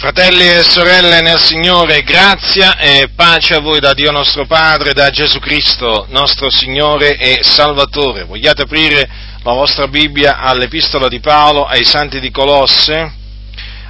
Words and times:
Fratelli 0.00 0.48
e 0.48 0.62
sorelle 0.62 1.20
nel 1.20 1.38
Signore, 1.38 2.00
grazia 2.00 2.78
e 2.78 3.10
pace 3.14 3.56
a 3.56 3.60
voi 3.60 3.80
da 3.80 3.92
Dio 3.92 4.10
nostro 4.10 4.46
Padre, 4.46 4.94
da 4.94 5.10
Gesù 5.10 5.38
Cristo, 5.40 6.06
nostro 6.08 6.48
Signore 6.50 7.18
e 7.18 7.40
Salvatore. 7.42 8.24
Vogliate 8.24 8.62
aprire 8.62 9.06
la 9.42 9.52
vostra 9.52 9.88
Bibbia 9.88 10.38
all'Epistola 10.38 11.06
di 11.06 11.20
Paolo 11.20 11.66
ai 11.66 11.84
Santi 11.84 12.18
di 12.18 12.30
Colosse, 12.30 13.12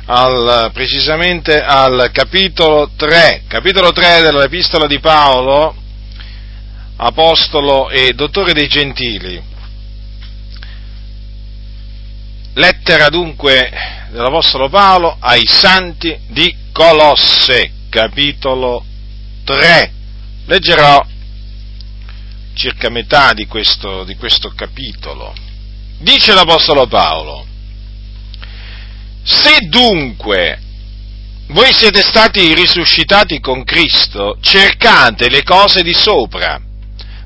al, 0.07 0.73
precisamente 0.75 1.63
al 1.63 2.11
capitolo 2.13 2.91
3, 2.97 3.45
capitolo 3.47 3.93
3 3.93 4.23
dell'Epistola 4.23 4.89
di 4.89 4.99
Paolo, 4.99 5.77
Apostolo 6.97 7.89
e 7.89 8.15
Dottore 8.15 8.53
dei 8.53 8.67
Gentili. 8.67 9.50
Lettera 12.55 13.09
dunque 13.11 13.71
dell'Apostolo 14.11 14.69
Paolo 14.69 15.17
ai 15.21 15.47
Santi 15.47 16.19
di 16.27 16.53
Colosse, 16.73 17.71
capitolo 17.89 18.85
3. 19.45 19.93
Leggerò 20.47 21.07
circa 22.55 22.91
metà 22.91 23.35
di 23.35 23.47
questo, 23.47 24.03
di 24.03 24.17
questo 24.17 24.53
capitolo. 24.57 25.33
Dice 25.99 26.35
l'Apostolo 26.35 26.89
Paolo, 26.89 27.47
se 29.23 29.59
dunque 29.69 30.61
voi 31.49 31.73
siete 31.73 32.03
stati 32.03 32.53
risuscitati 32.53 33.39
con 33.39 33.63
Cristo, 33.63 34.39
cercate 34.41 35.29
le 35.29 35.45
cose 35.45 35.85
di 35.85 35.95
sopra, 35.95 36.61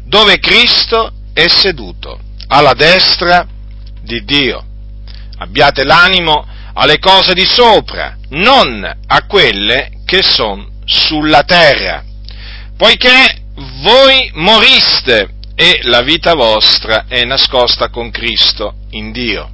dove 0.04 0.38
Cristo 0.38 1.12
è 1.32 1.48
seduto, 1.48 2.20
alla 2.48 2.74
destra 2.74 3.46
di 4.02 4.22
Dio 4.22 4.66
abbiate 5.38 5.84
l'animo 5.84 6.46
alle 6.74 6.98
cose 6.98 7.34
di 7.34 7.44
sopra, 7.44 8.16
non 8.30 8.84
a 9.06 9.26
quelle 9.26 9.90
che 10.04 10.22
sono 10.22 10.68
sulla 10.84 11.42
terra, 11.42 12.02
poiché 12.76 13.42
voi 13.82 14.30
moriste 14.34 15.30
e 15.54 15.80
la 15.84 16.02
vita 16.02 16.34
vostra 16.34 17.04
è 17.08 17.24
nascosta 17.24 17.88
con 17.88 18.10
Cristo 18.10 18.74
in 18.90 19.12
Dio. 19.12 19.50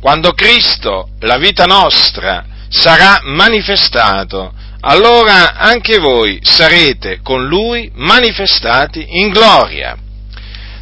Quando 0.00 0.32
Cristo, 0.32 1.10
la 1.20 1.36
vita 1.36 1.64
nostra, 1.64 2.44
sarà 2.68 3.20
manifestato, 3.24 4.52
allora 4.80 5.54
anche 5.54 5.98
voi 5.98 6.40
sarete 6.42 7.20
con 7.22 7.46
Lui 7.46 7.90
manifestati 7.94 9.18
in 9.18 9.28
gloria. 9.28 9.96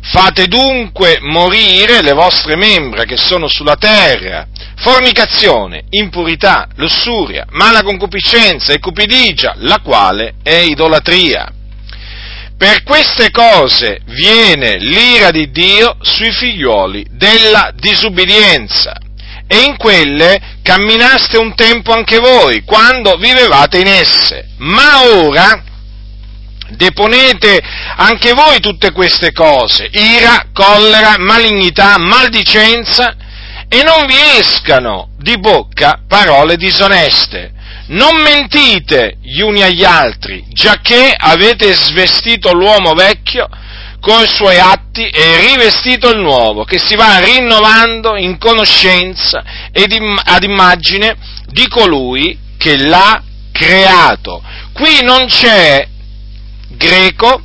Fate 0.03 0.47
dunque 0.47 1.19
morire 1.21 2.03
le 2.03 2.13
vostre 2.13 2.57
membra 2.57 3.05
che 3.05 3.17
sono 3.17 3.49
sulla 3.49 3.77
terra, 3.77 4.47
fornicazione, 4.77 5.85
impurità, 5.91 6.69
lussuria, 6.77 7.47
mala 7.51 7.83
concupiscenza 7.83 8.73
e 8.73 8.79
cupidigia, 8.79 9.55
la 9.59 9.81
quale 9.81 10.35
è 10.43 10.55
idolatria. 10.55 11.53
Per 12.57 12.83
queste 12.83 13.31
cose 13.31 14.01
viene 14.07 14.77
l'ira 14.79 15.31
di 15.31 15.51
Dio 15.51 15.97
sui 16.01 16.31
figlioli 16.31 17.07
della 17.11 17.73
disubbidienza 17.75 18.99
e 19.47 19.63
in 19.63 19.77
quelle 19.77 20.59
camminaste 20.63 21.37
un 21.39 21.55
tempo 21.55 21.93
anche 21.93 22.19
voi, 22.19 22.63
quando 22.65 23.17
vivevate 23.17 23.79
in 23.79 23.87
esse. 23.87 24.49
Ma 24.59 25.03
ora 25.15 25.65
deponete 26.71 27.61
anche 27.97 28.33
voi 28.33 28.61
tutte 28.61 28.93
queste 28.93 29.33
cose, 29.33 29.89
ira, 29.93 30.47
collera, 30.53 31.17
malignità, 31.19 31.99
maldicenza, 31.99 33.15
e 33.69 33.83
non 33.85 34.07
vi 34.07 34.17
escano 34.39 35.11
di 35.17 35.39
bocca 35.39 36.01
parole 36.09 36.57
disoneste. 36.57 37.53
Non 37.87 38.17
mentite 38.21 39.17
gli 39.23 39.41
uni 39.41 39.63
agli 39.63 39.85
altri, 39.85 40.45
giacché 40.49 41.15
avete 41.17 41.73
svestito 41.73 42.53
l'uomo 42.53 42.95
vecchio 42.95 43.49
con 44.01 44.23
i 44.23 44.29
suoi 44.29 44.59
atti 44.59 45.09
e 45.09 45.41
rivestito 45.49 46.11
il 46.11 46.19
nuovo, 46.19 46.65
che 46.65 46.79
si 46.79 46.97
va 46.97 47.19
rinnovando 47.19 48.17
in 48.17 48.39
conoscenza 48.39 49.43
ed 49.73 49.95
ad 50.25 50.43
immagine 50.43 51.17
di 51.47 51.69
colui 51.69 52.39
che 52.57 52.77
l'ha 52.77 53.23
creato. 53.53 54.43
Qui 54.73 55.03
non 55.03 55.27
c'è 55.27 55.87
greco 56.71 57.43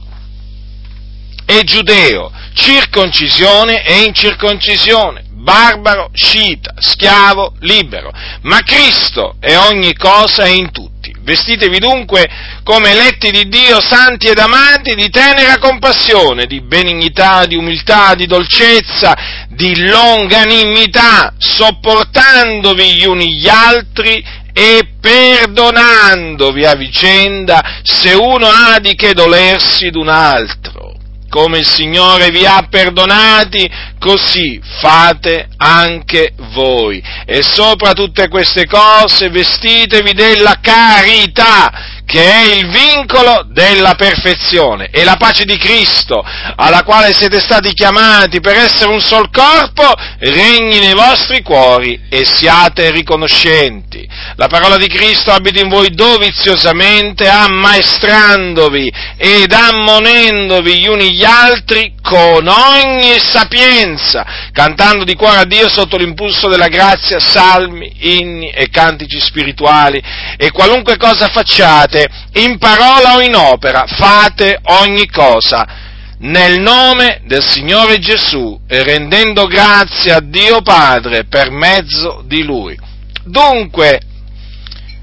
e 1.45 1.63
giudeo, 1.63 2.31
circoncisione 2.53 3.83
e 3.83 4.03
incirconcisione, 4.03 5.25
barbaro, 5.29 6.09
scita, 6.13 6.73
schiavo, 6.79 7.53
libero, 7.59 8.11
ma 8.41 8.61
Cristo 8.61 9.35
è 9.39 9.55
ogni 9.55 9.95
cosa 9.95 10.45
e 10.45 10.55
in 10.55 10.71
tutti. 10.71 10.93
Vestitevi 11.19 11.79
dunque 11.79 12.27
come 12.63 12.91
eletti 12.91 13.31
di 13.31 13.47
Dio, 13.47 13.79
santi 13.81 14.27
ed 14.27 14.37
amati, 14.37 14.93
di 14.95 15.09
tenera 15.09 15.57
compassione, 15.57 16.45
di 16.45 16.61
benignità, 16.61 17.45
di 17.45 17.55
umiltà, 17.55 18.13
di 18.15 18.25
dolcezza, 18.25 19.15
di 19.49 19.87
longanimità, 19.87 21.33
sopportandovi 21.37 22.93
gli 22.93 23.05
uni 23.05 23.37
gli 23.37 23.47
altri 23.47 24.23
e 24.57 24.87
perdonandovi 25.01 26.65
a 26.65 26.75
vicenda 26.75 27.81
se 27.83 28.13
uno 28.13 28.47
ha 28.47 28.79
di 28.79 28.95
che 28.95 29.13
dolersi 29.13 29.89
d'un 29.89 30.07
altro. 30.07 30.93
Come 31.29 31.57
il 31.57 31.65
Signore 31.65 32.29
vi 32.29 32.45
ha 32.45 32.65
perdonati, 32.69 33.69
così 33.99 34.61
fate 34.79 35.49
anche 35.57 36.33
voi. 36.53 37.03
E 37.25 37.43
sopra 37.43 37.91
tutte 37.91 38.29
queste 38.29 38.65
cose 38.65 39.27
vestitevi 39.29 40.13
della 40.13 40.59
carità, 40.61 41.94
che 42.05 42.21
è 42.21 42.53
il 42.53 42.67
vincolo 42.67 43.45
della 43.49 43.95
perfezione 43.95 44.89
e 44.91 45.03
la 45.03 45.15
pace 45.17 45.43
di 45.43 45.57
Cristo, 45.57 46.23
alla 46.55 46.83
quale 46.83 47.13
siete 47.13 47.39
stati 47.39 47.73
chiamati 47.73 48.39
per 48.39 48.55
essere 48.55 48.91
un 48.91 49.01
sol 49.01 49.29
corpo, 49.31 49.91
regni 50.19 50.79
nei 50.79 50.93
vostri 50.93 51.41
cuori 51.41 51.99
e 52.09 52.23
siate 52.23 52.91
riconoscenti. 52.91 54.07
La 54.35 54.47
parola 54.47 54.77
di 54.77 54.87
Cristo 54.87 55.31
abita 55.31 55.59
in 55.59 55.69
voi 55.69 55.89
doviziosamente, 55.89 57.27
ammaestrandovi 57.27 58.93
ed 59.17 59.51
ammonendovi 59.51 60.79
gli 60.79 60.87
uni 60.87 61.13
gli 61.13 61.23
altri 61.23 61.93
con 62.01 62.47
ogni 62.47 63.17
sapienza, 63.19 64.25
cantando 64.51 65.03
di 65.03 65.15
cuore 65.15 65.39
a 65.39 65.45
Dio 65.45 65.67
sotto 65.69 65.97
l'impulso 65.97 66.47
della 66.47 66.67
grazia 66.67 67.19
salmi, 67.19 67.91
inni 67.99 68.49
e 68.51 68.69
cantici 68.69 69.19
spirituali 69.19 70.01
e 70.37 70.51
qualunque 70.51 70.97
cosa 70.97 71.27
facciate, 71.29 71.94
in 72.33 72.57
parola 72.57 73.15
o 73.15 73.21
in 73.21 73.35
opera, 73.35 73.85
fate 73.87 74.59
ogni 74.63 75.07
cosa 75.07 75.83
nel 76.17 76.59
nome 76.59 77.21
del 77.25 77.43
Signore 77.43 77.99
Gesù 77.99 78.59
e 78.67 78.83
rendendo 78.83 79.45
grazie 79.47 80.13
a 80.13 80.21
Dio 80.21 80.61
Padre 80.61 81.25
per 81.25 81.51
mezzo 81.51 82.23
di 82.25 82.43
Lui. 82.43 82.77
Dunque, 83.23 83.99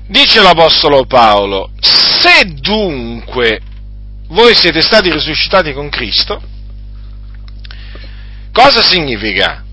dice 0.08 0.40
l'Apostolo 0.40 1.04
Paolo, 1.04 1.70
se 1.80 2.44
dunque 2.60 3.60
voi 4.28 4.54
siete 4.56 4.80
stati 4.80 5.10
risuscitati 5.10 5.72
con 5.72 5.88
Cristo, 5.88 6.40
Cosa 8.52 8.82
significa? 8.82 9.64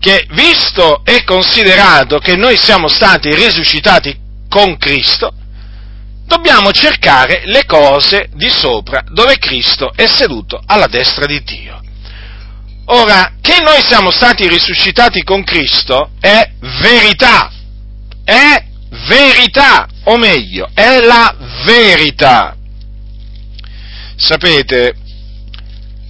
Che 0.00 0.26
visto 0.30 1.02
e 1.04 1.22
considerato 1.24 2.18
che 2.18 2.36
noi 2.36 2.56
siamo 2.56 2.88
stati 2.88 3.32
risuscitati 3.32 4.16
con 4.48 4.76
Cristo, 4.76 5.32
dobbiamo 6.28 6.70
cercare 6.72 7.42
le 7.46 7.64
cose 7.64 8.28
di 8.34 8.50
sopra 8.50 9.02
dove 9.10 9.38
Cristo 9.38 9.90
è 9.94 10.06
seduto 10.06 10.62
alla 10.64 10.86
destra 10.86 11.24
di 11.24 11.42
Dio. 11.42 11.80
Ora, 12.90 13.32
che 13.40 13.60
noi 13.62 13.80
siamo 13.80 14.10
stati 14.10 14.46
risuscitati 14.46 15.22
con 15.22 15.42
Cristo 15.42 16.10
è 16.20 16.50
verità, 16.80 17.50
è 18.24 18.64
verità, 19.08 19.88
o 20.04 20.16
meglio, 20.16 20.70
è 20.72 21.00
la 21.00 21.34
verità. 21.64 22.56
Sapete, 24.16 24.94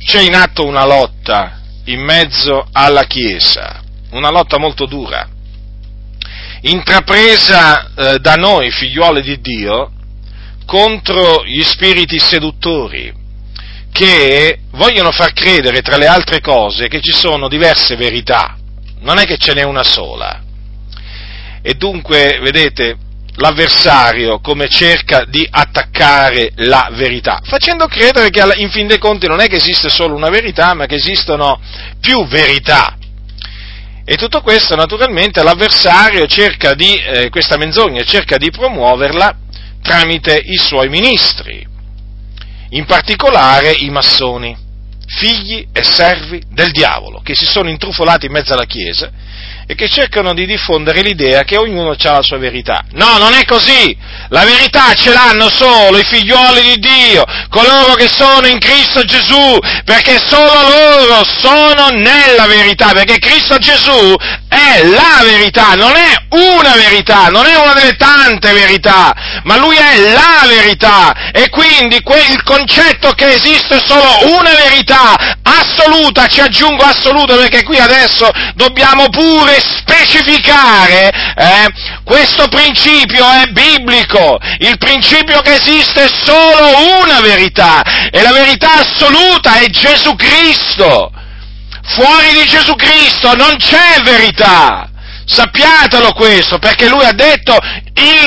c'è 0.05 0.21
in 0.21 0.35
atto 0.35 0.67
una 0.67 0.85
lotta 0.85 1.61
in 1.85 2.01
mezzo 2.01 2.67
alla 2.73 3.05
Chiesa, 3.05 3.83
una 4.11 4.31
lotta 4.31 4.59
molto 4.59 4.87
dura, 4.87 5.29
intrapresa 6.63 7.91
eh, 7.95 8.19
da 8.19 8.35
noi, 8.35 8.71
figliuoli 8.71 9.23
di 9.23 9.41
Dio, 9.41 9.93
contro 10.69 11.47
gli 11.47 11.63
spiriti 11.63 12.19
seduttori, 12.19 13.11
che 13.91 14.59
vogliono 14.73 15.11
far 15.13 15.33
credere, 15.33 15.81
tra 15.81 15.97
le 15.97 16.07
altre 16.07 16.43
cose, 16.43 16.89
che 16.89 17.01
ci 17.01 17.11
sono 17.11 17.49
diverse 17.49 17.97
verità, 17.97 18.55
non 19.01 19.17
è 19.17 19.25
che 19.25 19.39
ce 19.39 19.55
n'è 19.55 19.63
una 19.63 19.83
sola. 19.83 20.43
E 21.63 21.73
dunque, 21.73 22.39
vedete, 22.43 22.99
l'avversario 23.37 24.41
come 24.41 24.69
cerca 24.69 25.25
di 25.25 25.49
attaccare 25.51 26.53
la 26.57 26.91
verità, 26.93 27.41
facendo 27.45 27.87
credere 27.87 28.29
che 28.29 28.47
in 28.57 28.71
fin 28.71 28.87
dei 28.87 28.99
conti 28.99 29.27
non 29.27 29.41
è 29.41 29.49
che 29.49 29.57
esiste 29.57 29.89
solo 29.89 30.15
una 30.15 30.29
verità, 30.29 30.75
ma 30.75 30.85
che 30.85 30.97
esistono 30.97 31.63
più 31.99 32.27
verità. 32.27 32.95
E 34.05 34.17
tutto 34.17 34.43
questo 34.43 34.77
naturalmente 34.77 35.43
l'avversario 35.43 36.27
cerca 36.27 36.75
di, 36.75 36.95
eh, 36.95 37.31
questa 37.31 37.57
menzogna 37.57 38.05
cerca 38.05 38.37
di 38.37 38.51
promuoverla 38.51 39.48
tramite 39.89 40.37
i 40.37 40.59
suoi 40.59 40.91
ministri, 40.91 41.67
in 42.71 42.85
particolare 42.85 43.73
i 43.73 43.89
massoni, 43.89 44.55
figli 45.09 45.67
e 45.73 45.83
servi 45.83 46.43
del 46.51 46.71
diavolo, 46.71 47.21
che 47.23 47.35
si 47.35 47.47
sono 47.47 47.71
intrufolati 47.71 48.27
in 48.27 48.33
mezzo 48.33 48.53
alla 48.53 48.67
Chiesa 48.67 49.11
e 49.71 49.75
che 49.75 49.89
cercano 49.89 50.33
di 50.33 50.47
diffondere 50.47 51.03
l'idea 51.03 51.45
che 51.45 51.59
ognuno 51.59 51.91
ha 51.91 52.13
la 52.13 52.23
sua 52.23 52.39
verità. 52.39 52.85
No, 52.93 53.19
non 53.19 53.35
è 53.35 53.45
così! 53.45 53.95
La 54.29 54.45
verità 54.45 54.95
ce 54.95 55.13
l'hanno 55.13 55.51
solo 55.51 55.99
i 55.99 56.05
figlioli 56.05 56.63
di 56.63 56.79
Dio, 56.79 57.23
coloro 57.51 57.95
che 57.95 58.09
sono 58.09 58.47
in 58.47 58.59
Cristo 58.59 59.03
Gesù, 59.05 59.59
perché 59.85 60.19
solo 60.25 60.53
loro 60.69 61.23
sono 61.25 61.89
nella 61.89 62.47
verità, 62.47 62.93
perché 62.93 63.19
Cristo 63.19 63.59
Gesù 63.59 64.15
è 64.49 64.83
la 64.85 65.23
verità, 65.23 65.75
non 65.75 65.95
è 65.97 66.15
una 66.31 66.75
verità, 66.75 67.29
non 67.29 67.45
è 67.45 67.55
una 67.57 67.75
delle 67.75 67.97
tante 67.97 68.53
verità, 68.53 69.15
ma 69.45 69.59
lui 69.59 69.77
è 69.77 70.13
la 70.13 70.47
verità 70.47 71.31
e 71.31 71.51
quindi 71.51 71.97
il 71.97 72.43
concetto 72.43 73.13
che 73.13 73.35
esiste 73.35 73.79
solo 73.85 74.35
una 74.39 74.55
verità 74.55 74.98
assoluta, 75.43 76.27
ci 76.27 76.41
aggiungo 76.41 76.83
assoluta 76.83 77.35
perché 77.37 77.63
qui 77.63 77.79
adesso 77.79 78.29
dobbiamo 78.55 79.09
pure 79.09 79.61
specificare, 79.61 81.11
eh, 81.37 81.69
questo 82.05 82.49
principio 82.49 83.25
è 83.29 83.47
biblico, 83.47 84.39
il 84.59 84.77
principio 84.79 85.41
che 85.41 85.55
esiste 85.55 86.09
solo 86.09 87.03
una 87.03 87.21
verità 87.21 87.83
e 88.11 88.23
la 88.23 88.33
verità 88.33 88.81
assoluta 88.81 89.59
è 89.59 89.67
Gesù 89.67 90.15
Cristo. 90.15 91.13
Fuori 91.83 92.33
di 92.33 92.47
Gesù 92.47 92.75
Cristo 92.75 93.35
non 93.35 93.57
c'è 93.57 94.03
verità. 94.03 94.88
Sappiatelo 95.29 96.13
questo, 96.13 96.59
perché 96.59 96.89
lui 96.89 97.05
ha 97.05 97.13
detto 97.13 97.55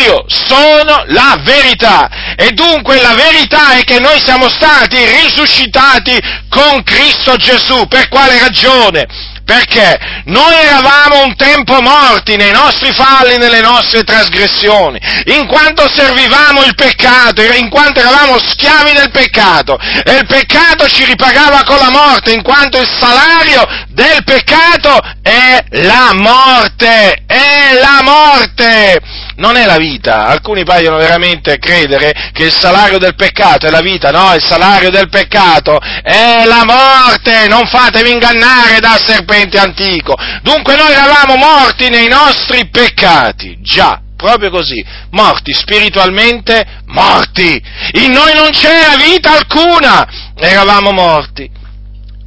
io 0.06 0.24
sono 0.28 1.04
la 1.08 1.36
verità. 1.44 2.36
E 2.36 2.52
dunque 2.52 3.02
la 3.02 3.16
verità 3.16 3.78
è 3.78 3.84
che 3.84 4.00
noi 4.00 4.20
siamo 4.20 4.48
stati 4.50 4.98
risuscitati 4.98 6.20
con 6.48 6.84
Cristo 6.84 7.36
Gesù. 7.38 7.88
Per 7.88 8.08
quale 8.08 8.40
ragione? 8.40 9.08
Perché 9.52 10.00
noi 10.28 10.56
eravamo 10.64 11.26
un 11.26 11.36
tempo 11.36 11.82
morti 11.82 12.38
nei 12.38 12.54
nostri 12.54 12.94
falli, 12.94 13.36
nelle 13.36 13.60
nostre 13.60 14.06
trasgressioni, 14.06 14.98
in 15.26 15.46
quanto 15.46 15.90
servivamo 15.94 16.64
il 16.64 16.74
peccato, 16.74 17.42
in 17.42 17.70
quanto 17.70 18.00
eravamo 18.00 18.40
schiavi 18.40 18.94
del 18.94 19.12
peccato, 19.12 19.78
e 20.06 20.14
il 20.20 20.26
peccato 20.26 20.88
ci 20.88 21.04
ripagava 21.04 21.64
con 21.66 21.76
la 21.80 21.90
morte, 21.90 22.32
in 22.32 22.44
quanto 22.44 22.80
il 22.80 22.88
salario 22.98 23.68
del 23.90 24.24
peccato 24.24 24.98
è 25.22 25.62
la 25.72 26.14
morte, 26.14 27.24
è 27.28 27.78
la 27.78 28.00
morte 28.04 29.02
non 29.42 29.58
è 29.58 29.66
la 29.66 29.78
vita. 29.78 30.28
Alcuni 30.28 30.64
paiono 30.64 30.98
veramente 30.98 31.58
credere 31.58 32.14
che 32.32 32.44
il 32.44 32.54
salario 32.54 33.00
del 33.00 33.16
peccato 33.16 33.66
è 33.66 33.72
la 33.72 33.82
vita, 33.82 34.12
no, 34.12 34.34
il 34.36 34.42
salario 34.42 34.92
del 34.92 35.10
peccato 35.10 35.80
è 35.80 36.44
la 36.46 36.64
morte, 36.64 37.48
non 37.48 37.66
fatevi 37.66 38.12
ingannare 38.12 38.80
dal 38.80 39.02
serpente 39.04 39.58
antico. 39.58 40.16
Dunque 40.44 40.76
noi 40.76 40.92
eravamo 40.92 41.36
morti 41.36 41.90
nei 41.90 42.08
nostri 42.08 42.70
peccati, 42.70 43.58
già, 43.62 44.00
proprio 44.16 44.52
così, 44.52 44.86
morti 45.10 45.54
spiritualmente, 45.54 46.84
morti. 46.86 47.62
In 47.94 48.12
noi 48.12 48.34
non 48.36 48.52
c'era 48.52 48.96
vita 48.96 49.34
alcuna, 49.34 50.08
eravamo 50.38 50.92
morti. 50.92 51.50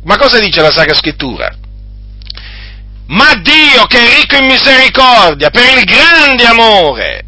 Ma 0.02 0.18
cosa 0.18 0.40
dice 0.40 0.60
la 0.60 0.72
Sacra 0.72 0.94
Scrittura? 0.94 1.62
Ma 3.06 3.34
Dio 3.34 3.84
che 3.86 3.98
è 3.98 4.16
ricco 4.16 4.36
in 4.36 4.46
misericordia, 4.46 5.50
per 5.50 5.78
il 5.78 5.84
grande 5.84 6.44
amore 6.44 7.24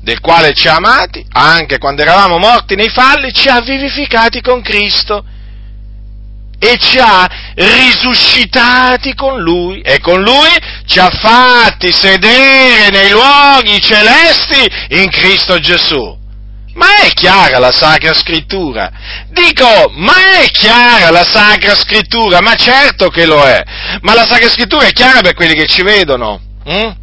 del 0.00 0.20
quale 0.20 0.52
ci 0.52 0.68
ha 0.68 0.76
amati, 0.76 1.24
anche 1.30 1.78
quando 1.78 2.02
eravamo 2.02 2.38
morti 2.38 2.74
nei 2.74 2.90
falli, 2.90 3.32
ci 3.32 3.48
ha 3.48 3.60
vivificati 3.60 4.40
con 4.40 4.60
Cristo 4.60 5.24
e 6.58 6.76
ci 6.78 6.98
ha 6.98 7.28
risuscitati 7.54 9.14
con 9.14 9.40
Lui 9.40 9.80
e 9.80 9.98
con 10.00 10.22
Lui 10.22 10.50
ci 10.86 11.00
ha 11.00 11.10
fatti 11.10 11.92
sedere 11.92 12.90
nei 12.90 13.10
luoghi 13.10 13.80
celesti 13.80 14.70
in 15.00 15.08
Cristo 15.08 15.58
Gesù. 15.58 16.21
Ma 16.74 17.02
è 17.02 17.08
chiara 17.10 17.58
la 17.58 17.70
Sacra 17.70 18.14
Scrittura? 18.14 18.90
Dico, 19.28 19.90
ma 19.94 20.40
è 20.40 20.46
chiara 20.50 21.10
la 21.10 21.24
Sacra 21.24 21.74
Scrittura? 21.74 22.40
Ma 22.40 22.54
certo 22.54 23.08
che 23.08 23.26
lo 23.26 23.42
è. 23.44 23.62
Ma 24.00 24.14
la 24.14 24.24
Sacra 24.26 24.48
Scrittura 24.48 24.86
è 24.86 24.92
chiara 24.92 25.20
per 25.20 25.34
quelli 25.34 25.54
che 25.54 25.66
ci 25.66 25.82
vedono. 25.82 26.40
Hm? 26.64 27.00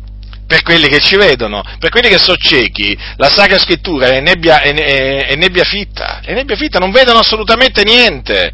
Per 0.48 0.63
quelli 0.63 0.88
che 0.88 1.00
ci 1.00 1.16
vedono, 1.16 1.62
per 1.77 1.92
quelli 1.92 2.10
che 2.10 2.18
sono 2.18 2.36
ciechi, 2.38 2.98
la 3.18 3.30
Sacra 3.30 3.60
Scrittura 3.60 4.07
è 4.07 4.19
nebbia, 4.19 4.62
è, 4.62 4.74
è, 4.74 5.27
è 5.27 5.36
nebbia 5.36 5.63
fitta, 5.63 6.21
è 6.24 6.33
nebbia 6.33 6.56
fitta, 6.56 6.80
non 6.80 6.89
vedono 6.89 7.19
assolutamente 7.19 7.83
niente. 7.83 8.51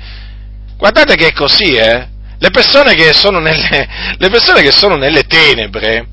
Guardate 0.76 1.16
che 1.16 1.28
è 1.28 1.32
così, 1.32 1.76
eh? 1.76 2.08
Le 2.38 2.50
persone 2.50 2.96
che 2.96 3.14
sono 3.14 3.40
nelle, 3.40 3.88
le 4.18 4.30
persone 4.30 4.62
che 4.62 4.72
sono 4.72 4.96
nelle 4.96 5.24
tenebre, 5.24 6.08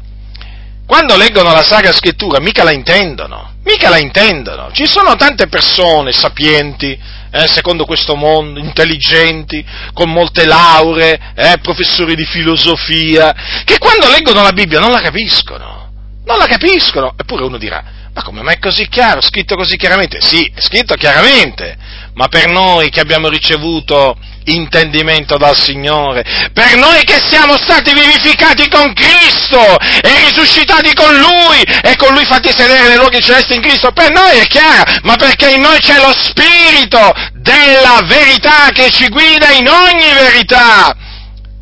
quando 0.93 1.17
leggono 1.17 1.55
la 1.55 1.62
Sacra 1.62 1.91
Scrittura 1.91 2.39
mica 2.39 2.65
la 2.65 2.71
intendono 2.71 3.55
Mica 3.65 3.89
la 3.89 3.97
intendono. 3.97 4.71
Ci 4.73 4.85
sono 4.87 5.17
tante 5.17 5.47
persone 5.47 6.12
sapienti, 6.12 6.99
eh, 7.31 7.47
secondo 7.47 7.87
questo 7.87 8.15
mondo, 8.15 8.59
intelligenti, 8.59 9.65
con 9.94 10.11
molte 10.11 10.44
lauree, 10.44 11.33
eh, 11.35 11.59
professori 11.62 12.15
di 12.15 12.27
filosofia, 12.27 13.35
che 13.65 13.79
quando 13.79 14.11
leggono 14.11 14.43
la 14.43 14.53
Bibbia 14.53 14.81
non 14.81 14.91
la 14.91 15.00
capiscono. 15.00 15.91
Non 16.27 16.37
la 16.39 16.47
capiscono. 16.47 17.15
Eppure 17.17 17.44
uno 17.44 17.56
dirà, 17.56 17.83
ma 18.12 18.23
come, 18.23 18.43
ma 18.43 18.53
è 18.53 18.59
così 18.59 18.87
chiaro, 18.89 19.23
scritto 19.23 19.55
così 19.55 19.77
chiaramente? 19.77 20.21
Sì, 20.21 20.44
è 20.55 20.61
scritto 20.61 20.94
chiaramente, 20.97 21.79
ma 22.14 22.29
per 22.29 22.49
noi 22.50 22.91
che 22.91 23.00
abbiamo 23.00 23.29
ricevuto 23.29 24.17
intendimento 24.44 25.37
dal 25.37 25.56
Signore, 25.56 26.50
per 26.53 26.76
noi 26.76 27.05
che 27.05 27.20
siamo 27.29 27.56
stati 27.56 27.93
vivificati 27.93 28.69
con 28.69 28.93
Cristo 28.93 29.79
e 29.79 30.25
risuscitati 30.26 30.93
con 30.94 31.14
Lui 31.17 31.62
e 31.82 31.97
con 31.97 32.12
Lui 32.12 32.25
fatti 32.25 32.50
sedere 32.50 32.88
nei 32.88 32.97
luoghi 32.97 33.23
celesti 33.23 33.55
in 33.55 33.62
Cristo, 33.62 33.93
per 33.93 34.11
noi 34.11 34.38
è 34.38 34.47
chiaro, 34.47 34.91
ma 35.03 35.17
perché 35.17 35.50
in 35.50 35.61
noi 35.61 35.79
c'è 35.79 35.97
lo 35.99 36.12
Spirito 36.12 37.12
della 37.35 38.03
verità 38.05 38.70
che 38.73 38.91
ci 38.91 39.08
guida 39.08 39.50
in 39.50 39.69
ogni 39.69 40.12
verità 40.12 40.97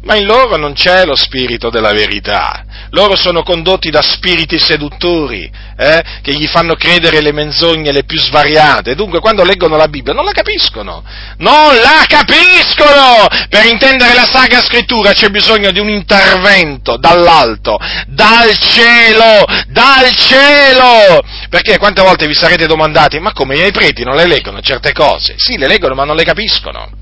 ma 0.02 0.16
in 0.16 0.24
loro 0.24 0.56
non 0.56 0.72
c'è 0.72 1.04
lo 1.04 1.14
spirito 1.14 1.68
della 1.68 1.92
verità. 1.92 2.64
Loro 2.90 3.16
sono 3.16 3.42
condotti 3.42 3.90
da 3.90 4.02
spiriti 4.02 4.58
seduttori 4.58 5.50
eh, 5.76 6.02
che 6.22 6.34
gli 6.34 6.46
fanno 6.46 6.74
credere 6.74 7.20
le 7.20 7.32
menzogne 7.32 7.92
le 7.92 8.04
più 8.04 8.18
svariate. 8.18 8.94
Dunque, 8.94 9.20
quando 9.20 9.44
leggono 9.44 9.76
la 9.76 9.88
Bibbia 9.88 10.14
non 10.14 10.24
la 10.24 10.32
capiscono. 10.32 11.04
Non 11.38 11.74
la 11.76 12.04
capiscono! 12.06 13.26
Per 13.48 13.66
intendere 13.66 14.14
la 14.14 14.28
Sacra 14.30 14.62
Scrittura 14.62 15.12
c'è 15.12 15.28
bisogno 15.28 15.70
di 15.70 15.78
un 15.78 15.88
intervento 15.90 16.96
dall'alto, 16.96 17.78
dal 18.06 18.56
cielo, 18.56 19.44
dal 19.68 20.10
cielo! 20.12 21.22
Perché 21.48 21.78
quante 21.78 22.00
volte 22.00 22.26
vi 22.26 22.34
sarete 22.34 22.66
domandati, 22.66 23.18
ma 23.20 23.32
come 23.32 23.66
i 23.66 23.72
preti 23.72 24.02
non 24.02 24.16
le 24.16 24.26
leggono 24.26 24.60
certe 24.60 24.92
cose? 24.92 25.34
Sì, 25.36 25.58
le 25.58 25.68
leggono, 25.68 25.94
ma 25.94 26.04
non 26.04 26.16
le 26.16 26.24
capiscono 26.24 26.99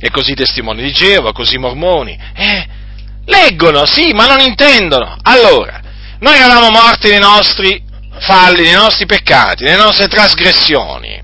e 0.00 0.10
così 0.10 0.34
testimoni 0.34 0.82
di 0.82 0.92
Geova, 0.92 1.32
così 1.32 1.58
mormoni. 1.58 2.18
Eh, 2.34 2.66
leggono, 3.26 3.86
sì, 3.86 4.12
ma 4.12 4.26
non 4.26 4.40
intendono. 4.40 5.16
Allora, 5.22 5.80
noi 6.20 6.36
eravamo 6.36 6.70
morti 6.70 7.08
nei 7.10 7.20
nostri 7.20 7.82
falli, 8.20 8.62
nei 8.62 8.72
nostri 8.72 9.06
peccati, 9.06 9.64
nelle 9.64 9.82
nostre 9.82 10.08
trasgressioni, 10.08 11.22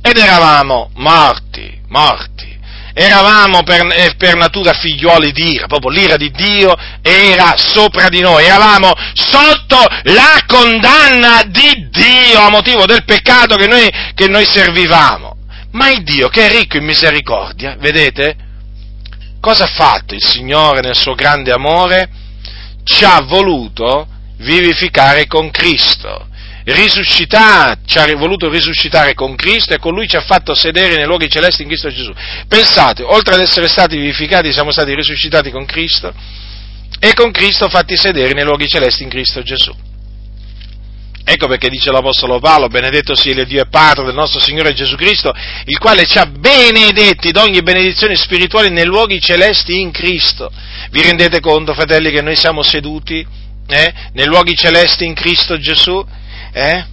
ed 0.00 0.16
eravamo 0.16 0.90
morti, 0.94 1.80
morti. 1.88 2.50
Eravamo 2.94 3.62
per, 3.62 3.86
eh, 3.90 4.14
per 4.18 4.36
natura 4.36 4.74
figliuoli 4.74 5.32
di 5.32 5.52
ira, 5.54 5.66
proprio 5.66 5.90
l'ira 5.90 6.16
di 6.16 6.30
Dio 6.30 6.74
era 7.00 7.54
sopra 7.56 8.08
di 8.08 8.20
noi, 8.20 8.44
eravamo 8.44 8.92
sotto 9.14 9.78
la 10.02 10.42
condanna 10.46 11.42
di 11.46 11.88
Dio 11.88 12.38
a 12.38 12.50
motivo 12.50 12.84
del 12.84 13.04
peccato 13.04 13.56
che 13.56 13.66
noi, 13.66 13.90
che 14.14 14.28
noi 14.28 14.44
servivamo. 14.44 15.36
Ma 15.72 15.90
il 15.90 16.02
Dio 16.02 16.28
che 16.28 16.48
è 16.48 16.50
ricco 16.50 16.76
in 16.76 16.84
misericordia, 16.84 17.76
vedete? 17.78 18.36
Cosa 19.40 19.64
ha 19.64 19.68
fatto 19.68 20.14
il 20.14 20.22
Signore 20.22 20.80
nel 20.80 20.96
suo 20.96 21.14
grande 21.14 21.50
amore? 21.50 22.08
Ci 22.84 23.04
ha 23.04 23.20
voluto 23.22 24.06
vivificare 24.38 25.26
con 25.26 25.50
Cristo, 25.50 26.28
risuscitare, 26.64 27.80
ci 27.86 27.98
ha 27.98 28.16
voluto 28.16 28.48
risuscitare 28.48 29.14
con 29.14 29.34
Cristo 29.34 29.74
e 29.74 29.78
con 29.78 29.94
Lui 29.94 30.08
ci 30.08 30.16
ha 30.16 30.20
fatto 30.20 30.54
sedere 30.54 30.96
nei 30.96 31.06
luoghi 31.06 31.28
celesti 31.28 31.62
in 31.62 31.68
Cristo 31.68 31.90
Gesù. 31.90 32.12
Pensate, 32.46 33.02
oltre 33.02 33.34
ad 33.34 33.40
essere 33.40 33.68
stati 33.68 33.96
vivificati, 33.96 34.52
siamo 34.52 34.72
stati 34.72 34.94
risuscitati 34.94 35.50
con 35.50 35.64
Cristo 35.64 36.12
e 36.98 37.14
con 37.14 37.30
Cristo 37.30 37.68
fatti 37.68 37.96
sedere 37.96 38.32
nei 38.32 38.44
luoghi 38.44 38.68
celesti 38.68 39.02
in 39.02 39.08
Cristo 39.08 39.42
Gesù. 39.42 39.74
Ecco 41.24 41.46
perché 41.46 41.68
dice 41.68 41.92
l'Apostolo 41.92 42.40
Paolo, 42.40 42.66
benedetto 42.66 43.14
sia 43.14 43.32
il 43.32 43.46
Dio 43.46 43.62
e 43.62 43.66
Padre 43.66 44.06
del 44.06 44.14
nostro 44.14 44.40
Signore 44.40 44.74
Gesù 44.74 44.96
Cristo, 44.96 45.32
il 45.66 45.78
quale 45.78 46.04
ci 46.04 46.18
ha 46.18 46.26
benedetti 46.26 47.30
d'ogni 47.30 47.62
benedizione 47.62 48.16
spirituale 48.16 48.68
nei 48.70 48.84
luoghi 48.84 49.20
celesti 49.20 49.80
in 49.80 49.92
Cristo. 49.92 50.50
Vi 50.90 51.00
rendete 51.00 51.40
conto, 51.40 51.74
fratelli, 51.74 52.10
che 52.10 52.22
noi 52.22 52.34
siamo 52.34 52.62
seduti 52.62 53.24
eh, 53.68 53.94
nei 54.12 54.26
luoghi 54.26 54.56
celesti 54.56 55.04
in 55.04 55.14
Cristo 55.14 55.58
Gesù? 55.58 56.04
Eh? 56.52 56.84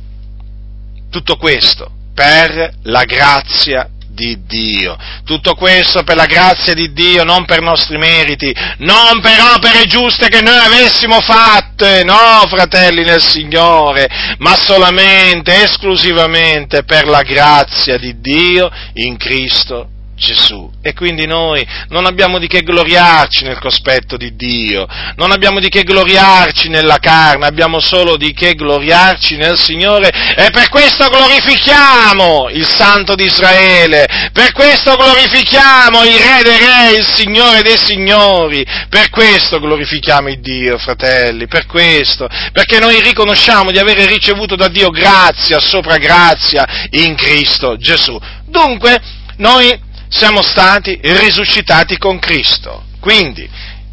Tutto 1.10 1.36
questo 1.38 1.92
per 2.14 2.74
la 2.84 3.06
grazia 3.06 3.90
di 4.20 4.44
Dio. 4.46 4.98
Tutto 5.24 5.56
questo 5.56 6.04
per 6.04 6.18
la 6.18 6.26
grazia 6.26 6.74
di 6.74 6.92
Dio, 6.92 7.24
non 7.24 7.46
per 7.46 7.62
nostri 7.62 7.98
meriti, 7.98 8.54
non 8.80 9.22
per 9.22 9.40
opere 9.56 9.86
giuste 9.86 10.28
che 10.28 10.42
noi 10.42 10.58
avessimo 10.58 11.22
fatte, 11.22 12.04
no, 12.04 12.44
fratelli 12.50 13.04
nel 13.04 13.22
Signore, 13.22 14.08
ma 14.40 14.56
solamente, 14.56 15.64
esclusivamente 15.64 16.84
per 16.84 17.08
la 17.08 17.22
grazia 17.22 17.98
di 17.98 18.20
Dio 18.20 18.70
in 18.96 19.16
Cristo 19.16 19.92
Gesù. 20.20 20.70
E 20.84 20.94
quindi 20.94 21.26
noi 21.26 21.66
non 21.88 22.06
abbiamo 22.06 22.38
di 22.38 22.48
che 22.48 22.62
gloriarci 22.62 23.46
nel 23.46 23.58
cospetto 23.58 24.18
di 24.18 24.36
Dio, 24.36 24.86
non 25.16 25.32
abbiamo 25.32 25.60
di 25.60 25.70
che 25.70 25.84
gloriarci 25.84 26.70
nella 26.70 26.98
carne, 26.98 27.48
abbiamo 27.48 27.80
solo 27.80 28.18
di 28.18 28.34
che 28.34 28.54
gloriarci 28.54 29.38
nel 29.38 29.58
Signore 29.58 30.10
e 30.36 30.50
per 30.52 30.70
questo 30.70 31.08
glorifichiamo 31.08 32.50
il 32.52 32.68
Santo 32.68 33.16
di 33.16 33.24
Israele, 33.24 34.06
per 34.34 34.52
questo 34.52 34.96
glorifichiamo 34.96 36.04
il 36.04 36.20
Re 36.20 36.44
dei 36.44 36.58
Re, 36.58 36.98
il 36.98 37.06
Signore 37.06 37.62
dei 37.62 37.78
Signori, 37.78 38.64
per 38.90 39.10
questo 39.10 39.60
glorifichiamo 39.60 40.30
il 40.30 40.42
Dio, 40.42 40.78
fratelli, 40.78 41.48
per 41.48 41.66
questo, 41.66 42.28
perché 42.52 42.80
noi 42.80 43.02
riconosciamo 43.02 43.72
di 43.72 43.80
avere 43.80 44.06
ricevuto 44.06 44.56
da 44.56 44.68
Dio 44.68 44.90
grazia 44.90 45.60
sopra 45.60 45.98
grazia 45.98 46.88
in 46.92 47.16
Cristo 47.16 47.78
Gesù. 47.78 48.20
Dunque, 48.46 49.00
noi 49.38 49.88
siamo 50.10 50.42
stati 50.42 51.00
risuscitati 51.02 51.98
con 51.98 52.20
Cristo. 52.20 52.84
Quindi, 53.00 53.50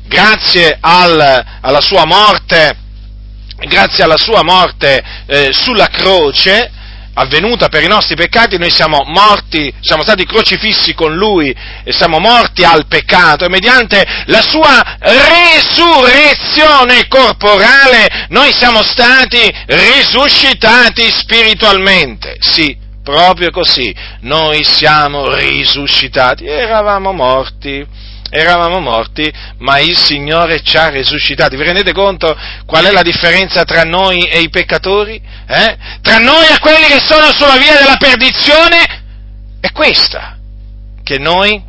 grazie 0.06 0.76
al, 0.80 1.44
alla 1.60 1.80
sua 1.80 2.04
morte, 2.04 2.76
grazie 3.68 4.02
alla 4.02 4.18
sua 4.18 4.42
morte 4.42 5.02
eh, 5.26 5.50
sulla 5.52 5.88
croce, 5.88 6.72
avvenuta 7.18 7.68
per 7.68 7.82
i 7.82 7.88
nostri 7.88 8.14
peccati, 8.14 8.58
noi 8.58 8.70
siamo 8.70 9.02
morti, 9.06 9.72
siamo 9.80 10.02
stati 10.02 10.26
crocifissi 10.26 10.92
con 10.94 11.14
Lui 11.14 11.54
e 11.84 11.92
siamo 11.92 12.18
morti 12.18 12.64
al 12.64 12.86
peccato 12.86 13.44
e 13.44 13.48
mediante 13.48 14.04
la 14.26 14.42
sua 14.42 14.96
resurrezione 14.98 17.08
corporale 17.08 18.26
noi 18.28 18.52
siamo 18.52 18.82
stati 18.82 19.50
risuscitati 19.66 21.10
spiritualmente. 21.10 22.36
Sì, 22.40 22.76
proprio 23.06 23.52
così, 23.52 23.94
noi 24.22 24.64
siamo 24.64 25.32
risuscitati, 25.32 26.44
eravamo 26.44 27.12
morti, 27.12 27.86
eravamo 28.28 28.80
morti, 28.80 29.32
ma 29.58 29.78
il 29.78 29.96
Signore 29.96 30.60
ci 30.60 30.76
ha 30.76 30.88
risuscitati. 30.88 31.54
Vi 31.54 31.62
rendete 31.62 31.92
conto 31.92 32.36
qual 32.66 32.84
è 32.84 32.90
la 32.90 33.02
differenza 33.02 33.62
tra 33.62 33.84
noi 33.84 34.26
e 34.26 34.40
i 34.40 34.48
peccatori? 34.48 35.22
Eh? 35.46 35.76
Tra 36.02 36.18
noi 36.18 36.46
e 36.52 36.58
quelli 36.58 36.86
che 36.86 37.00
sono 37.00 37.30
sulla 37.32 37.56
via 37.58 37.78
della 37.78 37.96
perdizione? 37.96 39.04
È 39.60 39.70
questa, 39.70 40.36
che 41.04 41.18
noi 41.18 41.62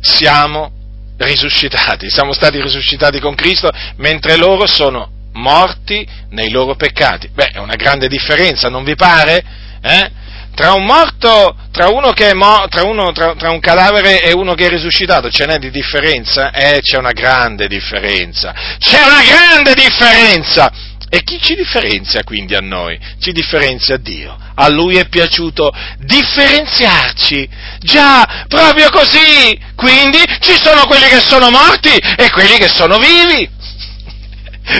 siamo 0.00 0.72
risuscitati, 1.16 2.10
siamo 2.10 2.32
stati 2.32 2.60
risuscitati 2.60 3.20
con 3.20 3.36
Cristo, 3.36 3.70
mentre 3.98 4.36
loro 4.36 4.66
sono 4.66 5.12
morti 5.34 6.04
nei 6.30 6.50
loro 6.50 6.74
peccati. 6.74 7.28
Beh, 7.32 7.50
è 7.52 7.58
una 7.58 7.76
grande 7.76 8.08
differenza, 8.08 8.68
non 8.68 8.82
vi 8.82 8.96
pare? 8.96 9.44
Eh? 9.80 10.24
Tra 10.56 10.72
un 10.72 10.86
morto, 10.86 11.54
tra 11.70 11.88
uno 11.88 12.14
mo, 12.34 12.66
tra, 12.70 12.82
tra, 13.12 13.34
tra, 13.34 13.50
un 13.50 13.60
cadavere 13.60 14.22
e 14.22 14.32
uno 14.32 14.54
che 14.54 14.64
è 14.64 14.68
risuscitato, 14.70 15.28
ce 15.28 15.44
n'è 15.44 15.58
di 15.58 15.70
differenza? 15.70 16.50
Eh, 16.50 16.80
c'è 16.80 16.96
una 16.96 17.12
grande 17.12 17.68
differenza. 17.68 18.54
C'è 18.78 19.02
una 19.02 19.22
grande 19.22 19.74
differenza! 19.74 20.72
E 21.10 21.22
chi 21.24 21.38
ci 21.42 21.54
differenzia 21.54 22.24
quindi 22.24 22.54
a 22.54 22.60
noi? 22.60 22.98
Ci 23.20 23.32
differenzia 23.32 23.98
Dio. 23.98 24.34
A 24.54 24.68
Lui 24.68 24.96
è 24.96 25.06
piaciuto 25.08 25.70
differenziarci. 25.98 27.46
Già, 27.80 28.46
proprio 28.48 28.88
così. 28.88 29.60
Quindi 29.74 30.18
ci 30.40 30.56
sono 30.56 30.86
quelli 30.86 31.06
che 31.08 31.20
sono 31.20 31.50
morti 31.50 31.90
e 31.90 32.30
quelli 32.30 32.56
che 32.56 32.68
sono 32.68 32.96
vivi. 32.96 33.46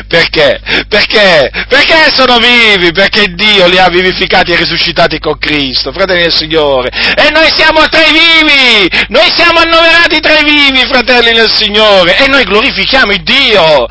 Perché? 0.08 0.60
Perché? 0.88 1.50
Perché 1.68 2.10
sono 2.12 2.38
vivi? 2.38 2.92
Perché 2.92 3.32
Dio 3.34 3.66
li 3.66 3.78
ha 3.78 3.88
vivificati 3.88 4.52
e 4.52 4.56
risuscitati 4.56 5.18
con 5.18 5.38
Cristo, 5.38 5.92
fratelli 5.92 6.22
del 6.22 6.34
Signore. 6.34 6.90
E 6.90 7.30
noi 7.30 7.48
siamo 7.54 7.86
tra 7.88 8.04
i 8.04 8.12
vivi! 8.12 8.88
Noi 9.08 9.30
siamo 9.34 9.60
annoverati 9.60 10.20
tra 10.20 10.38
i 10.38 10.44
vivi, 10.44 10.86
fratelli 10.86 11.32
del 11.32 11.50
Signore. 11.50 12.18
E 12.18 12.28
noi 12.28 12.44
glorifichiamo 12.44 13.12
il 13.12 13.22
Dio. 13.22 13.86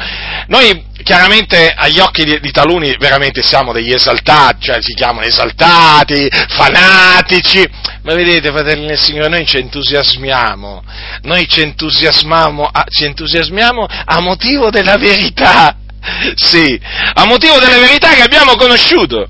Noi 0.48 0.94
chiaramente 1.06 1.72
agli 1.76 2.00
occhi 2.00 2.24
di, 2.24 2.40
di, 2.40 2.52
taluni 2.52 2.96
veramente 2.98 3.44
siamo 3.44 3.72
degli 3.72 3.92
esaltati, 3.92 4.66
cioè 4.66 4.82
si 4.82 4.94
chiamano 4.96 5.28
esaltati, 5.28 6.28
fanatici, 6.50 7.64
ma 8.02 8.16
vedete 8.16 8.50
fratelli 8.52 8.88
del 8.88 9.00
Signore, 9.00 9.30
noi 9.30 9.46
ci 9.46 9.58
entusiasmiamo, 9.58 10.84
noi 11.22 11.48
ci 11.48 11.62
entusiasmiamo, 11.62 12.72
ci 12.90 13.06
entusiasmiamo 13.06 13.86
a 13.86 14.20
motivo 14.20 14.72
della 14.72 14.98
verità, 14.98 15.78
sì, 16.36 16.80
a 17.14 17.26
motivo 17.26 17.60
delle 17.60 17.80
verità 17.80 18.14
che 18.14 18.22
abbiamo 18.22 18.56
conosciuto, 18.56 19.28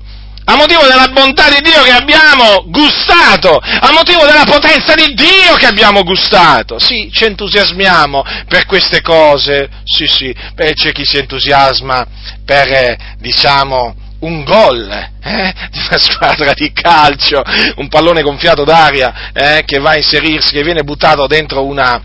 a 0.48 0.54
motivo 0.56 0.82
della 0.86 1.08
bontà 1.08 1.48
di 1.48 1.60
Dio 1.60 1.82
che 1.82 1.90
abbiamo 1.90 2.64
gustato, 2.68 3.58
a 3.58 3.90
motivo 3.92 4.24
della 4.24 4.44
potenza 4.44 4.94
di 4.94 5.12
Dio 5.14 5.56
che 5.56 5.66
abbiamo 5.66 6.04
gustato. 6.04 6.78
Sì, 6.78 7.10
ci 7.12 7.24
entusiasmiamo 7.24 8.22
per 8.46 8.64
queste 8.66 9.00
cose, 9.00 9.68
sì, 9.84 10.06
sì, 10.06 10.34
Beh, 10.54 10.74
c'è 10.74 10.92
chi 10.92 11.04
si 11.04 11.18
entusiasma 11.18 12.06
per, 12.44 12.72
eh, 12.72 12.98
diciamo, 13.18 13.96
un 14.20 14.44
gol 14.44 14.88
eh, 14.88 15.52
di 15.70 15.78
una 15.88 15.98
squadra 15.98 16.52
di 16.52 16.72
calcio, 16.72 17.42
un 17.76 17.88
pallone 17.88 18.22
gonfiato 18.22 18.62
d'aria 18.62 19.32
eh, 19.32 19.62
che 19.66 19.78
va 19.78 19.90
a 19.90 19.96
inserirsi, 19.96 20.52
che 20.52 20.62
viene 20.62 20.84
buttato 20.84 21.26
dentro 21.26 21.64
una, 21.64 22.00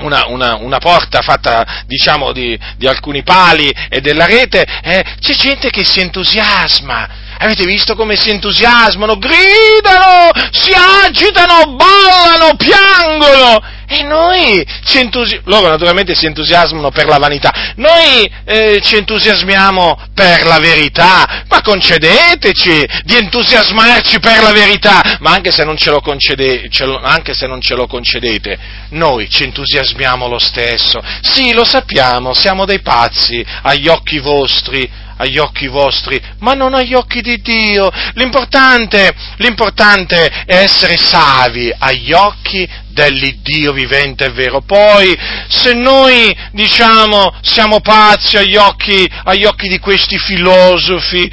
una, 0.00 0.26
una, 0.26 0.56
una, 0.56 0.78
porta 0.78 1.22
fatta 1.22 1.84
diciamo 1.86 2.32
di, 2.32 2.58
di, 2.76 2.86
alcuni 2.86 3.22
pali 3.22 3.72
e 3.88 4.00
della 4.00 4.26
rete, 4.26 4.64
eh, 4.82 5.04
c'è 5.20 5.34
gente 5.34 5.70
che 5.70 5.84
si 5.84 6.00
entusiasma. 6.00 7.24
Avete 7.38 7.64
visto 7.64 7.94
come 7.94 8.16
si 8.16 8.30
entusiasmano, 8.30 9.18
gridano, 9.18 10.30
si 10.50 10.72
agitano, 10.72 11.76
ballano, 11.76 12.56
piangono. 12.56 13.74
E 13.88 14.02
noi 14.02 14.66
ci 14.84 14.98
entusiasmiamo, 14.98 15.48
loro 15.48 15.68
naturalmente 15.68 16.16
si 16.16 16.26
entusiasmano 16.26 16.90
per 16.90 17.06
la 17.06 17.18
vanità, 17.18 17.52
noi 17.76 18.28
eh, 18.44 18.80
ci 18.82 18.96
entusiasmiamo 18.96 19.96
per 20.12 20.44
la 20.44 20.58
verità, 20.58 21.44
ma 21.48 21.62
concedeteci 21.62 22.84
di 23.04 23.14
entusiasmarci 23.16 24.18
per 24.18 24.42
la 24.42 24.50
verità, 24.50 25.18
ma 25.20 25.30
anche 25.30 25.52
se 25.52 25.62
non 25.62 25.76
ce 25.76 25.90
lo, 25.90 26.00
concede, 26.00 26.68
ce 26.68 26.84
lo, 26.84 27.00
anche 27.00 27.32
se 27.32 27.46
non 27.46 27.60
ce 27.60 27.76
lo 27.76 27.86
concedete, 27.86 28.58
noi 28.90 29.30
ci 29.30 29.44
entusiasmiamo 29.44 30.26
lo 30.26 30.40
stesso. 30.40 31.00
Sì, 31.20 31.52
lo 31.52 31.64
sappiamo, 31.64 32.34
siamo 32.34 32.64
dei 32.64 32.80
pazzi 32.80 33.44
agli 33.62 33.86
occhi 33.86 34.18
vostri, 34.18 34.90
agli 35.16 35.38
occhi 35.38 35.66
vostri, 35.66 36.20
ma 36.40 36.54
non 36.54 36.74
agli 36.74 36.94
occhi 36.94 37.20
di 37.20 37.40
Dio. 37.40 37.90
L'importante, 38.14 39.14
l'importante 39.36 40.26
è 40.46 40.56
essere 40.56 40.96
savi 40.96 41.72
agli 41.76 42.12
occhi 42.12 42.68
dell'Iddio 42.96 43.72
vivente 43.72 44.24
e 44.24 44.30
vero. 44.30 44.62
Poi, 44.62 45.16
se 45.48 45.74
noi, 45.74 46.34
diciamo, 46.52 47.34
siamo 47.42 47.80
pazzi 47.80 48.38
agli 48.38 48.56
occhi, 48.56 49.06
agli 49.24 49.44
occhi 49.44 49.68
di 49.68 49.78
questi 49.78 50.18
filosofi, 50.18 51.30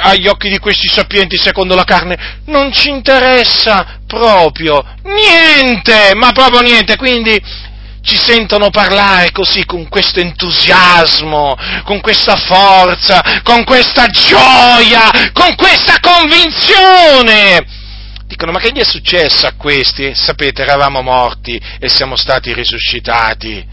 agli 0.00 0.26
occhi 0.26 0.48
di 0.48 0.58
questi 0.58 0.88
sapienti 0.88 1.36
secondo 1.36 1.74
la 1.74 1.84
carne, 1.84 2.40
non 2.46 2.72
ci 2.72 2.90
interessa 2.90 4.00
proprio 4.06 4.84
niente, 5.02 6.14
ma 6.14 6.32
proprio 6.32 6.60
niente. 6.60 6.96
Quindi, 6.96 7.40
ci 8.04 8.16
sentono 8.16 8.70
parlare 8.70 9.32
così 9.32 9.64
con 9.64 9.88
questo 9.88 10.20
entusiasmo, 10.20 11.56
con 11.84 12.00
questa 12.00 12.36
forza, 12.36 13.40
con 13.42 13.64
questa 13.64 14.06
gioia, 14.08 15.30
con 15.32 15.54
questa 15.56 15.98
convinzione. 16.00 17.82
Dicono, 18.26 18.52
ma 18.52 18.58
che 18.58 18.72
gli 18.72 18.78
è 18.78 18.84
successo 18.84 19.46
a 19.46 19.54
questi? 19.56 20.14
Sapete, 20.14 20.62
eravamo 20.62 21.00
morti 21.00 21.60
e 21.78 21.88
siamo 21.88 22.16
stati 22.16 22.52
risuscitati. 22.52 23.66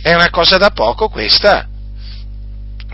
È 0.00 0.14
una 0.14 0.30
cosa 0.30 0.56
da 0.56 0.70
poco 0.70 1.08
questa. 1.08 1.68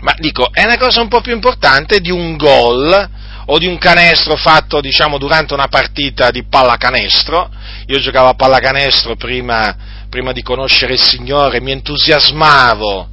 Ma 0.01 0.13
dico, 0.17 0.51
è 0.51 0.63
una 0.63 0.77
cosa 0.77 1.01
un 1.01 1.07
po' 1.07 1.21
più 1.21 1.33
importante 1.33 1.99
di 1.99 2.11
un 2.11 2.35
gol 2.35 3.19
o 3.45 3.57
di 3.57 3.67
un 3.67 3.77
canestro 3.77 4.35
fatto, 4.35 4.81
diciamo, 4.81 5.17
durante 5.17 5.53
una 5.53 5.67
partita 5.67 6.31
di 6.31 6.43
pallacanestro, 6.43 7.49
io 7.87 7.99
giocavo 7.99 8.29
a 8.29 8.33
pallacanestro 8.33 9.15
prima, 9.15 9.75
prima 10.09 10.31
di 10.31 10.41
conoscere 10.41 10.93
il 10.93 11.01
Signore, 11.01 11.61
mi 11.61 11.71
entusiasmavo, 11.71 13.09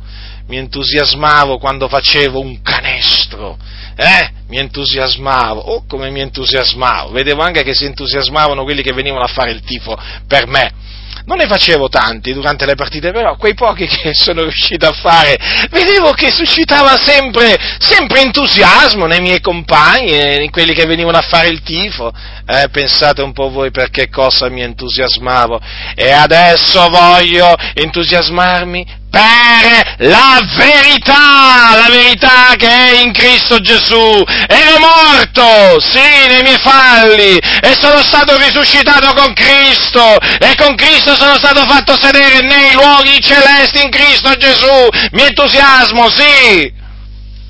mi 0.46 0.56
entusiasmavo 0.56 1.58
quando 1.58 1.88
facevo 1.88 2.40
un 2.40 2.62
canestro 2.62 3.56
eh? 4.00 4.30
Mi 4.46 4.58
entusiasmavo, 4.58 5.60
oh 5.60 5.84
come 5.86 6.08
mi 6.10 6.20
entusiasmavo, 6.20 7.10
vedevo 7.10 7.42
anche 7.42 7.64
che 7.64 7.74
si 7.74 7.84
entusiasmavano 7.84 8.62
quelli 8.62 8.80
che 8.80 8.92
venivano 8.92 9.24
a 9.24 9.28
fare 9.28 9.50
il 9.50 9.60
tifo 9.62 9.98
per 10.28 10.46
me 10.46 10.72
non 11.28 11.36
ne 11.36 11.46
facevo 11.46 11.90
tanti 11.90 12.32
durante 12.32 12.64
le 12.64 12.74
partite, 12.74 13.12
però 13.12 13.36
quei 13.36 13.52
pochi 13.52 13.86
che 13.86 14.14
sono 14.16 14.42
riuscito 14.42 14.86
a 14.86 14.92
fare, 14.92 15.36
vedevo 15.70 16.12
che 16.12 16.30
suscitava 16.30 16.96
sempre, 16.96 17.54
sempre 17.78 18.22
entusiasmo 18.22 19.04
nei 19.04 19.20
miei 19.20 19.40
compagni, 19.40 20.42
in 20.42 20.50
quelli 20.50 20.72
che 20.72 20.86
venivano 20.86 21.18
a 21.18 21.22
fare 21.22 21.48
il 21.48 21.60
tifo. 21.62 22.10
Eh, 22.46 22.70
pensate 22.70 23.20
un 23.20 23.34
po' 23.34 23.50
voi 23.50 23.70
per 23.70 23.90
che 23.90 24.08
cosa 24.08 24.48
mi 24.48 24.62
entusiasmavo. 24.62 25.60
E 25.94 26.10
adesso 26.10 26.88
voglio 26.88 27.54
entusiasmarmi 27.74 28.96
per 29.10 29.94
la 29.98 30.40
verità, 30.56 31.76
la 31.76 31.88
verità 31.88 32.54
che 32.56 32.68
è 32.68 33.00
in 33.00 33.12
Cristo 33.12 33.60
Gesù. 33.60 34.24
Ero 34.46 34.78
morto, 34.78 35.80
sì, 35.80 36.26
nei 36.28 36.42
miei 36.42 36.58
falli, 36.58 37.38
e 37.38 37.76
sono 37.80 38.02
stato 38.02 38.36
risuscitato 38.36 39.12
con 39.14 39.32
Cristo, 39.32 40.18
e 40.38 40.54
con 40.56 40.74
Cristo 40.74 41.14
sono 41.16 41.36
stato 41.36 41.64
fatto 41.66 41.96
sedere 42.00 42.40
nei 42.42 42.72
luoghi 42.72 43.20
celesti 43.20 43.82
in 43.82 43.90
Cristo 43.90 44.34
Gesù. 44.36 44.88
Mi 45.12 45.22
entusiasmo, 45.22 46.08
sì. 46.10 46.77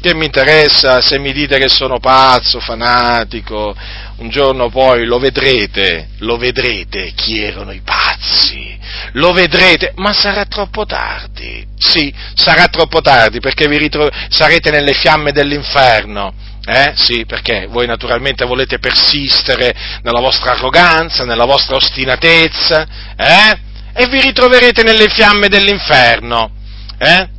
Che 0.09 0.15
mi 0.15 0.25
interessa 0.25 1.03
se 1.03 1.19
mi 1.19 1.35
dite 1.35 1.59
che 1.59 1.69
sono 1.69 1.99
pazzo, 1.99 2.61
fanatico, 2.61 3.77
un 4.17 4.31
giorno 4.31 4.71
poi 4.71 5.05
lo 5.05 5.19
vedrete, 5.19 6.09
lo 6.21 6.39
vedrete 6.39 7.13
chi 7.15 7.43
erano 7.43 7.73
i 7.73 7.83
pazzi, 7.85 8.75
lo 9.13 9.33
vedrete, 9.33 9.93
ma 9.97 10.15
sarà 10.15 10.47
troppo 10.47 10.87
tardi, 10.87 11.63
sì, 11.77 12.11
sarà 12.33 12.69
troppo 12.69 13.03
tardi 13.03 13.39
perché 13.39 13.69
vi 13.69 13.77
ritro- 13.77 14.09
sarete 14.31 14.71
nelle 14.71 14.95
fiamme 14.95 15.31
dell'inferno. 15.31 16.33
Eh? 16.65 16.95
Sì, 16.95 17.27
perché 17.27 17.67
voi 17.69 17.87
naturalmente 17.87 18.47
volete 18.47 18.79
persistere 18.79 19.75
nella 20.03 20.21
vostra 20.21 20.53
arroganza, 20.53 21.27
nella 21.27 21.45
vostra 21.45 21.77
ostinatezza, 21.77 22.87
eh? 23.15 23.59
E 23.93 24.07
vi 24.07 24.23
ritroverete 24.23 24.83
nelle 24.83 25.11
fiamme 25.11 25.49
dell'inferno, 25.49 26.51
eh? 26.97 27.37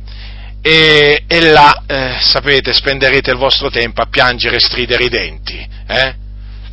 E, 0.62 1.24
e, 1.26 1.40
là, 1.40 1.82
eh, 1.86 2.16
sapete, 2.20 2.74
spenderete 2.74 3.30
il 3.30 3.38
vostro 3.38 3.70
tempo 3.70 4.02
a 4.02 4.06
piangere 4.06 4.56
e 4.56 4.60
stridere 4.60 5.04
i 5.04 5.08
denti, 5.08 5.66
eh? 5.88 6.14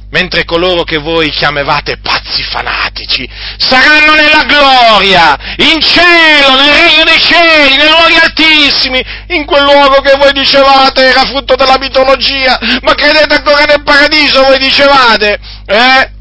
mentre 0.10 0.46
coloro 0.46 0.84
che 0.84 0.98
voi 0.98 1.29
chiamavate 1.29 1.98
pazzi 1.98 2.41
fanatici 2.44 3.29
saranno 3.58 4.13
nella 4.15 4.44
gloria, 4.44 5.38
in 5.58 5.82
cielo, 5.82 6.56
nel 6.56 6.74
regno 6.74 7.03
dei 7.03 7.20
cieli, 7.20 7.75
nei 7.75 7.88
luoghi 7.88 8.15
altissimi, 8.22 9.03
in 9.27 9.46
quel 9.46 9.63
luogo 9.63 10.01
che 10.01 10.15
voi 10.17 10.32
dicevate 10.32 11.06
era 11.06 11.25
frutto 11.25 11.56
della 11.56 11.77
mitologia, 11.77 12.58
ma 12.82 12.94
credete 12.94 13.36
ancora 13.36 13.63
nel 13.63 13.84
paradiso, 13.84 14.44
voi 14.44 14.58
dicevate, 14.60 15.39
eh? 15.65 16.12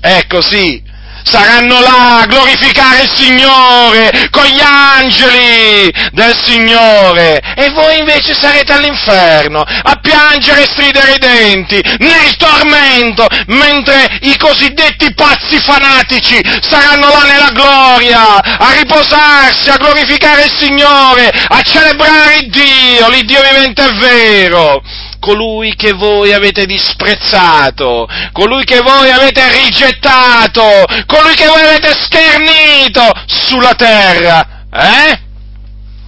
Ecco 0.00 0.42
sì, 0.42 0.82
saranno 1.24 1.80
là 1.80 2.20
a 2.20 2.26
glorificare 2.26 3.02
il 3.02 3.10
Signore 3.14 4.28
con 4.30 4.44
gli 4.44 4.60
angeli 4.60 5.92
del 6.12 6.36
Signore. 6.42 7.40
E 7.56 7.70
voi 7.70 7.98
invece 7.98 8.34
sarete 8.34 8.72
all'inferno 8.72 9.62
a 9.62 9.96
piangere 10.00 10.62
e 10.62 10.68
stridere 10.70 11.12
i 11.12 11.18
denti 11.18 11.82
nel 11.98 12.36
tormento 12.36 13.26
mentre 13.46 14.18
i 14.22 14.36
cosiddetti 14.36 15.12
pazzi 15.14 15.58
fanatici 15.60 16.40
saranno 16.60 17.08
là 17.08 17.22
nella 17.24 17.50
gloria 17.50 18.42
a 18.42 18.72
riposarsi, 18.72 19.70
a 19.70 19.76
glorificare 19.76 20.44
il 20.44 20.52
Signore, 20.56 21.30
a 21.48 21.60
celebrare 21.62 22.46
Dio, 22.46 23.08
l'Iddio 23.08 23.40
vivente 23.42 23.84
è 23.84 23.92
vero 23.94 24.82
colui 25.24 25.74
che 25.74 25.92
voi 25.92 26.34
avete 26.34 26.66
disprezzato, 26.66 28.06
colui 28.32 28.62
che 28.64 28.80
voi 28.80 29.10
avete 29.10 29.40
rigettato, 29.64 30.62
colui 31.06 31.34
che 31.34 31.46
voi 31.46 31.62
avete 31.62 31.94
schernito 31.94 33.10
sulla 33.24 33.72
terra, 33.72 34.66
eh? 34.70 35.20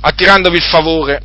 Attirandovi 0.03 0.57
il 0.57 0.63
favore 0.63 1.23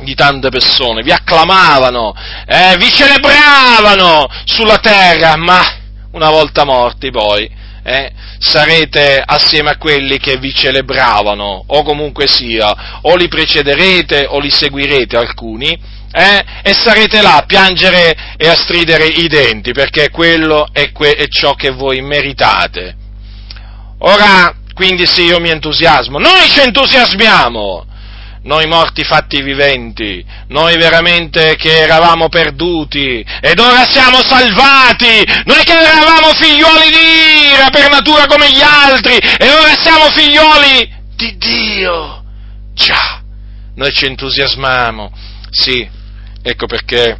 di 0.00 0.16
tante 0.16 0.48
persone, 0.48 1.02
vi 1.02 1.12
acclamavano, 1.12 2.12
eh, 2.44 2.74
vi 2.76 2.90
celebravano 2.90 4.26
sulla 4.44 4.78
terra, 4.78 5.36
ma 5.36 5.62
una 6.10 6.28
volta 6.28 6.64
morti 6.64 7.12
poi, 7.12 7.48
eh, 7.84 8.10
sarete 8.40 9.22
assieme 9.24 9.70
a 9.70 9.76
quelli 9.76 10.18
che 10.18 10.38
vi 10.38 10.52
celebravano, 10.52 11.66
o 11.68 11.84
comunque 11.84 12.26
sia, 12.26 12.98
o 13.02 13.14
li 13.14 13.28
precederete 13.28 14.26
o 14.28 14.40
li 14.40 14.50
seguirete 14.50 15.16
alcuni, 15.16 15.94
eh, 16.12 16.44
e 16.62 16.72
sarete 16.72 17.20
là 17.20 17.36
a 17.36 17.44
piangere 17.44 18.34
e 18.36 18.48
a 18.48 18.54
stridere 18.54 19.06
i 19.06 19.28
denti, 19.28 19.72
perché 19.72 20.10
quello 20.10 20.68
è, 20.72 20.92
que- 20.92 21.14
è 21.14 21.26
ciò 21.28 21.54
che 21.54 21.70
voi 21.70 22.00
meritate. 22.00 22.94
Ora, 23.98 24.54
quindi 24.74 25.06
sì, 25.06 25.22
io 25.22 25.40
mi 25.40 25.50
entusiasmo, 25.50 26.18
noi 26.18 26.48
ci 26.48 26.60
entusiasmiamo, 26.60 27.86
noi 28.42 28.66
morti 28.66 29.04
fatti 29.04 29.42
viventi, 29.42 30.24
noi 30.48 30.76
veramente 30.76 31.56
che 31.56 31.78
eravamo 31.78 32.28
perduti 32.28 33.24
ed 33.40 33.58
ora 33.58 33.84
siamo 33.88 34.22
salvati, 34.22 35.24
noi 35.44 35.64
che 35.64 35.72
eravamo 35.72 36.32
figlioli 36.32 36.90
di 36.90 37.54
ira 37.54 37.70
per 37.70 37.90
natura 37.90 38.26
come 38.26 38.52
gli 38.52 38.62
altri 38.62 39.16
e 39.16 39.50
ora 39.50 39.74
siamo 39.82 40.10
figlioli 40.10 40.94
di 41.16 41.36
Dio. 41.38 42.22
Già, 42.74 43.22
noi 43.74 43.92
ci 43.92 44.04
entusiasmiamo, 44.04 45.10
sì, 45.50 45.88
Ecco 46.48 46.66
perché, 46.66 47.18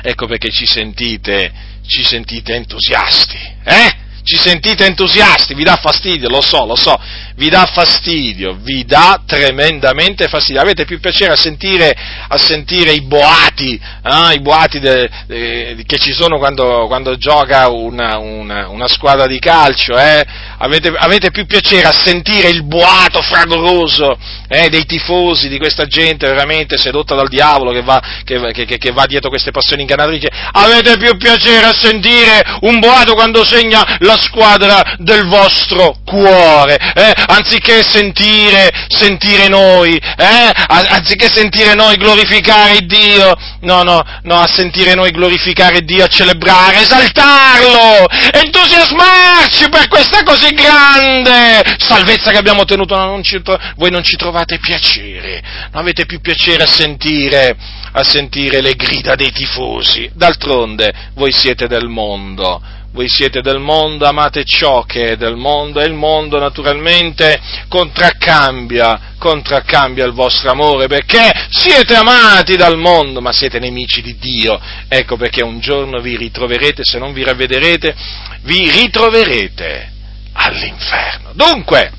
ecco 0.00 0.26
perché 0.28 0.50
ci 0.50 0.64
sentite, 0.64 1.52
ci 1.84 2.04
sentite 2.04 2.54
entusiasti, 2.54 3.36
eh? 3.64 4.06
Ci 4.22 4.36
sentite 4.36 4.84
entusiasti, 4.84 5.54
vi 5.54 5.64
dà 5.64 5.74
fastidio, 5.74 6.28
lo 6.28 6.40
so, 6.40 6.64
lo 6.64 6.76
so, 6.76 7.00
vi 7.34 7.48
dà 7.48 7.64
fastidio, 7.64 8.56
vi 8.60 8.84
dà 8.84 9.22
tremendamente 9.26 10.28
fastidio. 10.28 10.60
Avete 10.60 10.84
più 10.84 11.00
piacere 11.00 11.32
a 11.32 11.36
sentire, 11.36 11.96
a 12.28 12.36
sentire 12.36 12.92
i 12.92 13.00
boati, 13.00 13.74
eh, 13.74 14.34
i 14.34 14.40
boati 14.40 14.78
de, 14.78 15.10
de, 15.26 15.82
che 15.84 15.98
ci 15.98 16.12
sono 16.12 16.38
quando, 16.38 16.86
quando 16.86 17.16
gioca 17.16 17.68
una, 17.70 18.18
una, 18.18 18.68
una, 18.68 18.86
squadra 18.86 19.26
di 19.26 19.40
calcio, 19.40 19.98
eh? 19.98 20.24
Avete, 20.58 20.92
avete, 20.96 21.30
più 21.30 21.46
piacere 21.46 21.86
a 21.86 21.92
sentire 21.92 22.48
il 22.48 22.64
boato 22.64 23.20
fragoroso 23.22 24.18
eh, 24.48 24.68
dei 24.68 24.84
tifosi, 24.84 25.48
di 25.48 25.58
questa 25.58 25.86
gente 25.86 26.26
veramente 26.26 26.76
sedotta 26.78 27.14
dal 27.14 27.28
diavolo 27.28 27.72
che 27.72 27.82
va, 27.82 28.00
che, 28.24 28.52
che, 28.52 28.78
che 28.78 28.90
va 28.90 29.06
dietro 29.06 29.28
queste 29.28 29.50
passioni 29.50 29.82
ingannatrici. 29.82 30.26
Avete 30.52 30.96
più 30.96 31.16
piacere 31.16 31.66
a 31.66 31.72
sentire 31.72 32.42
un 32.62 32.78
boato 32.80 33.14
quando 33.14 33.44
segna 33.44 33.96
la 34.00 34.18
squadra 34.18 34.96
del 34.98 35.26
vostro 35.26 35.96
cuore, 36.04 36.76
eh? 36.94 37.12
anziché 37.26 37.82
sentire, 37.82 38.70
sentire 38.88 39.48
noi, 39.48 39.96
eh? 39.96 40.52
anziché 40.66 41.28
sentire 41.30 41.74
noi 41.74 41.96
glorificare 41.96 42.80
Dio, 42.80 43.34
no, 43.60 43.82
no, 43.82 44.02
no, 44.22 44.40
a 44.40 44.46
sentire 44.46 44.94
noi 44.94 45.10
glorificare 45.10 45.82
Dio, 45.82 46.04
a 46.04 46.08
celebrare, 46.08 46.80
esaltarlo, 46.80 48.06
entusiasmarci 48.32 49.68
per 49.68 49.88
questa 49.88 50.22
così 50.22 50.47
grande! 50.52 51.76
Salvezza 51.78 52.30
che 52.30 52.38
abbiamo 52.38 52.62
ottenuto, 52.62 52.96
no, 52.96 53.04
non 53.04 53.22
ci, 53.22 53.40
voi 53.76 53.90
non 53.90 54.02
ci 54.02 54.16
trovate 54.16 54.58
piacere, 54.58 55.42
non 55.72 55.82
avete 55.82 56.06
più 56.06 56.20
piacere 56.20 56.64
a 56.64 56.68
sentire, 56.68 57.56
a 57.92 58.02
sentire 58.02 58.60
le 58.60 58.74
grida 58.74 59.14
dei 59.14 59.30
tifosi, 59.30 60.10
d'altronde 60.14 60.92
voi 61.14 61.32
siete 61.32 61.66
del 61.66 61.88
mondo, 61.88 62.60
voi 62.92 63.08
siete 63.08 63.42
del 63.42 63.60
mondo, 63.60 64.06
amate 64.06 64.44
ciò 64.44 64.82
che 64.82 65.10
è 65.10 65.16
del 65.16 65.36
mondo 65.36 65.80
e 65.80 65.84
il 65.84 65.92
mondo 65.92 66.38
naturalmente 66.38 67.38
contraccambia, 67.68 69.14
contraccambia 69.18 70.04
il 70.04 70.12
vostro 70.12 70.50
amore 70.50 70.86
perché 70.86 71.30
siete 71.50 71.94
amati 71.94 72.56
dal 72.56 72.78
mondo 72.78 73.20
ma 73.20 73.32
siete 73.32 73.58
nemici 73.58 74.00
di 74.00 74.16
Dio. 74.18 74.58
Ecco 74.88 75.16
perché 75.16 75.42
un 75.42 75.60
giorno 75.60 76.00
vi 76.00 76.16
ritroverete, 76.16 76.82
se 76.82 76.98
non 76.98 77.12
vi 77.12 77.22
ravvederete, 77.22 77.94
vi 78.42 78.70
ritroverete 78.70 79.96
all'inferno. 80.38 81.32
Dunque, 81.34 81.92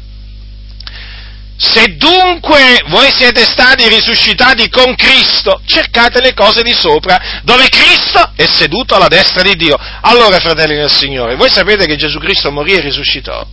se 1.58 1.98
dunque 1.98 2.84
voi 2.88 3.12
siete 3.12 3.44
stati 3.44 3.88
risuscitati 3.90 4.70
con 4.70 4.96
Cristo, 4.96 5.62
cercate 5.66 6.22
le 6.22 6.34
cose 6.34 6.64
di 6.64 6.72
sopra, 6.72 7.42
dove 7.44 7.68
Cristo 7.68 8.32
è 8.36 8.46
seduto 8.46 8.96
alla 8.96 9.10
destra 9.10 9.42
di 9.42 9.56
Dio. 9.56 9.78
Allora, 10.02 10.40
fratelli 10.40 10.76
del 10.76 10.90
Signore, 10.90 11.36
voi 11.36 11.50
sapete 11.50 11.86
che 11.86 11.98
Gesù 11.98 12.18
Cristo 12.18 12.50
morì 12.50 12.74
e 12.74 12.80
risuscitò. 12.80 13.46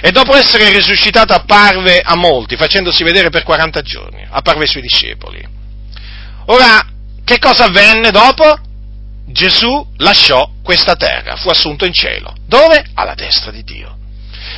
E 0.00 0.10
dopo 0.10 0.34
essere 0.34 0.70
risuscitato 0.70 1.32
apparve 1.32 2.00
a 2.04 2.16
molti, 2.16 2.56
facendosi 2.56 3.04
vedere 3.04 3.30
per 3.30 3.44
40 3.44 3.82
giorni, 3.82 4.26
apparve 4.28 4.62
ai 4.62 4.68
suoi 4.68 4.82
discepoli. 4.82 5.42
Ora, 6.46 6.84
che 7.24 7.38
cosa 7.38 7.64
avvenne 7.66 8.10
dopo? 8.10 8.58
Gesù 9.26 9.86
lasciò 9.98 10.50
questa 10.62 10.94
terra, 10.94 11.36
fu 11.36 11.48
assunto 11.48 11.84
in 11.84 11.92
cielo. 11.92 12.34
Dove? 12.46 12.84
Alla 12.94 13.14
destra 13.14 13.50
di 13.50 13.62
Dio. 13.62 13.96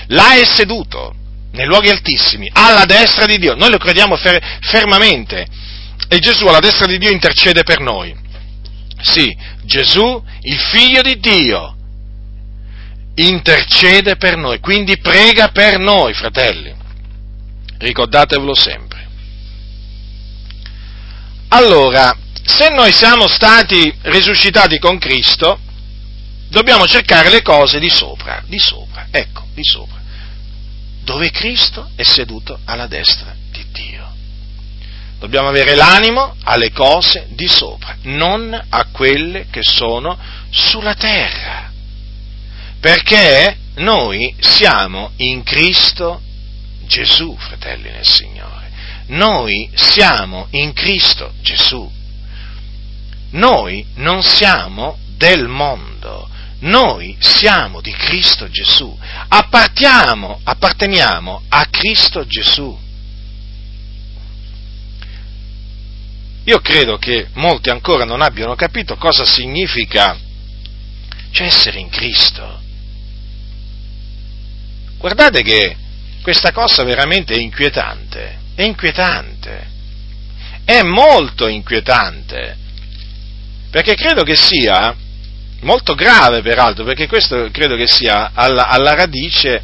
Là 0.09 0.35
è 0.35 0.45
seduto 0.45 1.15
nei 1.53 1.67
luoghi 1.67 1.91
altissimi, 1.91 2.51
alla 2.53 2.85
destra 2.85 3.27
di 3.27 3.39
Dio. 3.39 3.55
Noi 3.55 3.71
lo 3.71 3.79
crediamo 3.79 4.17
fer- 4.17 4.43
fermamente. 4.61 5.47
e 6.09 6.19
Gesù 6.19 6.47
alla 6.47 6.61
destra 6.61 6.87
di 6.87 6.99
Dio 6.99 7.11
intercede 7.11 7.63
per 7.63 7.81
noi. 7.81 8.15
Sì, 9.01 9.35
Gesù, 9.63 10.23
il 10.41 10.59
figlio 10.59 11.03
di 11.03 11.19
Dio, 11.19 11.77
intercede 13.17 14.17
per 14.17 14.37
noi, 14.37 14.59
quindi 14.61 14.99
prega 14.99 15.49
per 15.49 15.79
noi, 15.79 16.15
fratelli. 16.15 16.75
Ricordatevelo 17.79 18.55
sempre. 18.55 19.07
Allora, 21.49 22.17
se 22.45 22.69
noi 22.69 22.93
siamo 22.93 23.27
stati 23.27 23.93
risuscitati 24.03 24.79
con 24.79 24.99
Cristo, 24.99 25.59
dobbiamo 26.49 26.87
cercare 26.87 27.31
le 27.31 27.43
cose 27.43 27.79
di 27.79 27.89
sopra, 27.89 28.43
di 28.47 28.59
sopra, 28.59 29.09
ecco, 29.11 29.47
di 29.55 29.65
sopra, 29.65 30.01
dove 31.03 31.31
Cristo 31.31 31.91
è 31.97 32.03
seduto 32.03 32.59
alla 32.65 32.87
destra 32.87 33.35
di 33.51 33.65
Dio. 33.73 34.13
Dobbiamo 35.19 35.49
avere 35.49 35.75
l'animo 35.75 36.37
alle 36.43 36.71
cose 36.71 37.29
di 37.31 37.49
sopra, 37.49 37.97
non 38.03 38.67
a 38.69 38.87
quelle 38.93 39.47
che 39.51 39.61
sono 39.63 40.19
sulla 40.51 40.95
terra. 40.95 41.73
Perché 42.79 43.57
noi 43.77 44.35
siamo 44.39 45.13
in 45.17 45.43
Cristo 45.43 46.21
Gesù, 46.87 47.35
fratelli 47.39 47.91
nel 47.91 48.07
Signore. 48.07 48.71
Noi 49.07 49.71
siamo 49.75 50.49
in 50.51 50.75
Cristo 50.75 51.33
Gesù. 51.41 51.91
Noi 53.35 53.85
non 53.97 54.23
siamo 54.23 54.99
del 55.17 55.49
mondo, 55.49 56.29
noi 56.61 57.17
siamo 57.19 57.81
di 57.81 57.91
Cristo 57.91 58.49
Gesù, 58.49 58.97
appartiamo, 59.29 60.41
apparteniamo 60.45 61.43
a 61.49 61.67
Cristo 61.67 62.25
Gesù. 62.27 62.79
Io 66.45 66.61
credo 66.61 66.97
che 66.99 67.29
molti 67.35 67.71
ancora 67.71 68.05
non 68.05 68.21
abbiano 68.21 68.55
capito 68.55 68.97
cosa 68.97 69.25
significa 69.25 70.17
cioè 71.33 71.47
essere 71.47 71.81
in 71.81 71.89
Cristo. 71.89 72.61
Guardate 74.99 75.43
che 75.43 75.77
questa 76.23 76.53
cosa 76.53 76.85
veramente 76.85 77.35
è 77.35 77.39
inquietante, 77.39 78.39
è 78.55 78.63
inquietante, 78.63 79.67
è 80.65 80.83
molto 80.83 81.49
inquietante, 81.49 82.63
perché 83.75 83.97
credo 83.97 84.23
che 84.23 84.37
sia 84.37 84.95
molto 85.63 85.97
grave 85.97 86.43
peraltro, 86.43 86.85
perché 86.85 87.09
questo 87.09 87.49
credo 87.51 87.75
che 87.75 87.89
sia 87.89 88.31
alla, 88.33 88.69
alla, 88.69 88.95
radice, 88.95 89.61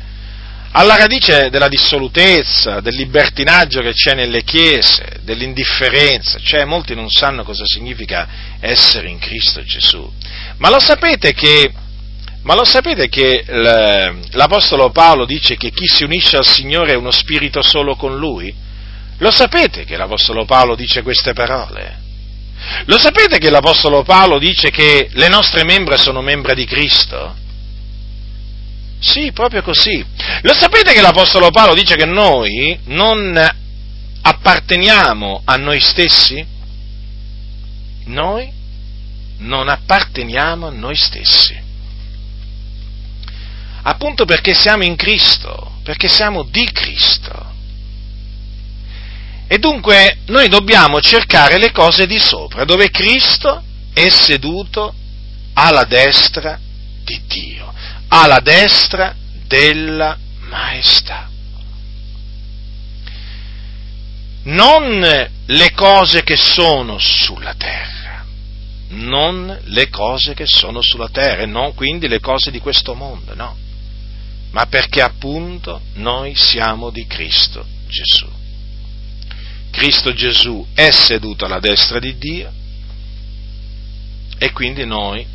alla 0.73 0.97
radice 0.97 1.49
della 1.49 1.69
dissolutezza, 1.69 2.81
del 2.81 2.97
libertinaggio 2.97 3.81
che 3.83 3.93
c'è 3.93 4.15
nelle 4.15 4.43
chiese, 4.43 5.21
dell'indifferenza, 5.23 6.41
cioè 6.41 6.65
molti 6.65 6.97
non 6.97 7.09
sanno 7.09 7.45
cosa 7.45 7.63
significa 7.65 8.27
essere 8.59 9.09
in 9.09 9.21
Cristo 9.21 9.63
Gesù. 9.63 10.13
Ma 10.57 10.71
lo 10.71 10.81
sapete 10.81 11.33
che 11.33 11.73
ma 12.43 12.57
lo 12.57 12.65
sapete 12.65 13.09
che 13.09 13.45
l'Apostolo 13.47 14.91
Paolo 14.91 15.25
dice 15.25 15.57
che 15.57 15.71
chi 15.71 15.87
si 15.87 16.03
unisce 16.03 16.37
al 16.37 16.47
Signore 16.47 16.95
è 16.95 16.97
uno 16.97 17.13
spirito 17.13 17.63
solo 17.63 17.95
con 17.95 18.17
Lui? 18.17 18.53
Lo 19.19 19.31
sapete 19.31 19.85
che 19.85 19.97
l'Apostolo 19.97 20.45
Paolo 20.47 20.75
dice 20.75 21.03
queste 21.03 21.33
parole? 21.33 22.00
Lo 22.85 22.99
sapete 22.99 23.39
che 23.39 23.51
l'Apostolo 23.51 24.03
Paolo 24.03 24.39
dice 24.39 24.71
che 24.71 25.09
le 25.13 25.29
nostre 25.29 25.65
membra 25.65 25.97
sono 25.97 26.21
membra 26.21 26.55
di 26.55 26.65
Cristo? 26.65 27.37
Sì, 28.99 29.33
proprio 29.33 29.63
così. 29.63 30.05
Lo 30.43 30.55
sapete 30.55 30.93
che 30.93 31.01
l'Apostolo 31.01 31.51
Paolo 31.51 31.75
dice 31.75 31.97
che 31.97 32.05
noi 32.05 32.79
non 32.85 33.37
apparteniamo 34.23 35.43
a 35.45 35.57
noi 35.57 35.81
stessi? 35.81 36.47
Noi 38.05 38.53
non 39.39 39.69
apparteniamo 39.69 40.67
a 40.67 40.71
noi 40.71 40.97
stessi 40.97 41.69
appunto 43.83 44.25
perché 44.25 44.55
siamo 44.55 44.85
in 44.85 44.97
Cristo, 44.97 45.79
perché 45.83 46.09
siamo 46.09 46.43
di 46.43 46.71
Cristo. 46.73 47.50
E 49.53 49.59
dunque 49.59 50.19
noi 50.27 50.49
dobbiamo 50.49 51.01
cercare 51.01 51.59
le 51.59 51.73
cose 51.73 52.07
di 52.07 52.21
sopra, 52.21 52.65
dove 52.65 52.89
Cristo 52.89 53.61
è 53.93 54.09
seduto 54.09 54.95
alla 55.55 55.83
destra 55.83 56.57
di 57.03 57.21
Dio, 57.27 57.75
alla 58.07 58.39
destra 58.39 59.13
della 59.49 60.17
maestà. 60.49 61.29
Non 64.45 65.29
le 65.47 65.73
cose 65.73 66.23
che 66.23 66.37
sono 66.37 66.99
sulla 67.01 67.55
terra, 67.55 68.25
non 68.91 69.63
le 69.65 69.89
cose 69.89 70.33
che 70.33 70.47
sono 70.47 70.81
sulla 70.81 71.09
terra, 71.09 71.43
e 71.43 71.47
non 71.47 71.75
quindi 71.75 72.07
le 72.07 72.21
cose 72.21 72.53
di 72.53 72.61
questo 72.61 72.95
mondo, 72.95 73.35
no 73.35 73.57
ma 74.53 74.67
perché 74.67 75.01
appunto 75.01 75.81
noi 75.95 76.35
siamo 76.35 76.91
di 76.91 77.07
Cristo 77.07 77.65
Gesù. 77.87 78.40
Cristo 79.71 80.13
Gesù 80.13 80.67
è 80.75 80.91
seduto 80.91 81.45
alla 81.45 81.61
destra 81.61 81.99
di 81.99 82.17
Dio 82.19 82.53
e 84.39 84.53
quindi 84.53 84.85
noi 84.85 85.27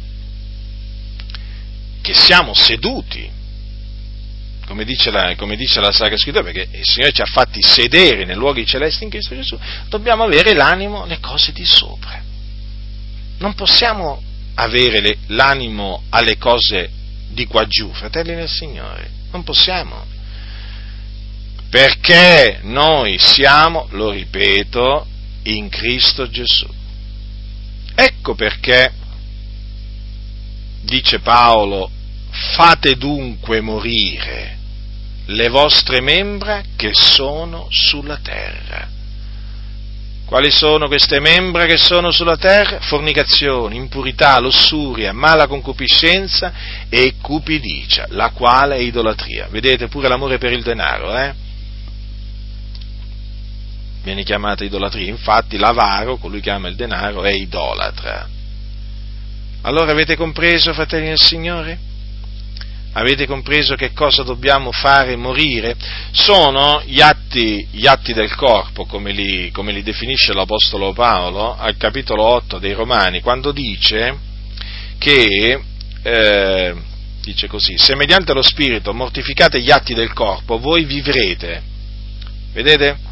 che 2.02 2.14
siamo 2.14 2.54
seduti, 2.54 3.30
come 4.68 4.84
dice 4.84 5.10
la, 5.10 5.36
come 5.36 5.56
dice 5.56 5.80
la 5.80 5.92
Sacra 5.92 6.18
Scrittura, 6.18 6.44
perché 6.44 6.68
il 6.72 6.86
Signore 6.86 7.12
ci 7.12 7.22
ha 7.22 7.26
fatti 7.26 7.62
sedere 7.62 8.26
nei 8.26 8.36
luoghi 8.36 8.66
celesti 8.66 9.04
in 9.04 9.10
Cristo 9.10 9.36
Gesù, 9.36 9.58
dobbiamo 9.90 10.24
avere 10.24 10.54
l'animo 10.54 11.06
le 11.06 11.20
cose 11.20 11.52
di 11.52 11.66
sopra. 11.66 12.22
Non 13.38 13.54
possiamo 13.56 14.22
avere 14.56 15.02
le, 15.02 15.18
l'animo 15.28 16.04
alle 16.10 16.38
cose 16.38 16.90
di 17.30 17.46
qua 17.48 17.66
giù, 17.68 17.92
fratelli 17.92 18.34
nel 18.34 18.50
Signore, 18.50 19.10
non 19.32 19.44
possiamo. 19.44 20.14
Perché 21.76 22.60
noi 22.62 23.18
siamo, 23.20 23.88
lo 23.90 24.12
ripeto, 24.12 25.06
in 25.44 25.68
Cristo 25.68 26.30
Gesù. 26.30 26.66
Ecco 27.94 28.34
perché, 28.34 28.94
dice 30.84 31.20
Paolo, 31.20 31.92
fate 32.30 32.96
dunque 32.96 33.60
morire 33.60 34.58
le 35.26 35.50
vostre 35.50 36.00
membra 36.00 36.64
che 36.78 36.92
sono 36.94 37.68
sulla 37.70 38.20
terra 38.24 38.88
quali 40.26 40.50
sono 40.50 40.88
queste 40.88 41.20
membra 41.20 41.66
che 41.66 41.78
sono 41.78 42.10
sulla 42.10 42.36
terra? 42.36 42.80
Fornicazione, 42.80 43.76
impurità, 43.76 44.40
lussuria, 44.40 45.14
mala 45.14 45.46
concupiscenza 45.46 46.52
e 46.90 47.14
cupidicia, 47.22 48.08
la 48.10 48.32
quale 48.32 48.78
è 48.78 48.80
idolatria. 48.80 49.48
Vedete 49.52 49.88
pure 49.88 50.08
l'amore 50.08 50.40
per 50.40 50.52
il 50.52 50.64
denaro, 50.64 51.16
eh? 51.16 51.45
Viene 54.06 54.22
chiamata 54.22 54.64
idolatria, 54.64 55.10
infatti 55.10 55.58
l'avaro, 55.58 56.18
colui 56.18 56.40
che 56.40 56.52
ama 56.52 56.68
il 56.68 56.76
denaro, 56.76 57.24
è 57.24 57.32
idolatra. 57.32 58.30
Allora 59.64 59.94
avete 59.94 60.16
compreso, 60.16 60.74
fratelli 60.74 61.08
del 61.08 61.18
Signore? 61.18 61.80
Avete 62.92 63.26
compreso 63.26 63.74
che 63.74 63.94
cosa 63.94 64.22
dobbiamo 64.22 64.72
fare 64.72 65.16
morire? 65.16 65.76
Sono 66.12 66.84
gli 66.86 67.02
atti, 67.02 67.68
gli 67.72 67.88
atti 67.88 68.14
del 68.14 68.36
corpo, 68.36 68.86
come 68.86 69.12
li, 69.12 69.50
come 69.50 69.72
li, 69.72 69.82
definisce 69.82 70.34
l'Apostolo 70.34 70.94
Paolo 70.94 71.58
al 71.58 71.76
capitolo 71.76 72.22
8 72.22 72.60
dei 72.60 72.74
Romani, 72.74 73.22
quando 73.22 73.52
dice 73.52 74.16
che, 75.00 75.64
eh, 76.04 76.76
dice 77.24 77.48
così, 77.48 77.76
se 77.80 77.96
mediante 77.96 78.34
lo 78.34 78.44
Spirito 78.44 78.94
mortificate 78.94 79.60
gli 79.60 79.72
atti 79.72 79.96
del 79.96 80.14
corpo, 80.14 80.60
voi 80.60 80.86
vivrete. 80.86 81.64
Vedete? 82.54 83.05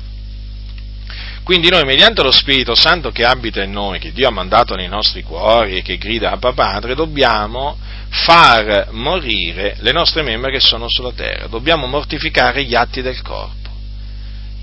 Quindi 1.43 1.69
noi, 1.69 1.83
mediante 1.83 2.23
lo 2.23 2.31
Spirito 2.31 2.73
Santo 2.73 3.11
che 3.11 3.25
abita 3.25 3.61
in 3.61 3.71
noi, 3.71 3.99
che 3.99 4.13
Dio 4.13 4.29
ha 4.29 4.31
mandato 4.31 4.75
nei 4.75 4.87
nostri 4.87 5.23
cuori 5.23 5.77
e 5.77 5.81
che 5.81 5.97
grida 5.97 6.31
a 6.31 6.37
Padre, 6.37 6.95
dobbiamo 6.95 7.77
far 8.07 8.89
morire 8.91 9.75
le 9.79 9.91
nostre 9.91 10.21
membra 10.23 10.49
che 10.51 10.61
sono 10.61 10.87
sulla 10.87 11.11
terra, 11.11 11.47
dobbiamo 11.47 11.85
mortificare 11.85 12.63
gli 12.63 12.75
atti 12.75 13.01
del 13.01 13.21
corpo. 13.21 13.69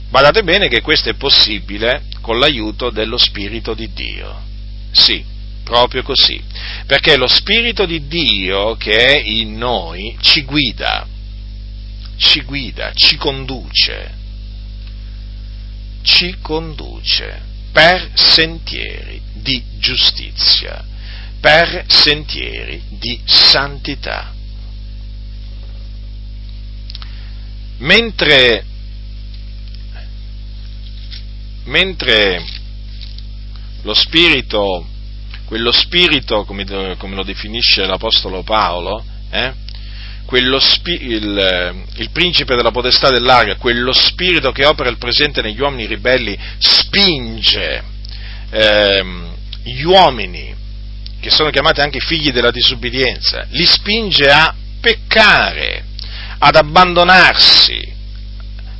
Guardate 0.08 0.42
bene 0.42 0.68
che 0.68 0.80
questo 0.80 1.10
è 1.10 1.14
possibile 1.14 2.04
con 2.22 2.38
l'aiuto 2.38 2.88
dello 2.88 3.18
Spirito 3.18 3.74
di 3.74 3.92
Dio. 3.92 4.40
Sì, 4.90 5.22
proprio 5.62 6.02
così. 6.02 6.42
Perché 6.86 7.18
lo 7.18 7.28
Spirito 7.28 7.84
di 7.84 8.06
Dio 8.06 8.74
che 8.76 8.96
è 8.96 9.20
in 9.22 9.58
noi 9.58 10.16
ci 10.20 10.44
guida, 10.44 11.06
ci 12.16 12.40
guida, 12.40 12.92
ci 12.94 13.16
conduce 13.16 14.18
ci 16.02 16.36
conduce 16.40 17.48
per 17.72 18.10
sentieri 18.14 19.20
di 19.32 19.62
giustizia, 19.78 20.84
per 21.40 21.84
sentieri 21.88 22.82
di 22.88 23.20
santità. 23.24 24.34
Mentre, 27.78 28.64
mentre 31.64 32.44
lo 33.82 33.94
spirito, 33.94 34.86
quello 35.46 35.72
spirito, 35.72 36.44
come, 36.44 36.96
come 36.98 37.14
lo 37.14 37.24
definisce 37.24 37.86
l'Apostolo 37.86 38.42
Paolo, 38.42 39.02
eh? 39.30 39.68
Spi- 40.60 41.06
il, 41.06 41.84
il, 41.96 42.10
principe 42.10 42.54
della 42.54 42.70
potestà 42.70 43.10
dell'aria, 43.10 43.56
quello 43.56 43.92
spirito 43.92 44.52
che 44.52 44.64
opera 44.64 44.88
il 44.88 44.98
presente 44.98 45.42
negli 45.42 45.60
uomini 45.60 45.86
ribelli, 45.86 46.38
spinge 46.58 47.82
ehm, 48.50 49.34
gli 49.64 49.82
uomini, 49.82 50.54
che 51.20 51.30
sono 51.30 51.50
chiamati 51.50 51.80
anche 51.80 52.00
figli 52.00 52.30
della 52.30 52.50
disubbidienza, 52.50 53.46
li 53.50 53.64
spinge 53.64 54.30
a 54.30 54.54
peccare, 54.80 55.84
ad 56.38 56.56
abbandonarsi 56.56 57.76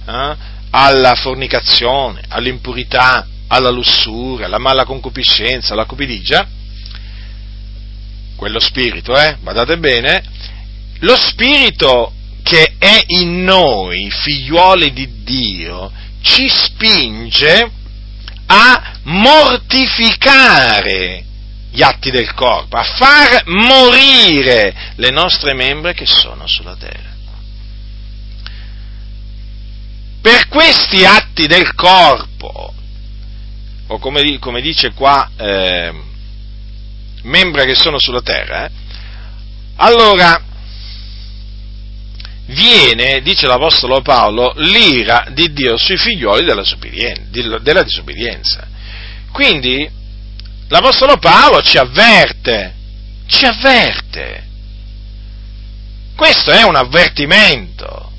eh, 0.07 0.37
alla 0.71 1.15
fornicazione, 1.17 2.23
all'impurità, 2.29 3.27
alla 3.49 3.71
lussuria, 3.71 4.47
alla 4.47 4.59
mala 4.59 4.85
concupiscenza, 4.85 5.73
alla 5.73 5.85
cupidigia, 5.85 6.47
quello 8.37 8.61
spirito, 8.61 9.15
eh, 9.19 9.37
badate 9.41 9.77
bene, 9.77 10.23
lo 11.01 11.17
spirito 11.17 12.13
che 12.43 12.75
è 12.79 13.05
in 13.07 13.45
noi, 13.45 14.11
figliuoli 14.11 14.93
di 14.93 15.23
Dio, 15.23 15.93
ci 16.23 16.49
spinge 16.49 17.71
a 18.47 18.95
mortificare 19.05 21.25
gli 21.71 21.83
atti 21.83 22.11
del 22.11 22.35
corpo, 22.35 22.77
a 22.77 22.83
far 22.83 23.45
morire 23.47 24.93
le 24.97 25.11
nostre 25.11 25.55
membra 25.55 25.93
che 25.93 26.07
sono 26.07 26.47
sulla 26.47 26.77
terra. 26.77 27.09
Per 30.21 30.49
questi 30.49 31.05
atti 31.05 31.47
del 31.47 31.75
corpo, 31.75 32.75
o 33.87 33.99
come, 33.99 34.39
come 34.39 34.61
dice 34.61 34.93
qua, 34.93 35.31
eh, 35.37 35.93
membra 37.23 37.65
che 37.65 37.75
sono 37.75 37.99
sulla 37.99 38.23
terra, 38.23 38.67
eh, 38.67 38.71
allora 39.77 40.43
viene, 42.51 43.21
dice 43.23 43.47
l'Apostolo 43.47 44.01
Paolo, 44.03 44.53
l'ira 44.57 45.27
di 45.33 45.53
Dio 45.53 45.77
sui 45.77 45.97
figlioli 45.97 46.45
della, 46.45 47.59
della 47.59 47.83
disobbedienza. 47.83 48.67
Quindi 49.33 49.89
l'Apostolo 50.69 51.17
Paolo 51.19 51.63
ci 51.63 51.79
avverte, 51.79 52.75
ci 53.27 53.45
avverte. 53.45 54.49
Questo 56.17 56.51
è 56.51 56.63
un 56.63 56.77
avvertimento. 56.77 58.13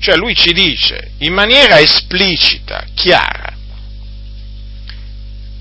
Cioè 0.00 0.16
lui 0.16 0.34
ci 0.34 0.52
dice 0.52 1.12
in 1.18 1.32
maniera 1.32 1.78
esplicita, 1.78 2.84
chiara, 2.94 3.54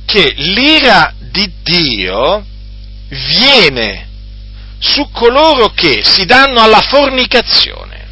che 0.05 0.33
l'ira 0.37 1.13
di 1.19 1.51
Dio 1.61 2.45
viene 3.09 4.08
su 4.79 5.09
coloro 5.11 5.69
che 5.69 6.01
si 6.03 6.25
danno 6.25 6.61
alla 6.61 6.81
fornicazione, 6.81 8.07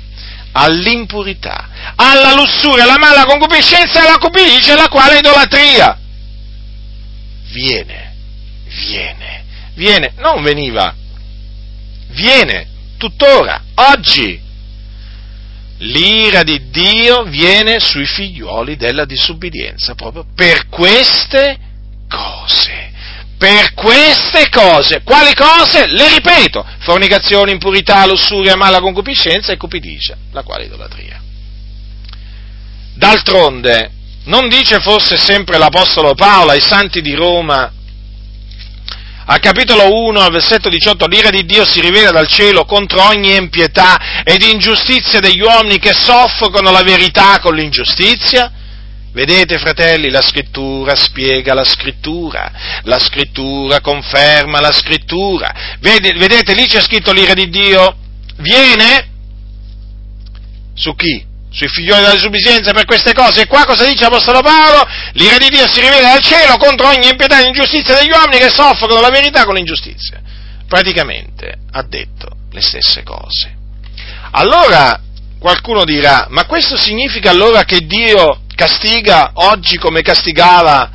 all'impurità, 0.52 1.94
alla 1.96 2.34
lussuria, 2.34 2.84
alla 2.84 2.98
mala 2.98 3.26
concupiscenza 3.26 4.02
e 4.04 4.08
alla 4.08 4.18
cupidigia, 4.18 4.76
la 4.76 4.90
quale 4.90 5.20
idolatria. 5.20 5.98
Viene, 7.50 8.14
viene, 8.86 9.44
viene, 9.74 10.14
non 10.18 10.44
veniva, 10.44 10.94
viene, 12.10 12.68
tuttora, 12.98 13.64
oggi. 13.76 14.46
L'ira 15.80 16.42
di 16.42 16.72
Dio 16.72 17.22
viene 17.26 17.80
sui 17.80 18.08
figlioli 18.08 18.78
della 18.78 19.06
disubbidienza 19.06 19.94
proprio 19.94 20.26
per 20.34 20.70
queste 20.70 21.56
cose 22.10 22.87
per 23.38 23.74
queste 23.74 24.50
cose. 24.50 25.02
Quali 25.04 25.34
cose? 25.34 25.88
Le 25.88 26.10
ripeto, 26.10 26.66
fornicazione, 26.80 27.52
impurità, 27.52 28.06
lussuria, 28.06 28.56
mala 28.56 28.80
concupiscenza 28.80 29.52
e 29.52 29.58
cupidigia, 29.58 30.18
la 30.32 30.44
quale 30.44 30.66
idolatria. 30.66 31.22
D'altronde, 32.96 33.92
non 34.24 34.50
dice 34.50 34.80
forse 34.80 35.18
sempre 35.18 35.58
l'Apostolo 35.58 36.16
Paolo 36.16 36.52
ai 36.52 36.62
santi 36.62 37.02
di 37.02 37.14
Roma, 37.14 37.72
al 39.30 39.40
capitolo 39.40 39.94
1, 40.08 40.22
al 40.22 40.32
versetto 40.32 40.70
18, 40.70 41.06
l'ira 41.06 41.30
di 41.30 41.44
Dio 41.46 41.66
si 41.66 41.82
rivela 41.82 42.12
dal 42.12 42.30
cielo 42.30 42.64
contro 42.64 43.04
ogni 43.08 43.36
impietà 43.36 44.24
ed 44.24 44.42
ingiustizia 44.42 45.20
degli 45.20 45.42
uomini 45.42 45.80
che 45.80 45.94
soffocano 45.94 46.72
la 46.72 46.82
verità 46.82 47.38
con 47.40 47.54
l'ingiustizia? 47.54 48.52
Vedete, 49.18 49.58
fratelli, 49.58 50.12
la 50.12 50.22
scrittura 50.22 50.94
spiega 50.94 51.56
la 51.56 51.64
scrittura, 51.64 52.52
la 52.84 53.00
scrittura 53.00 53.82
conferma 53.82 54.60
la 54.60 54.72
scrittura. 54.72 55.52
Vedete, 55.80 56.54
lì 56.54 56.68
c'è 56.68 56.80
scritto 56.80 57.12
l'ira 57.12 57.34
di 57.34 57.50
Dio 57.50 57.98
viene 58.36 59.10
su 60.76 60.94
chi? 60.94 61.26
Sui 61.50 61.68
figlioli 61.68 62.02
della 62.02 62.14
disobbedienza 62.14 62.74
per 62.74 62.86
queste 62.86 63.14
cose. 63.14 63.42
E 63.42 63.48
qua 63.48 63.66
cosa 63.66 63.86
dice 63.86 64.04
l'Apostolo 64.04 64.42
Paolo? 64.44 64.88
L'ira 65.14 65.38
di 65.40 65.50
Dio 65.50 65.68
si 65.68 65.80
rivela 65.80 66.12
dal 66.12 66.22
cielo 66.22 66.58
contro 66.58 66.90
ogni 66.90 67.10
impietà 67.10 67.42
e 67.42 67.48
ingiustizia 67.48 67.98
degli 67.98 68.12
uomini 68.12 68.38
che 68.38 68.52
soffrono 68.54 69.02
la 69.02 69.10
verità 69.10 69.46
con 69.46 69.56
l'ingiustizia. 69.56 70.22
Praticamente 70.68 71.58
ha 71.72 71.82
detto 71.82 72.28
le 72.52 72.62
stesse 72.62 73.02
cose. 73.02 73.52
Allora 74.30 75.02
qualcuno 75.40 75.86
dirà, 75.86 76.28
ma 76.30 76.46
questo 76.46 76.78
significa 76.78 77.32
allora 77.32 77.64
che 77.64 77.80
Dio 77.80 78.42
castiga 78.58 79.34
oggi 79.36 79.78
come 79.78 80.02
castigava, 80.02 80.90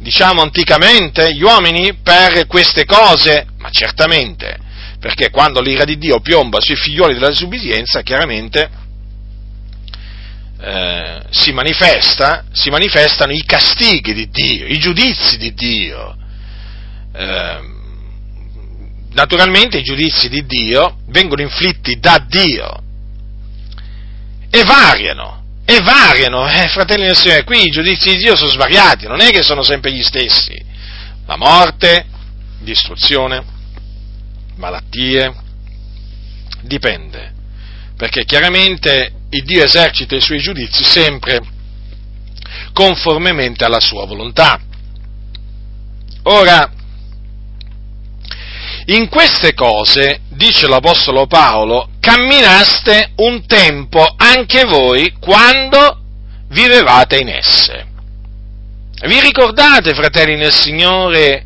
diciamo, 0.00 0.42
anticamente 0.42 1.32
gli 1.32 1.42
uomini 1.42 1.94
per 2.02 2.48
queste 2.48 2.84
cose? 2.84 3.46
Ma 3.58 3.70
certamente, 3.70 4.58
perché 4.98 5.30
quando 5.30 5.60
l'ira 5.60 5.84
di 5.84 5.96
Dio 5.96 6.18
piomba 6.18 6.60
sui 6.60 6.74
figlioli 6.74 7.14
della 7.14 7.28
disobbedienza, 7.28 8.02
chiaramente 8.02 8.68
eh, 10.60 11.22
si, 11.30 11.52
manifesta, 11.52 12.44
si, 12.50 12.68
manifestano 12.68 13.32
i 13.32 13.44
castighi 13.44 14.12
di 14.12 14.28
Dio, 14.28 14.66
i 14.66 14.78
giudizi 14.78 15.38
di 15.38 15.54
Dio. 15.54 16.16
Eh, 17.14 17.58
naturalmente 19.12 19.78
i 19.78 19.84
giudizi 19.84 20.28
di 20.28 20.44
Dio 20.44 20.98
vengono 21.06 21.42
inflitti 21.42 22.00
da 22.00 22.18
Dio 22.26 22.82
e 24.50 24.64
variano 24.64 25.37
e 25.70 25.82
variano, 25.82 26.48
eh, 26.48 26.66
fratelli 26.68 27.04
del 27.04 27.14
Signore, 27.14 27.44
qui 27.44 27.66
i 27.66 27.70
giudizi 27.70 28.12
di 28.12 28.20
Dio 28.20 28.34
sono 28.36 28.48
svariati, 28.48 29.06
non 29.06 29.20
è 29.20 29.28
che 29.28 29.42
sono 29.42 29.62
sempre 29.62 29.92
gli 29.92 30.02
stessi. 30.02 30.58
La 31.26 31.36
morte, 31.36 32.06
distruzione, 32.60 33.44
malattie, 34.56 35.30
dipende, 36.62 37.34
perché 37.98 38.24
chiaramente 38.24 39.12
il 39.28 39.44
Dio 39.44 39.62
esercita 39.62 40.16
i 40.16 40.22
suoi 40.22 40.38
giudizi 40.38 40.82
sempre 40.84 41.38
conformemente 42.72 43.62
alla 43.62 43.80
sua 43.80 44.06
volontà. 44.06 44.58
Ora, 46.22 46.72
in 48.86 49.06
queste 49.10 49.52
cose, 49.52 50.20
dice 50.30 50.66
l'Apostolo 50.66 51.26
Paolo, 51.26 51.90
camminaste 52.08 53.10
un 53.16 53.44
tempo 53.44 54.14
anche 54.16 54.64
voi 54.64 55.12
quando 55.20 56.00
vivevate 56.48 57.18
in 57.18 57.28
esse. 57.28 57.86
Vi 59.06 59.20
ricordate, 59.20 59.92
fratelli 59.92 60.36
nel 60.36 60.54
Signore, 60.54 61.44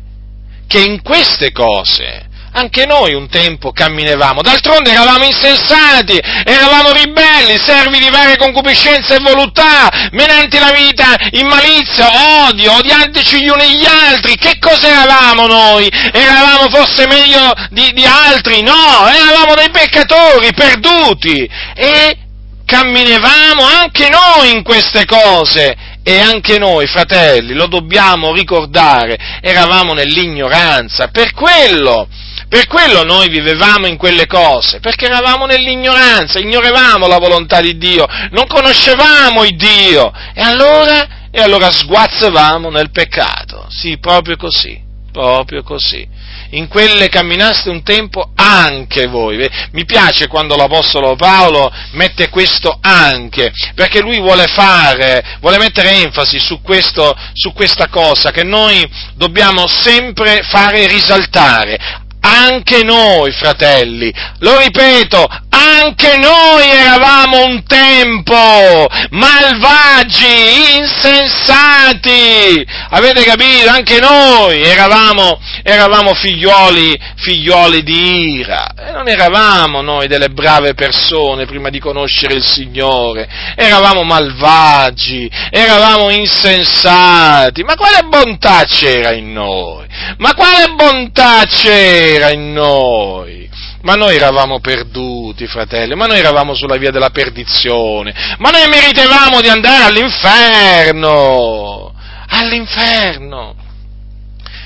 che 0.65 0.79
in 0.79 1.01
queste 1.01 1.51
cose 1.51 2.29
anche 2.53 2.85
noi 2.85 3.13
un 3.13 3.27
tempo 3.29 3.71
camminavamo, 3.71 4.41
d'altronde 4.41 4.91
eravamo 4.91 5.25
insensati, 5.25 6.19
eravamo 6.43 6.91
ribelli, 6.91 7.57
servi 7.59 7.99
di 7.99 8.09
varie 8.09 8.37
concupiscenze 8.37 9.15
e 9.15 9.19
voluttà, 9.19 9.89
menanti 10.11 10.59
la 10.59 10.71
vita 10.71 11.15
in 11.31 11.47
malizia, 11.47 12.47
odio, 12.47 12.73
odiantici 12.73 13.41
gli 13.41 13.49
uni 13.49 13.77
gli 13.77 13.85
altri. 13.85 14.35
Che 14.35 14.57
cosa 14.59 14.87
eravamo 14.87 15.47
noi? 15.47 15.89
Eravamo 16.11 16.69
forse 16.69 17.07
meglio 17.07 17.51
di, 17.69 17.91
di 17.93 18.05
altri? 18.05 18.61
No, 18.61 19.07
eravamo 19.07 19.55
dei 19.55 19.69
peccatori 19.69 20.53
perduti 20.53 21.49
e 21.75 22.17
camminavamo 22.65 23.63
anche 23.63 24.09
noi 24.09 24.51
in 24.51 24.63
queste 24.63 25.05
cose 25.05 25.75
e 26.03 26.19
anche 26.19 26.59
noi, 26.59 26.85
fratelli, 26.85 27.53
lo 27.53 27.67
dobbiamo 27.67 28.33
ricordare, 28.33 29.17
eravamo 29.41 29.93
nell'ignoranza, 29.93 31.07
per 31.07 31.31
quello 31.33 32.07
per 32.53 32.67
quello 32.67 33.01
noi 33.01 33.29
vivevamo 33.29 33.87
in 33.87 33.97
quelle 33.97 34.27
cose, 34.27 34.79
perché 34.79 35.05
eravamo 35.05 35.47
nell'ignoranza, 35.47 36.37
ignoravamo 36.37 37.07
la 37.07 37.17
volontà 37.17 37.59
di 37.59 37.79
Dio, 37.79 38.05
non 38.29 38.45
conoscevamo 38.45 39.43
il 39.43 39.55
Dio 39.55 40.13
e 40.35 40.41
allora, 40.43 41.29
e 41.31 41.41
allora 41.41 41.71
sguazzavamo 41.71 42.69
nel 42.69 42.91
peccato, 42.91 43.65
sì, 43.69 43.97
proprio 43.97 44.37
così, 44.37 44.79
proprio 45.11 45.63
così. 45.63 46.07
In 46.51 46.67
quelle 46.67 47.09
camminaste 47.09 47.71
un 47.71 47.81
tempo 47.81 48.29
anche 48.35 49.07
voi. 49.07 49.49
Mi 49.71 49.85
piace 49.85 50.27
quando 50.27 50.55
l'Apostolo 50.55 51.15
Paolo 51.15 51.71
mette 51.93 52.29
questo 52.29 52.77
anche, 52.79 53.51
perché 53.73 53.99
lui 54.01 54.19
vuole 54.19 54.45
fare, 54.45 55.37
vuole 55.39 55.57
mettere 55.57 55.89
enfasi 56.03 56.37
su, 56.37 56.61
questo, 56.61 57.17
su 57.33 57.51
questa 57.53 57.87
cosa 57.87 58.29
che 58.29 58.43
noi 58.43 58.87
dobbiamo 59.15 59.65
sempre 59.65 60.43
fare 60.43 60.85
risaltare 60.85 62.01
anche 62.25 62.83
noi, 62.83 63.31
fratelli, 63.31 64.13
lo 64.39 64.57
ripeto, 64.57 65.27
anche 65.49 66.17
noi 66.17 66.69
eravamo 66.69 67.45
un 67.45 67.63
tempo 67.65 68.87
malvagi, 69.11 70.77
insensati, 70.77 72.65
avete 72.89 73.23
capito? 73.23 73.69
Anche 73.69 73.99
noi 73.99 74.61
eravamo, 74.61 75.37
eravamo 75.63 76.13
figlioli, 76.13 76.97
figlioli 77.17 77.83
di 77.83 78.37
ira, 78.39 78.73
e 78.73 78.91
non 78.91 79.09
eravamo 79.09 79.81
noi 79.81 80.07
delle 80.07 80.29
brave 80.29 80.73
persone 80.73 81.45
prima 81.45 81.69
di 81.69 81.79
conoscere 81.79 82.35
il 82.35 82.43
Signore, 82.43 83.27
eravamo 83.55 84.03
malvagi, 84.03 85.29
eravamo 85.49 86.09
insensati, 86.09 87.63
ma 87.63 87.75
quale 87.75 88.03
bontà 88.07 88.63
c'era 88.63 89.13
in 89.13 89.33
noi? 89.33 89.85
Ma 90.17 90.33
quale 90.33 90.73
bontà 90.75 91.43
c'era 91.45 92.12
in 92.29 92.53
noi? 92.53 93.49
Ma 93.81 93.95
noi 93.95 94.15
eravamo 94.15 94.59
perduti, 94.59 95.45
fratelli, 95.45 95.95
ma 95.95 96.05
noi 96.05 96.19
eravamo 96.19 96.53
sulla 96.53 96.77
via 96.77 96.91
della 96.91 97.09
perdizione, 97.09 98.13
ma 98.37 98.49
noi 98.49 98.67
meritevamo 98.69 99.41
di 99.41 99.49
andare 99.49 99.83
all'inferno, 99.83 101.93
all'inferno. 102.29 103.55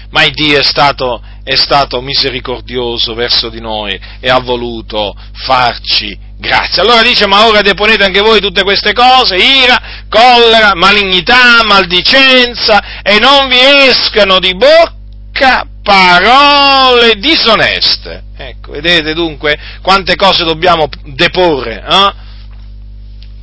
Ma 0.10 0.24
il 0.24 0.34
Dio 0.34 0.60
è 0.60 0.64
stato, 0.64 1.22
è 1.44 1.56
stato 1.56 2.02
misericordioso 2.02 3.14
verso 3.14 3.50
di 3.50 3.60
noi 3.60 4.00
e 4.20 4.30
ha 4.30 4.40
voluto 4.40 5.16
farci 5.34 6.18
grazia. 6.38 6.84
Allora 6.84 7.02
dice, 7.02 7.28
ma 7.28 7.48
ora 7.48 7.62
deponete 7.62 8.06
anche 8.06 8.22
voi 8.22 8.40
tutte 8.40 8.64
queste 8.64 8.94
cose, 8.94 9.36
ira, 9.36 10.06
collera, 10.10 10.74
malignità, 10.76 11.64
maldicenza, 11.66 13.02
e 13.02 13.20
non 13.20 13.50
vi 13.50 13.60
escano 13.90 14.40
di 14.40 14.56
bocca 14.56 15.68
parole 15.88 17.16
disoneste. 17.16 18.24
Ecco, 18.36 18.72
vedete 18.72 19.14
dunque 19.14 19.58
quante 19.82 20.18
cose 20.18 20.44
dobbiamo 20.44 20.90
deporre, 21.06 21.82
eh? 21.82 22.14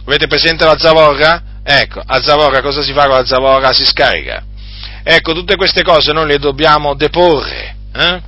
Avete 0.05 0.27
presente 0.27 0.67
la 0.67 0.77
zavorra? 0.79 1.43
Ecco, 1.65 2.03
a 2.05 2.23
zavorra 2.23 2.61
cosa 2.61 2.83
si 2.83 2.93
fa 2.93 3.07
con 3.07 3.17
la 3.17 3.25
zavorra? 3.25 3.73
Si 3.73 3.87
scarica. 3.87 4.45
Ecco, 5.03 5.33
tutte 5.33 5.57
queste 5.57 5.83
cose 5.83 6.13
noi 6.13 6.27
le 6.27 6.39
dobbiamo 6.39 6.95
deporre. 6.95 7.77
Eh? 7.95 8.23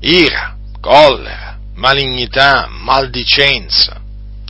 Ira, 0.00 0.56
collera, 0.78 1.56
malignità, 1.76 2.68
maldicenza 2.68 4.02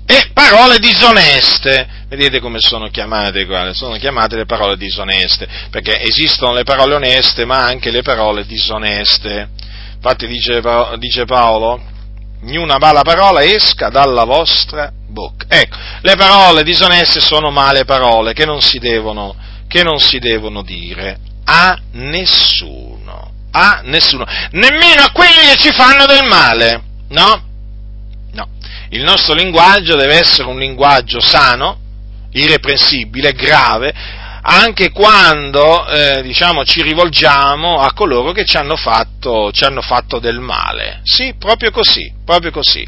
e 0.05 0.31
parole 0.33 0.79
disoneste 0.79 1.96
Vedete 2.09 2.39
come 2.39 2.59
sono 2.61 2.89
chiamate 2.89 3.47
qua? 3.47 3.73
Sono 3.75 3.97
chiamate 3.97 4.37
le 4.37 4.47
parole 4.47 4.77
disoneste, 4.77 5.49
perché 5.71 6.01
esistono 6.01 6.53
le 6.53 6.63
parole 6.63 6.95
oneste, 6.95 7.45
ma 7.45 7.65
anche 7.65 7.91
le 7.91 8.03
parole 8.03 8.47
disoneste. 8.47 9.49
Infatti 9.97 10.29
dice, 10.29 10.63
dice 10.99 11.25
Paolo, 11.25 11.83
niuna 12.43 12.79
mala 12.79 13.03
parola 13.03 13.43
esca 13.43 13.89
dalla 13.89 14.25
vostra 14.25 14.93
bocca. 15.09 15.47
Ecco, 15.49 15.77
le 16.03 16.15
parole 16.15 16.63
disoneste 16.63 17.21
sono 17.21 17.51
male 17.51 17.85
parole 17.85 18.35
che 18.35 18.45
non 18.45 18.61
si 18.61 18.79
devono, 18.79 19.35
che 19.67 19.83
non 19.83 19.99
si 19.99 20.21
devono 20.21 20.63
dire 20.63 21.19
a 21.45 21.77
nessuno, 21.93 23.33
a 23.51 23.81
nessuno, 23.85 24.25
nemmeno 24.53 25.03
a 25.03 25.11
quelli 25.13 25.49
che 25.51 25.57
ci 25.57 25.73
fanno 25.73 26.07
del 26.07 26.29
male, 26.29 26.83
no? 27.09 27.43
No, 28.33 28.49
il 28.91 29.03
nostro 29.03 29.35
linguaggio 29.35 29.97
deve 29.97 30.19
essere 30.19 30.49
un 30.49 30.59
linguaggio 30.59 31.21
sano, 31.21 31.81
irreprensibile, 32.37 33.33
grave, 33.33 33.93
anche 34.43 34.93
quando 34.93 35.87
eh, 35.89 36.23
diciamo, 36.23 36.65
ci 36.65 36.83
rivolgiamo 36.83 37.81
a 37.81 37.93
coloro 37.93 38.33
che 38.33 38.45
ci 38.45 38.57
hanno, 38.57 38.77
fatto, 38.77 39.51
ci 39.51 39.65
hanno 39.65 39.83
fatto 39.83 40.19
del 40.19 40.39
male. 40.39 41.01
Sì, 41.03 41.35
proprio 41.39 41.71
così, 41.71 42.13
proprio 42.25 42.53
così. 42.53 42.87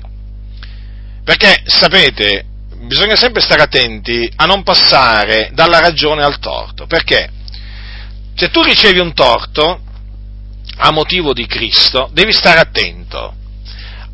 Perché, 1.24 1.62
sapete, 1.64 2.44
bisogna 2.86 3.16
sempre 3.16 3.42
stare 3.42 3.62
attenti 3.62 4.30
a 4.36 4.44
non 4.44 4.62
passare 4.62 5.50
dalla 5.52 5.80
ragione 5.80 6.22
al 6.22 6.38
torto. 6.38 6.86
Perché? 6.86 7.30
Se 8.34 8.50
tu 8.50 8.62
ricevi 8.62 9.00
un 9.00 9.12
torto 9.14 9.80
a 10.76 10.92
motivo 10.92 11.32
di 11.32 11.46
Cristo, 11.46 12.08
devi 12.12 12.32
stare 12.32 12.60
attento 12.60 13.34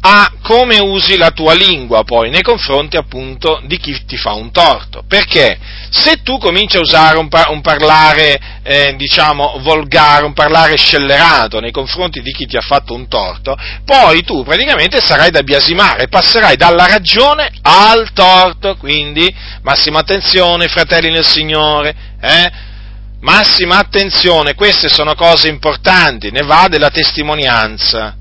a 0.07 0.31
come 0.43 0.79
usi 0.81 1.17
la 1.17 1.31
tua 1.31 1.55
lingua 1.55 2.05
poi 2.05 2.29
nei 2.29 2.43
confronti 2.43 2.99
appunto 2.99 3.63
di 3.65 3.79
chi 3.79 4.05
ti 4.05 4.19
fa 4.19 4.35
un 4.35 4.51
torto. 4.51 5.03
Perché 5.09 5.59
se 5.89 6.23
tu 6.23 6.37
cominci 6.37 6.77
a 6.77 6.81
usare 6.81 7.17
un, 7.17 7.29
par- 7.29 7.49
un 7.49 7.63
parlare, 7.63 8.39
eh, 8.63 8.95
diciamo, 8.99 9.61
volgare, 9.61 10.27
un 10.27 10.35
parlare 10.35 10.77
scellerato 10.77 11.59
nei 11.59 11.71
confronti 11.71 12.21
di 12.21 12.33
chi 12.33 12.45
ti 12.45 12.59
ha 12.59 12.61
fatto 12.61 12.93
un 12.93 13.09
torto, 13.09 13.57
poi 13.87 14.23
tu 14.23 14.45
praticamente 14.45 15.01
sarai 15.01 15.31
da 15.31 15.43
biasimare, 15.43 16.09
passerai 16.09 16.57
dalla 16.57 16.87
ragione 16.87 17.51
al 17.63 18.13
torto. 18.13 18.77
Quindi 18.77 19.35
massima 19.63 20.01
attenzione, 20.01 20.69
fratelli 20.69 21.11
nel 21.11 21.25
Signore, 21.25 21.97
eh? 22.21 22.73
Massima 23.21 23.79
attenzione, 23.79 24.55
queste 24.55 24.91
sono 24.91 25.15
cose 25.15 25.49
importanti, 25.49 26.31
ne 26.31 26.43
va 26.43 26.67
della 26.69 26.91
testimonianza. 26.91 28.19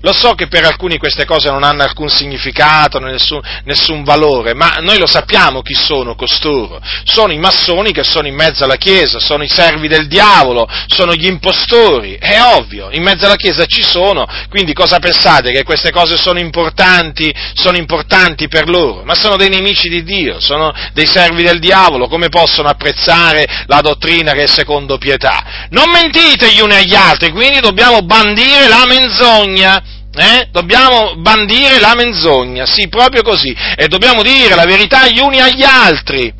Lo 0.00 0.12
so 0.12 0.34
che 0.34 0.46
per 0.46 0.64
alcuni 0.64 0.98
queste 0.98 1.24
cose 1.24 1.50
non 1.50 1.62
hanno 1.62 1.82
alcun 1.82 2.08
significato, 2.08 2.98
nessun, 3.00 3.40
nessun, 3.64 4.04
valore, 4.04 4.54
ma 4.54 4.76
noi 4.80 4.98
lo 4.98 5.06
sappiamo 5.06 5.62
chi 5.62 5.74
sono 5.74 6.14
costoro. 6.14 6.80
Sono 7.04 7.32
i 7.32 7.38
massoni 7.38 7.92
che 7.92 8.04
sono 8.04 8.28
in 8.28 8.34
mezzo 8.34 8.64
alla 8.64 8.76
Chiesa, 8.76 9.18
sono 9.18 9.42
i 9.42 9.48
servi 9.48 9.88
del 9.88 10.06
diavolo, 10.06 10.68
sono 10.86 11.14
gli 11.14 11.26
impostori. 11.26 12.16
È 12.20 12.40
ovvio, 12.40 12.88
in 12.92 13.02
mezzo 13.02 13.26
alla 13.26 13.36
Chiesa 13.36 13.66
ci 13.66 13.82
sono, 13.82 14.26
quindi 14.48 14.72
cosa 14.72 14.98
pensate? 14.98 15.50
Che 15.50 15.64
queste 15.64 15.90
cose 15.90 16.16
sono 16.16 16.38
importanti, 16.38 17.34
sono 17.54 17.76
importanti 17.76 18.48
per 18.48 18.68
loro? 18.68 19.02
Ma 19.04 19.14
sono 19.14 19.36
dei 19.36 19.48
nemici 19.48 19.88
di 19.88 20.04
Dio, 20.04 20.40
sono 20.40 20.72
dei 20.92 21.06
servi 21.06 21.42
del 21.42 21.58
diavolo, 21.58 22.08
come 22.08 22.28
possono 22.28 22.68
apprezzare 22.68 23.64
la 23.66 23.80
dottrina 23.80 24.32
che 24.32 24.44
è 24.44 24.46
secondo 24.46 24.98
pietà? 24.98 25.66
Non 25.70 25.90
mentite 25.90 26.52
gli 26.52 26.60
uni 26.60 26.74
agli 26.74 26.94
altri, 26.94 27.30
quindi 27.30 27.60
dobbiamo 27.60 28.02
bandire 28.02 28.68
la 28.68 28.84
menzogna 28.86 29.82
eh? 30.18 30.48
Dobbiamo 30.50 31.14
bandire 31.16 31.78
la 31.78 31.94
menzogna, 31.94 32.66
sì, 32.66 32.88
proprio 32.88 33.22
così, 33.22 33.54
e 33.76 33.88
dobbiamo 33.88 34.22
dire 34.22 34.54
la 34.54 34.64
verità 34.64 35.06
gli 35.06 35.20
uni 35.20 35.40
agli 35.40 35.62
altri, 35.62 36.32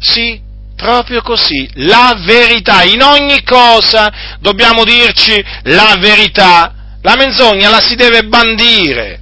sì, 0.00 0.40
proprio 0.76 1.22
così, 1.22 1.68
la 1.74 2.16
verità, 2.18 2.82
in 2.84 3.02
ogni 3.02 3.42
cosa 3.42 4.36
dobbiamo 4.40 4.84
dirci 4.84 5.44
la 5.64 5.96
verità, 5.98 6.74
la 7.02 7.16
menzogna 7.16 7.68
la 7.68 7.80
si 7.80 7.94
deve 7.94 8.24
bandire. 8.24 9.20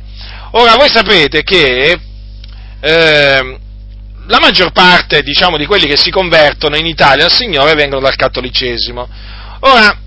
Ora, 0.53 0.77
voi 0.77 0.89
sapete 0.89 1.43
che 1.43 1.99
eh, 2.81 3.59
la 4.29 4.39
maggior 4.41 4.73
parte, 4.73 5.23
diciamo, 5.23 5.57
di 5.57 5.67
quelli 5.67 5.87
che 5.87 5.97
si 5.97 6.11
convertono 6.11 6.77
in 6.77 6.87
Italia 6.87 7.25
al 7.25 7.33
Signore 7.33 7.75
vengono 7.75 8.01
dal 8.01 8.17
cattolicesimo. 8.17 9.09
Ora, 9.61 9.99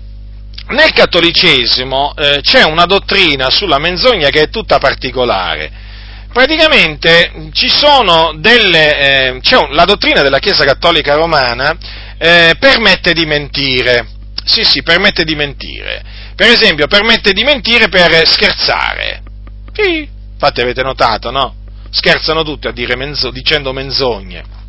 nel 0.70 0.92
cattolicesimo 0.92 2.14
eh, 2.16 2.40
c'è 2.42 2.64
una 2.64 2.86
dottrina 2.86 3.50
sulla 3.50 3.78
menzogna 3.78 4.28
che 4.30 4.42
è 4.42 4.48
tutta 4.48 4.78
particolare. 4.78 5.88
Praticamente 6.32 7.50
ci 7.52 7.68
sono 7.68 8.34
delle, 8.36 8.98
eh, 8.98 9.40
c'è 9.40 9.66
la 9.70 9.84
dottrina 9.84 10.22
della 10.22 10.38
Chiesa 10.38 10.64
Cattolica 10.64 11.14
Romana 11.14 11.76
eh, 12.18 12.54
permette 12.58 13.12
di 13.12 13.26
mentire. 13.26 14.06
Sì, 14.44 14.62
sì, 14.62 14.82
permette 14.82 15.24
di 15.24 15.34
mentire. 15.34 16.02
Per 16.36 16.48
esempio, 16.48 16.86
permette 16.86 17.32
di 17.32 17.42
mentire 17.42 17.88
per 17.88 18.26
scherzare. 18.26 19.22
Sì, 19.72 20.08
infatti 20.32 20.60
avete 20.60 20.82
notato, 20.82 21.30
no? 21.30 21.54
Scherzano 21.90 22.42
tutti 22.44 22.68
menzo, 22.96 23.30
dicendo 23.30 23.72
menzogne. 23.72 24.59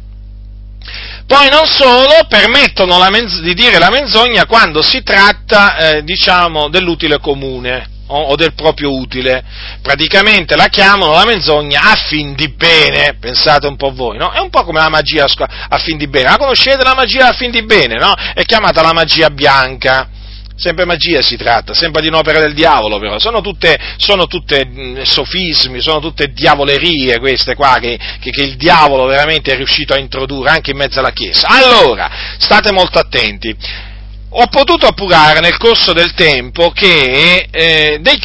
Poi 1.31 1.47
non 1.47 1.65
solo, 1.65 2.25
permettono 2.27 2.99
menz- 3.09 3.39
di 3.39 3.53
dire 3.53 3.79
la 3.79 3.89
menzogna 3.89 4.45
quando 4.45 4.81
si 4.81 5.01
tratta, 5.01 5.77
eh, 5.77 6.03
diciamo, 6.03 6.67
dell'utile 6.67 7.19
comune 7.19 7.87
o, 8.07 8.21
o 8.21 8.35
del 8.35 8.53
proprio 8.53 8.93
utile. 8.93 9.41
Praticamente 9.81 10.57
la 10.57 10.67
chiamano 10.67 11.13
la 11.13 11.23
menzogna 11.23 11.83
a 11.83 11.95
fin 11.95 12.35
di 12.35 12.49
bene, 12.49 13.15
pensate 13.17 13.65
un 13.65 13.77
po' 13.77 13.93
voi, 13.93 14.17
no? 14.17 14.31
È 14.31 14.39
un 14.39 14.49
po' 14.49 14.65
come 14.65 14.81
la 14.81 14.89
magia 14.89 15.23
a 15.23 15.77
fin 15.77 15.95
di 15.95 16.09
bene. 16.09 16.31
La 16.31 16.37
conoscete 16.37 16.83
la 16.83 16.95
magia 16.95 17.29
a 17.29 17.31
fin 17.31 17.49
di 17.49 17.63
bene, 17.63 17.95
no? 17.95 18.13
È 18.33 18.43
chiamata 18.43 18.81
la 18.81 18.91
magia 18.91 19.29
bianca 19.29 20.09
sempre 20.61 20.85
magia 20.85 21.21
si 21.21 21.35
tratta, 21.37 21.73
sempre 21.73 22.01
di 22.01 22.07
un'opera 22.07 22.39
del 22.39 22.53
diavolo 22.53 22.99
però, 22.99 23.17
sono 23.17 23.41
tutte, 23.41 23.77
sono 23.97 24.27
tutte 24.27 24.65
mh, 24.65 25.01
sofismi, 25.01 25.81
sono 25.81 25.99
tutte 25.99 26.31
diavolerie 26.31 27.19
queste 27.19 27.55
qua 27.55 27.77
che, 27.81 27.99
che, 28.19 28.29
che, 28.29 28.43
il 28.43 28.55
diavolo 28.55 29.05
veramente 29.05 29.51
è 29.51 29.55
riuscito 29.55 29.93
a 29.93 29.97
introdurre 29.97 30.51
anche 30.51 30.71
in 30.71 30.77
mezzo 30.77 30.99
alla 30.99 31.11
Chiesa. 31.11 31.47
Allora, 31.47 32.09
state 32.37 32.71
molto 32.71 32.99
attenti, 32.99 33.55
ho 34.33 34.47
potuto 34.47 34.85
appurare 34.85 35.39
nel 35.39 35.57
corso 35.57 35.93
del 35.93 36.13
tempo 36.13 36.69
che 36.69 37.47
eh, 37.49 37.99
dei, 37.99 38.19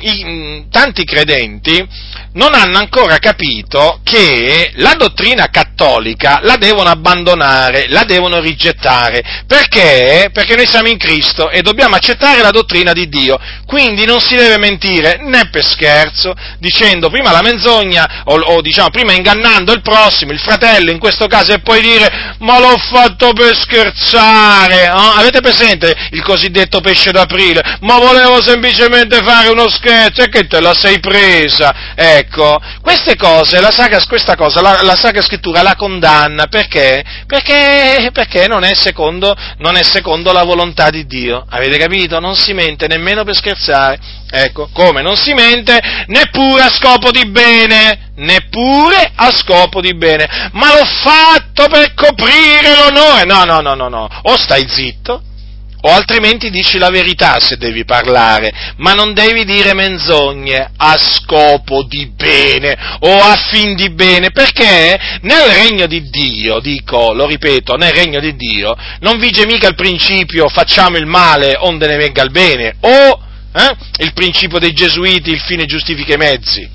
i, 0.00 0.66
tanti 0.70 1.04
credenti 1.04 1.86
non 2.34 2.54
hanno 2.54 2.78
ancora 2.78 3.18
capito 3.18 4.00
che 4.02 4.72
la 4.76 4.94
dottrina 4.94 5.48
cattolica 5.50 6.40
la 6.42 6.56
devono 6.56 6.88
abbandonare, 6.88 7.86
la 7.88 8.04
devono 8.04 8.40
rigettare. 8.40 9.44
Perché? 9.46 10.30
Perché 10.32 10.56
noi 10.56 10.66
siamo 10.66 10.88
in 10.88 10.98
Cristo 10.98 11.50
e 11.50 11.62
dobbiamo 11.62 11.96
accettare 11.96 12.40
la 12.40 12.50
dottrina 12.50 12.92
di 12.92 13.08
Dio. 13.08 13.38
Quindi 13.66 14.04
non 14.04 14.20
si 14.20 14.34
deve 14.34 14.58
mentire 14.58 15.18
né 15.22 15.48
per 15.50 15.64
scherzo, 15.64 16.34
dicendo 16.58 17.10
prima 17.10 17.32
la 17.32 17.42
menzogna 17.42 18.22
o, 18.24 18.34
o 18.34 18.60
diciamo 18.60 18.90
prima 18.90 19.12
ingannando 19.12 19.72
il 19.72 19.82
prossimo, 19.82 20.32
il 20.32 20.40
fratello 20.40 20.90
in 20.90 20.98
questo 20.98 21.26
caso, 21.26 21.52
e 21.52 21.60
poi 21.60 21.80
dire 21.80 22.34
ma 22.38 22.58
l'ho 22.58 22.76
fatto 22.78 23.32
per 23.32 23.56
scherzare. 23.56 24.84
Eh? 24.84 24.90
Avete 24.92 25.40
presente 25.40 25.94
il 26.10 26.22
cosiddetto 26.22 26.80
pesce 26.80 27.10
d'aprile? 27.10 27.78
Ma 27.80 27.98
volevo 27.98 28.40
semplicemente 28.40 29.20
fare 29.22 29.48
uno 29.48 29.68
scherzo 29.68 30.22
e 30.22 30.28
che 30.28 30.46
te 30.46 30.60
la 30.60 30.74
sei 30.74 30.98
presa. 31.00 31.94
Eh, 31.94 32.21
Ecco, 32.22 32.60
queste 32.82 33.16
cose, 33.16 33.60
la 33.60 33.72
Sacra, 33.72 34.00
questa 34.06 34.36
cosa, 34.36 34.60
la, 34.60 34.80
la 34.82 34.94
Sacra 34.94 35.22
Scrittura 35.22 35.60
la 35.60 35.74
condanna, 35.74 36.46
perché? 36.46 37.02
Perché, 37.26 38.10
perché 38.12 38.46
non, 38.46 38.62
è 38.62 38.74
secondo, 38.74 39.34
non 39.58 39.76
è 39.76 39.82
secondo 39.82 40.30
la 40.30 40.44
volontà 40.44 40.88
di 40.88 41.04
Dio, 41.04 41.44
avete 41.48 41.78
capito? 41.78 42.20
Non 42.20 42.36
si 42.36 42.52
mente 42.52 42.86
nemmeno 42.86 43.24
per 43.24 43.34
scherzare, 43.34 43.98
ecco, 44.30 44.68
come 44.72 45.02
non 45.02 45.16
si 45.16 45.34
mente 45.34 45.80
neppure 46.06 46.62
a 46.62 46.70
scopo 46.70 47.10
di 47.10 47.28
bene, 47.28 48.12
neppure 48.14 49.10
a 49.16 49.32
scopo 49.32 49.80
di 49.80 49.96
bene, 49.96 50.50
ma 50.52 50.68
l'ho 50.74 50.86
fatto 51.02 51.66
per 51.66 51.92
coprire 51.94 52.76
l'onore, 52.76 53.24
no, 53.24 53.42
no, 53.42 53.60
no, 53.60 53.74
no, 53.74 53.88
no, 53.88 54.08
o 54.22 54.36
stai 54.36 54.64
zitto, 54.68 55.22
o 55.84 55.90
altrimenti 55.90 56.50
dici 56.50 56.78
la 56.78 56.90
verità 56.90 57.40
se 57.40 57.56
devi 57.56 57.84
parlare, 57.84 58.74
ma 58.76 58.92
non 58.92 59.14
devi 59.14 59.44
dire 59.44 59.74
menzogne 59.74 60.70
a 60.76 60.96
scopo 60.96 61.82
di 61.82 62.06
bene 62.06 62.76
o 63.00 63.18
a 63.20 63.34
fin 63.50 63.74
di 63.74 63.90
bene, 63.90 64.30
perché 64.30 65.18
nel 65.22 65.50
regno 65.50 65.86
di 65.86 66.08
Dio, 66.08 66.60
dico, 66.60 67.12
lo 67.12 67.26
ripeto, 67.26 67.74
nel 67.74 67.92
regno 67.92 68.20
di 68.20 68.36
Dio 68.36 68.76
non 69.00 69.18
vige 69.18 69.44
mica 69.44 69.68
il 69.68 69.74
principio 69.74 70.48
facciamo 70.48 70.96
il 70.98 71.06
male 71.06 71.56
onde 71.58 71.86
ne 71.88 71.96
venga 71.96 72.22
il 72.22 72.30
bene, 72.30 72.76
o 72.80 73.20
eh, 73.54 73.76
il 74.04 74.12
principio 74.12 74.58
dei 74.58 74.72
gesuiti, 74.72 75.30
il 75.30 75.40
fine 75.40 75.64
giustifica 75.64 76.14
i 76.14 76.18
mezzi. 76.18 76.68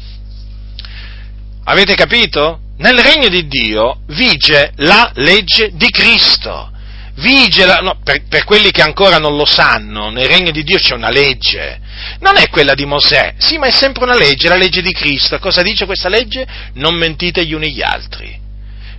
Avete 1.64 1.96
capito? 1.96 2.60
Nel 2.78 3.00
regno 3.00 3.30
di 3.30 3.48
Dio 3.48 4.02
vige 4.08 4.72
la 4.76 5.10
legge 5.16 5.72
di 5.74 5.90
Cristo 5.90 6.72
vigela, 7.18 7.80
no, 7.80 8.00
per, 8.04 8.24
per, 8.28 8.44
quelli 8.44 8.72
che 8.72 8.82
ancora 8.82 9.18
non 9.18 9.36
lo 9.36 9.46
sanno, 9.46 10.10
nel 10.10 10.28
regno 10.28 10.52
di 10.52 10.64
Dio 10.64 10.78
c'è 10.78 10.94
una 10.94 11.10
legge, 11.10 11.80
non 12.20 12.38
è 12.38 12.50
quella 12.50 12.74
di 12.74 12.86
Mosè, 12.86 13.36
sì, 13.38 13.58
ma 13.58 13.68
è 13.68 13.72
sempre 13.72 14.04
una 14.04 14.16
legge, 14.16 14.50
la 14.50 14.56
legge 14.56 14.82
di 14.82 14.92
Cristo. 14.92 15.40
Cosa 15.40 15.62
dice 15.62 15.86
questa 15.86 16.10
legge? 16.10 16.46
Non 16.74 16.96
mentite 16.96 17.46
gli 17.46 17.54
uni 17.54 17.72
gli 17.74 17.82
altri. 17.82 18.40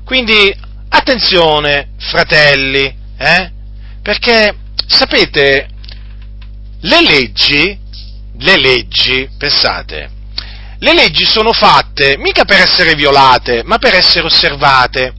Quindi, 0.05 0.55
attenzione, 0.89 1.91
fratelli, 1.99 2.95
eh? 3.19 3.51
perché, 4.03 4.55
sapete, 4.87 5.69
le 6.81 7.03
leggi, 7.03 7.79
le 8.39 8.59
leggi, 8.59 9.29
pensate, 9.37 10.11
le 10.81 10.95
leggi 10.95 11.25
sono 11.25 11.53
fatte 11.53 12.17
mica 12.19 12.45
per 12.45 12.61
essere 12.61 12.95
violate, 12.95 13.63
ma 13.65 13.79
per 13.79 13.95
essere 13.95 14.27
osservate. 14.27 15.13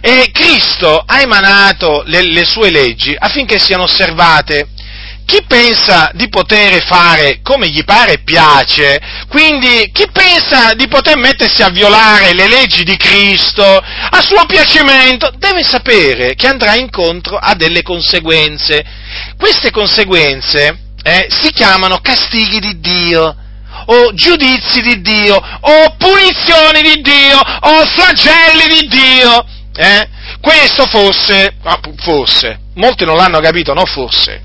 E 0.00 0.30
Cristo 0.32 1.02
ha 1.04 1.20
emanato 1.20 2.02
le, 2.06 2.22
le 2.22 2.44
sue 2.44 2.70
leggi 2.70 3.14
affinché 3.18 3.58
siano 3.58 3.84
osservate. 3.84 4.68
Chi 5.26 5.42
pensa 5.44 6.10
di 6.14 6.28
poter 6.28 6.80
fare 6.84 7.40
come 7.42 7.68
gli 7.68 7.82
pare 7.82 8.12
e 8.12 8.22
piace, 8.22 9.00
quindi 9.28 9.90
chi 9.92 10.06
pensa 10.12 10.72
di 10.74 10.86
poter 10.86 11.16
mettersi 11.16 11.62
a 11.62 11.68
violare 11.70 12.32
le 12.32 12.46
leggi 12.46 12.84
di 12.84 12.96
Cristo 12.96 13.64
a 13.64 14.22
suo 14.22 14.46
piacimento, 14.46 15.32
deve 15.36 15.64
sapere 15.64 16.36
che 16.36 16.46
andrà 16.46 16.76
incontro 16.76 17.36
a 17.36 17.56
delle 17.56 17.82
conseguenze. 17.82 18.84
Queste 19.36 19.72
conseguenze 19.72 20.78
eh, 21.02 21.26
si 21.28 21.50
chiamano 21.50 21.98
castighi 21.98 22.60
di 22.60 22.78
Dio 22.78 23.36
o 23.86 24.12
giudizi 24.14 24.80
di 24.80 25.00
Dio, 25.00 25.36
o 25.36 25.94
punizioni 25.96 26.82
di 26.82 27.00
Dio, 27.02 27.38
o 27.38 27.86
flagelli 27.86 28.80
di 28.80 28.88
Dio. 28.88 29.46
Eh? 29.76 30.08
Questo 30.40 30.86
fosse, 30.86 31.54
ah, 31.62 31.78
forse, 31.98 32.60
molti 32.74 33.04
non 33.04 33.16
l'hanno 33.16 33.40
capito, 33.40 33.74
no 33.74 33.84
forse, 33.84 34.42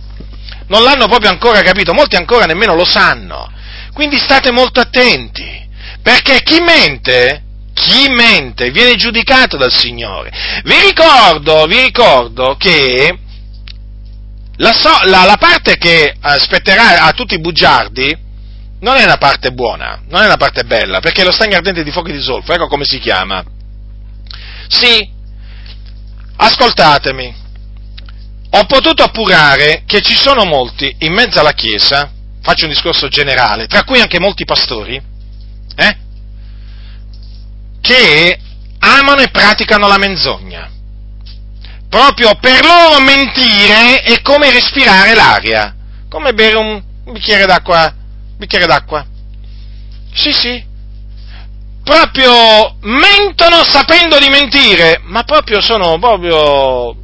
non 0.67 0.83
l'hanno 0.83 1.07
proprio 1.07 1.29
ancora 1.29 1.61
capito, 1.61 1.93
molti 1.93 2.17
ancora 2.17 2.45
nemmeno 2.45 2.75
lo 2.75 2.85
sanno. 2.85 3.49
Quindi 3.93 4.17
state 4.17 4.51
molto 4.51 4.79
attenti, 4.79 5.67
perché 6.01 6.41
chi 6.43 6.59
mente, 6.59 7.43
chi 7.73 8.09
mente 8.09 8.71
viene 8.71 8.95
giudicato 8.95 9.57
dal 9.57 9.71
Signore. 9.71 10.31
Vi 10.63 10.79
ricordo, 10.81 11.65
vi 11.65 11.79
ricordo 11.81 12.55
che 12.57 13.17
la, 14.57 14.73
so, 14.73 14.97
la, 15.05 15.23
la 15.23 15.37
parte 15.37 15.77
che 15.77 16.13
spetterà 16.39 17.03
a 17.03 17.11
tutti 17.13 17.35
i 17.35 17.39
bugiardi 17.39 18.29
non 18.81 18.97
è 18.97 19.03
una 19.03 19.17
parte 19.17 19.51
buona, 19.51 20.01
non 20.09 20.21
è 20.21 20.25
una 20.25 20.37
parte 20.37 20.63
bella, 20.63 20.99
perché 20.99 21.23
lo 21.23 21.31
stagno 21.31 21.55
ardente 21.55 21.83
di 21.83 21.91
fuochi 21.91 22.11
di 22.11 22.21
zolfo, 22.21 22.53
ecco 22.53 22.67
come 22.67 22.83
si 22.83 22.99
chiama. 22.99 23.43
Sì, 24.67 25.19
Ascoltatemi, 26.43 27.35
ho 28.49 28.65
potuto 28.65 29.03
appurare 29.03 29.83
che 29.85 30.01
ci 30.01 30.15
sono 30.15 30.43
molti 30.43 30.95
in 31.01 31.13
mezzo 31.13 31.39
alla 31.39 31.51
Chiesa, 31.51 32.11
faccio 32.41 32.65
un 32.65 32.71
discorso 32.71 33.07
generale, 33.09 33.67
tra 33.67 33.83
cui 33.83 34.01
anche 34.01 34.19
molti 34.19 34.43
pastori, 34.43 34.99
eh, 35.75 35.97
che 37.79 38.39
amano 38.79 39.21
e 39.21 39.29
praticano 39.29 39.87
la 39.87 39.99
menzogna. 39.99 40.67
Proprio 41.87 42.33
per 42.41 42.65
loro 42.65 42.99
mentire 43.01 44.01
è 44.01 44.21
come 44.23 44.51
respirare 44.51 45.13
l'aria, 45.13 45.75
come 46.09 46.33
bere 46.33 46.57
un 46.57 46.81
bicchiere 47.11 47.45
d'acqua, 47.45 47.93
bicchiere 48.35 48.65
d'acqua. 48.65 49.05
Sì, 50.11 50.31
sì, 50.33 50.65
proprio 51.91 52.77
mentono 52.83 53.65
sapendo 53.65 54.17
di 54.17 54.29
mentire, 54.29 55.01
ma 55.03 55.23
proprio 55.23 55.59
sono 55.59 55.99
proprio, 55.99 56.95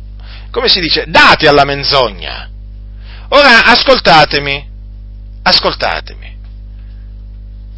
come 0.50 0.70
si 0.70 0.80
dice, 0.80 1.04
dati 1.08 1.46
alla 1.46 1.66
menzogna. 1.66 2.50
Ora 3.30 3.66
ascoltatemi, 3.66 4.66
ascoltatemi, 5.44 6.38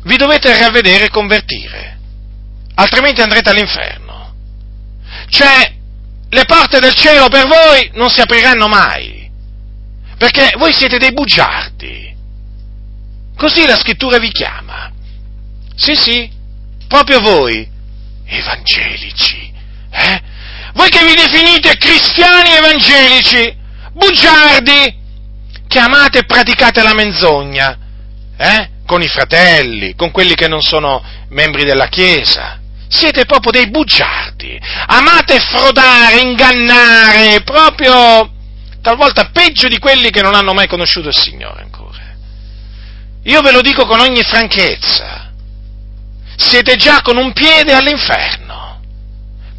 vi 0.04 0.18
dovete 0.18 0.56
ravvedere 0.56 1.06
e 1.06 1.10
convertire, 1.10 1.98
altrimenti 2.76 3.22
andrete 3.22 3.50
all'inferno. 3.50 4.36
Cioè, 5.30 5.74
le 6.30 6.46
porte 6.46 6.80
del 6.80 6.94
cielo 6.94 7.28
per 7.28 7.48
voi 7.48 7.90
non 7.94 8.12
si 8.12 8.22
apriranno 8.22 8.68
mai, 8.68 9.32
perché 10.16 10.54
voi 10.58 10.74
siete 10.74 11.00
dei 11.00 11.12
bugiardi. 11.12 12.16
Così 13.36 13.66
la 13.66 13.78
scrittura 13.78 14.20
vi 14.20 14.30
chiama. 14.30 14.92
Sì, 15.76 15.96
sì, 15.96 16.38
proprio 16.90 17.20
voi, 17.20 17.66
evangelici, 18.26 19.54
eh? 19.92 20.22
Voi 20.74 20.90
che 20.90 21.06
vi 21.06 21.14
definite 21.14 21.78
cristiani 21.78 22.52
evangelici, 22.52 23.56
bugiardi, 23.94 24.98
che 25.68 25.80
amate 25.80 26.20
e 26.20 26.26
praticate 26.26 26.82
la 26.82 26.96
menzogna, 26.96 27.78
eh? 28.36 28.70
Con 28.88 29.04
i 29.04 29.08
fratelli, 29.08 29.94
con 29.94 30.10
quelli 30.10 30.34
che 30.34 30.48
non 30.48 30.62
sono 30.62 31.04
membri 31.30 31.64
della 31.64 31.88
Chiesa. 31.88 32.60
Siete 32.88 33.26
proprio 33.26 33.52
dei 33.52 33.70
bugiardi. 33.70 34.60
Amate 34.88 35.40
frodare, 35.40 36.22
ingannare, 36.22 37.44
proprio 37.44 38.32
talvolta 38.82 39.30
peggio 39.30 39.68
di 39.68 39.78
quelli 39.78 40.10
che 40.10 40.24
non 40.24 40.34
hanno 40.34 40.54
mai 40.54 40.68
conosciuto 40.68 41.10
il 41.10 41.16
Signore 41.16 41.62
ancora. 41.62 42.02
Io 43.24 43.42
ve 43.42 43.52
lo 43.52 43.62
dico 43.62 43.86
con 43.86 44.00
ogni 44.00 44.24
franchezza 44.24 45.29
siete 46.40 46.76
già 46.78 47.02
con 47.02 47.18
un 47.18 47.34
piede 47.34 47.74
all'inferno. 47.74 48.82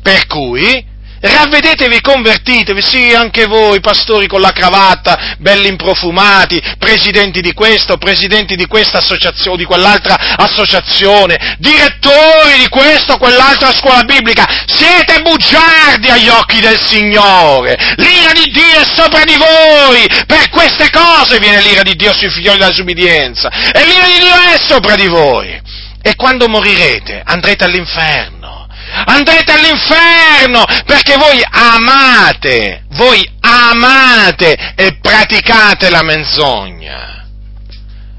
Per 0.03 0.27
cui 0.27 0.89
ravvedetevi, 1.21 2.01
convertitevi, 2.01 2.81
sì, 2.81 3.13
anche 3.13 3.45
voi, 3.45 3.81
pastori 3.81 4.27
con 4.27 4.41
la 4.41 4.53
cravatta, 4.53 5.37
belli 5.39 5.69
improfumati, 5.69 6.59
presidenti 6.79 7.43
di 7.43 7.53
questa 7.53 7.93
o 7.93 7.99
presidenti 7.99 8.57
di 8.57 8.67
questa 8.67 8.99
associazione, 8.99 9.59
di 9.59 9.65
quell'altra 9.65 10.17
associazione, 10.37 11.57
direttori 11.59 12.57
di 12.59 12.69
questa 12.69 13.15
o 13.15 13.19
quell'altra 13.19 13.71
scuola 13.73 14.03
biblica, 14.05 14.47
siete 14.67 15.21
bugiardi 15.21 16.09
agli 16.09 16.29
occhi 16.29 16.61
del 16.61 16.81
Signore, 16.81 17.77
l'ira 17.97 18.33
di 18.33 18.51
Dio 18.51 18.81
è 18.81 18.85
sopra 18.97 19.23
di 19.25 19.37
voi, 19.37 20.07
per 20.27 20.49
queste 20.49 20.89
cose 20.89 21.39
viene 21.39 21.61
l'ira 21.61 21.83
di 21.83 21.95
Dio 21.97 22.15
sui 22.15 22.31
figlioli 22.31 22.59
della 22.59 22.73
subbidienza, 22.73 23.51
e 23.51 23.85
l'ira 23.85 24.07
di 24.07 24.21
Dio 24.21 24.35
è 24.55 24.59
sopra 24.67 24.95
di 24.95 25.07
voi. 25.07 25.61
E 26.03 26.15
quando 26.17 26.49
morirete 26.49 27.23
andrete 27.25 27.65
all'inferno. 27.65 28.67
Andrete 29.05 29.53
all'inferno 29.53 30.65
perché 30.85 31.17
voi 31.17 31.41
amate, 31.49 32.85
voi 32.91 33.29
amate 33.41 34.75
e 34.75 34.99
praticate 35.01 35.91
la 35.91 36.03
menzogna. 36.03 37.27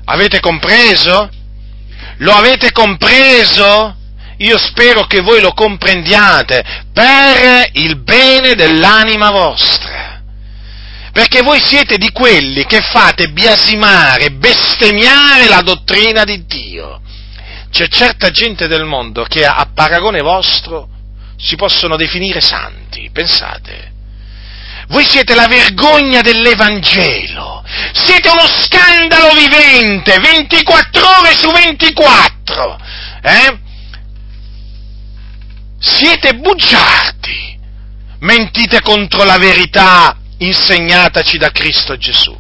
Avete 0.06 0.40
compreso? 0.40 1.30
Lo 2.18 2.34
avete 2.34 2.72
compreso? 2.72 3.96
Io 4.38 4.58
spero 4.58 5.06
che 5.06 5.22
voi 5.22 5.40
lo 5.40 5.54
comprendiate 5.54 6.64
per 6.94 7.70
il 7.74 7.98
bene 7.98 8.56
dell'anima 8.56 9.30
vostra. 9.30 10.22
Perché 11.12 11.42
voi 11.42 11.60
siete 11.62 11.98
di 11.98 12.12
quelli 12.12 12.66
che 12.66 12.82
fate 12.82 13.30
biasimare, 13.30 14.32
bestemmiare 14.32 15.48
la 15.48 15.62
dottrina 15.62 16.24
di 16.24 16.46
Dio. 16.46 17.02
C'è 17.72 17.88
certa 17.88 18.32
gente 18.32 18.68
del 18.68 18.84
mondo 18.84 19.24
che 19.24 19.46
a 19.46 19.66
paragone 19.74 20.22
vostro 20.22 20.90
si 21.38 21.56
possono 21.56 21.96
definire 21.96 22.42
santi, 22.42 23.10
pensate. 23.12 23.90
Voi 24.88 25.06
siete 25.06 25.34
la 25.36 25.48
vergogna 25.48 26.20
dell'Evangelo, 26.20 27.64
siete 27.94 28.28
uno 28.28 28.46
scandalo 28.46 29.34
vivente, 29.34 30.20
24 30.20 31.20
ore 31.20 31.34
su 31.34 31.50
24, 31.50 32.80
eh? 33.22 33.60
Siete 35.80 36.36
bugiardi, 36.36 37.58
mentite 38.20 38.82
contro 38.82 39.24
la 39.24 39.38
verità 39.38 40.18
insegnataci 40.40 41.38
da 41.38 41.52
Cristo 41.52 41.96
Gesù. 41.96 42.38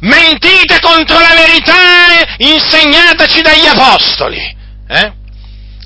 Mentite 0.00 0.80
contro 0.80 1.18
la 1.18 1.34
verità 1.34 2.34
insegnataci 2.38 3.42
dagli 3.42 3.66
Apostoli. 3.66 4.56
Eh? 4.88 5.12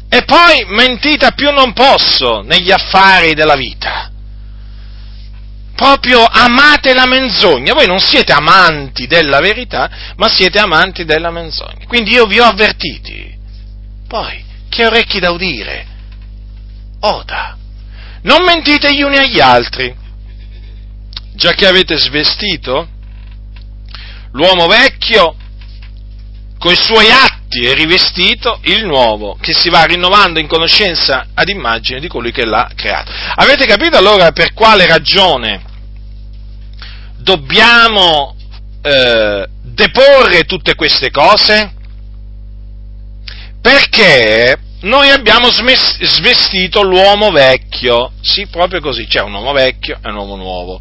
E 0.09 0.23
poi 0.25 0.65
mentite 0.69 1.27
a 1.27 1.33
più 1.33 1.51
non 1.51 1.73
posso 1.73 2.43
negli 2.43 2.71
affari 2.71 3.35
della 3.35 3.57
vita. 3.57 4.11
Proprio 5.75 6.25
amate 6.25 6.95
la 6.95 7.07
menzogna. 7.07 7.75
Voi 7.75 7.87
non 7.87 7.99
siete 7.99 8.33
amanti 8.33 9.09
della 9.09 9.41
verità, 9.41 9.91
ma 10.17 10.29
siete 10.29 10.61
amanti 10.61 11.05
della 11.05 11.33
menzogna. 11.33 11.85
Quindi 11.89 12.12
io 12.12 12.27
vi 12.27 12.39
ho 12.39 12.45
avvertiti. 12.45 13.37
Poi, 14.07 14.45
che 14.69 14.87
orecchi 14.87 15.19
da 15.19 15.33
udire? 15.33 15.87
Oda. 17.01 17.57
Non 18.23 18.45
mentite 18.45 18.95
gli 18.95 19.03
uni 19.03 19.17
agli 19.17 19.41
altri, 19.41 19.93
già 21.35 21.53
che 21.53 21.67
avete 21.67 21.99
svestito 21.99 22.89
l'uomo 24.35 24.66
vecchio 24.66 25.37
coi 26.59 26.76
suoi 26.76 27.11
atti 27.11 27.66
è 27.66 27.74
rivestito 27.74 28.59
il 28.62 28.87
nuovo, 28.87 29.37
che 29.41 29.53
si 29.53 29.68
va 29.68 29.85
rinnovando 29.85 30.41
in 30.41 30.47
conoscenza 30.47 31.26
ad 31.35 31.49
immagine 31.49 32.01
di 32.01 32.09
colui 32.09 32.32
che 32.32 32.45
l'ha 32.45 32.70
creato. 32.74 33.12
Avete 33.35 33.66
capito 33.66 33.97
allora 33.97 34.32
per 34.32 34.55
quale 34.55 34.87
ragione 34.87 35.62
dobbiamo 37.18 38.35
eh, 38.80 39.47
deporre 39.62 40.45
tutte 40.45 40.74
queste 40.74 41.11
cose? 41.11 41.72
Perché 43.61 44.59
noi 44.85 45.11
abbiamo 45.11 45.51
svestito 45.51 46.82
l'uomo 46.82 47.30
vecchio, 47.30 48.12
sì, 48.20 48.47
proprio 48.47 48.80
così, 48.80 49.07
c'è 49.07 49.20
un 49.20 49.32
uomo 49.32 49.53
vecchio 49.53 49.99
e 50.03 50.09
un 50.11 50.16
uomo 50.16 50.37
nuovo. 50.37 50.80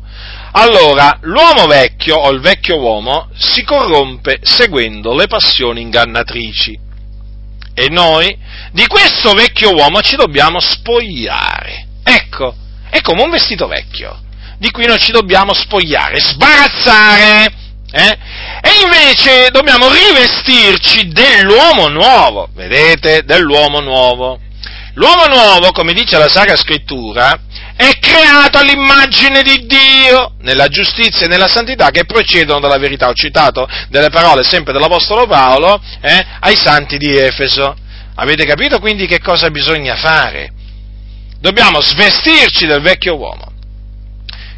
Allora, 0.51 1.18
l'uomo 1.22 1.66
vecchio 1.68 2.16
o 2.16 2.30
il 2.32 2.41
vecchio 2.41 2.80
uomo 2.80 3.30
si 3.36 3.64
corrompe 3.64 4.39
seguendo 4.41 5.14
le 5.16 5.28
passioni 5.28 5.82
ingannatrici. 5.82 6.78
E 7.74 7.89
noi 7.89 8.38
di 8.72 8.86
questo 8.88 9.32
vecchio 9.34 9.74
uomo 9.74 10.01
ci 10.01 10.16
dobbiamo 10.16 10.60
spogliare. 10.60 11.88
Ecco, 12.04 12.56
è 12.89 12.99
come 13.01 13.24
un 13.24 13.32
vestito 13.32 13.68
vecchio, 13.68 14.20
di 14.58 14.70
cui 14.70 14.86
noi 14.86 14.99
ci 14.99 15.12
dobbiamo 15.12 15.54
spogliare, 15.54 16.20
sbarazzare. 16.20 17.54
Eh? 17.89 18.18
E 18.66 18.70
invece 18.82 19.49
dobbiamo 19.51 19.89
rivestirci 19.89 21.09
dell'uomo 21.09 21.89
nuovo, 21.89 22.47
vedete, 22.53 23.24
dell'uomo 23.26 23.82
nuovo. 23.82 24.39
L'uomo 24.93 25.26
nuovo, 25.28 25.72
come 25.74 25.91
dice 25.91 26.18
la 26.18 26.30
Sacra 26.30 26.55
Scrittura, 26.55 27.38
è 27.76 27.89
creato 27.99 28.59
all'immagine 28.59 29.41
di 29.41 29.66
Dio, 29.66 30.36
nella 30.39 30.70
giustizia 30.70 31.26
e 31.26 31.28
nella 31.28 31.49
santità 31.49 31.89
che 31.89 32.05
procedono 32.05 32.61
dalla 32.61 32.78
verità. 32.78 33.09
Ho 33.09 33.14
citato 33.14 33.68
delle 33.89 34.09
parole 34.09 34.43
sempre 34.43 34.72
dell'Apostolo 34.72 35.28
Paolo 35.28 35.82
eh, 35.99 36.26
ai 36.39 36.55
santi 36.55 36.97
di 36.97 37.18
Efeso. 37.18 37.76
Avete 38.16 38.45
capito 38.45 38.80
quindi 38.80 39.07
che 39.07 39.20
cosa 39.20 39.49
bisogna 39.49 39.95
fare? 39.95 40.53
Dobbiamo 41.41 41.82
svestirci 41.82 42.66
del 42.66 42.82
vecchio 42.82 43.18
uomo, 43.18 43.51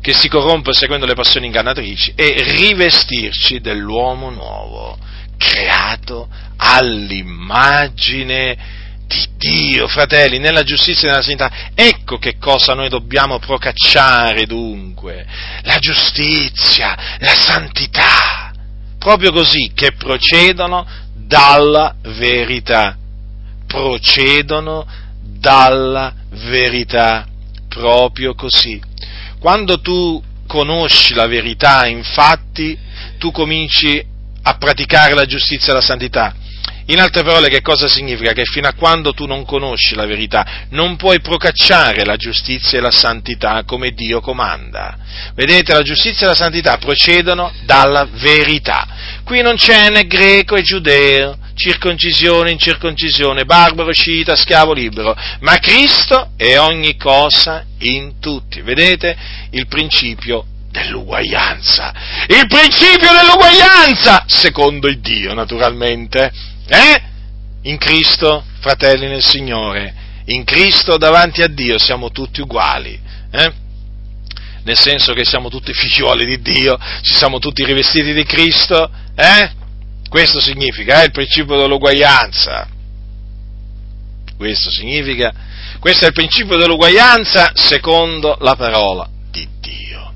che 0.05 0.13
si 0.13 0.29
corrompe 0.29 0.71
seguendo 0.71 1.07
le 1.07 1.15
passioni 1.15 1.47
ingannatrici, 1.47 2.13
e 2.15 2.35
rivestirci 2.37 3.59
dell'uomo 3.59 4.29
nuovo, 4.29 4.95
creato 5.35 6.29
all'immagine 6.57 8.53
di 8.53 8.83
di 9.07 9.27
Dio, 9.37 9.87
fratelli, 9.87 10.39
nella 10.39 10.63
giustizia 10.63 11.07
e 11.07 11.11
nella 11.11 11.23
santità. 11.23 11.51
Ecco 11.75 12.17
che 12.17 12.37
cosa 12.37 12.73
noi 12.73 12.89
dobbiamo 12.89 13.39
procacciare 13.39 14.45
dunque. 14.45 15.25
La 15.63 15.77
giustizia, 15.77 17.17
la 17.19 17.35
santità, 17.35 18.51
proprio 18.97 19.31
così, 19.31 19.71
che 19.73 19.93
procedono 19.93 20.85
dalla 21.13 21.95
verità. 22.17 22.97
Procedono 23.67 24.85
dalla 25.21 26.13
verità, 26.29 27.27
proprio 27.67 28.33
così. 28.33 28.81
Quando 29.45 29.79
tu 29.79 30.19
conosci 30.47 31.13
la 31.13 31.27
verità, 31.27 31.85
infatti, 31.85 32.75
tu 33.19 33.29
cominci 33.29 34.03
a 34.41 34.57
praticare 34.57 35.13
la 35.13 35.25
giustizia 35.25 35.71
e 35.71 35.75
la 35.75 35.81
santità 35.81 36.33
in 36.87 36.99
altre 36.99 37.23
parole, 37.23 37.49
che 37.49 37.61
cosa 37.61 37.87
significa? 37.87 38.33
Che 38.33 38.43
fino 38.45 38.67
a 38.67 38.73
quando 38.73 39.13
tu 39.13 39.25
non 39.25 39.43
conosci 39.43 39.95
la 39.95 40.05
verità, 40.05 40.65
non 40.69 40.97
puoi 40.97 41.19
procacciare 41.19 42.05
la 42.05 42.15
giustizia 42.15 42.77
e 42.77 42.81
la 42.81 42.91
santità 42.91 43.63
come 43.65 43.89
Dio 43.91 44.19
comanda. 44.19 44.97
Vedete, 45.33 45.73
la 45.73 45.81
giustizia 45.81 46.27
e 46.27 46.29
la 46.29 46.35
santità 46.35 46.77
procedono 46.77 47.51
dalla 47.65 48.07
verità. 48.11 48.87
Qui 49.23 49.41
non 49.41 49.55
c'è 49.55 49.89
né 49.89 50.05
greco 50.05 50.55
e 50.55 50.61
giudeo, 50.61 51.37
circoncisione, 51.55 52.51
incirconcisione, 52.51 53.45
barbaro, 53.45 53.91
scita, 53.91 54.35
schiavo 54.35 54.73
libero, 54.73 55.15
ma 55.39 55.57
Cristo 55.57 56.31
è 56.35 56.59
ogni 56.59 56.95
cosa 56.97 57.65
in 57.79 58.19
tutti. 58.19 58.61
Vedete 58.61 59.15
il 59.51 59.65
principio 59.67 60.45
dell'uguaglianza. 60.69 61.93
Il 62.27 62.45
principio 62.47 63.09
dell'uguaglianza, 63.11 64.25
secondo 64.27 64.87
il 64.87 64.99
Dio, 64.99 65.33
naturalmente. 65.33 66.31
Eh? 66.67 67.01
In 67.63 67.77
Cristo, 67.77 68.43
fratelli 68.59 69.07
nel 69.07 69.23
Signore, 69.23 69.93
in 70.25 70.43
Cristo 70.43 70.97
davanti 70.97 71.41
a 71.41 71.47
Dio 71.47 71.79
siamo 71.79 72.11
tutti 72.11 72.41
uguali. 72.41 72.99
Eh? 73.31 73.53
Nel 74.63 74.77
senso 74.77 75.13
che 75.13 75.23
siamo 75.23 75.49
tutti 75.49 75.71
figliuoli 75.73 76.25
di 76.25 76.41
Dio, 76.41 76.77
ci 77.01 77.13
siamo 77.13 77.39
tutti 77.39 77.63
rivestiti 77.63 78.13
di 78.13 78.25
Cristo. 78.25 78.91
Eh? 79.15 79.63
Questo 80.09 80.39
significa 80.39 81.01
eh, 81.01 81.05
il 81.05 81.11
principio 81.11 81.57
dell'uguaglianza. 81.57 82.67
Questo 84.37 84.69
significa, 84.69 85.33
questo 85.79 86.05
è 86.05 86.07
il 86.07 86.13
principio 86.13 86.57
dell'uguaglianza 86.57 87.51
secondo 87.55 88.37
la 88.41 88.55
parola 88.55 89.09
di 89.31 89.47
Dio. 89.59 90.13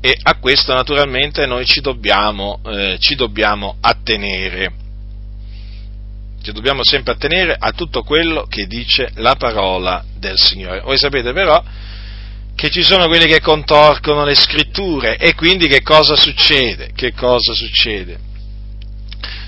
E 0.00 0.16
a 0.20 0.38
questo 0.38 0.74
naturalmente 0.74 1.46
noi 1.46 1.64
ci 1.64 1.80
dobbiamo, 1.80 2.60
eh, 2.66 2.96
ci 2.98 3.14
dobbiamo 3.14 3.76
attenere. 3.80 4.80
Ci 6.42 6.52
dobbiamo 6.52 6.82
sempre 6.84 7.12
attenere 7.12 7.56
a 7.58 7.70
tutto 7.72 8.02
quello 8.02 8.46
che 8.48 8.66
dice 8.66 9.10
la 9.16 9.36
parola 9.36 10.04
del 10.18 10.36
Signore. 10.38 10.80
Voi 10.80 10.98
sapete 10.98 11.32
però 11.32 11.62
che 12.54 12.68
ci 12.68 12.82
sono 12.82 13.06
quelli 13.06 13.26
che 13.26 13.40
contorcono 13.40 14.24
le 14.24 14.34
scritture 14.34 15.16
e 15.16 15.34
quindi 15.34 15.68
che 15.68 15.82
cosa 15.82 16.16
succede? 16.16 16.90
Che 16.94 17.12
cosa 17.12 17.52
succede? 17.54 18.30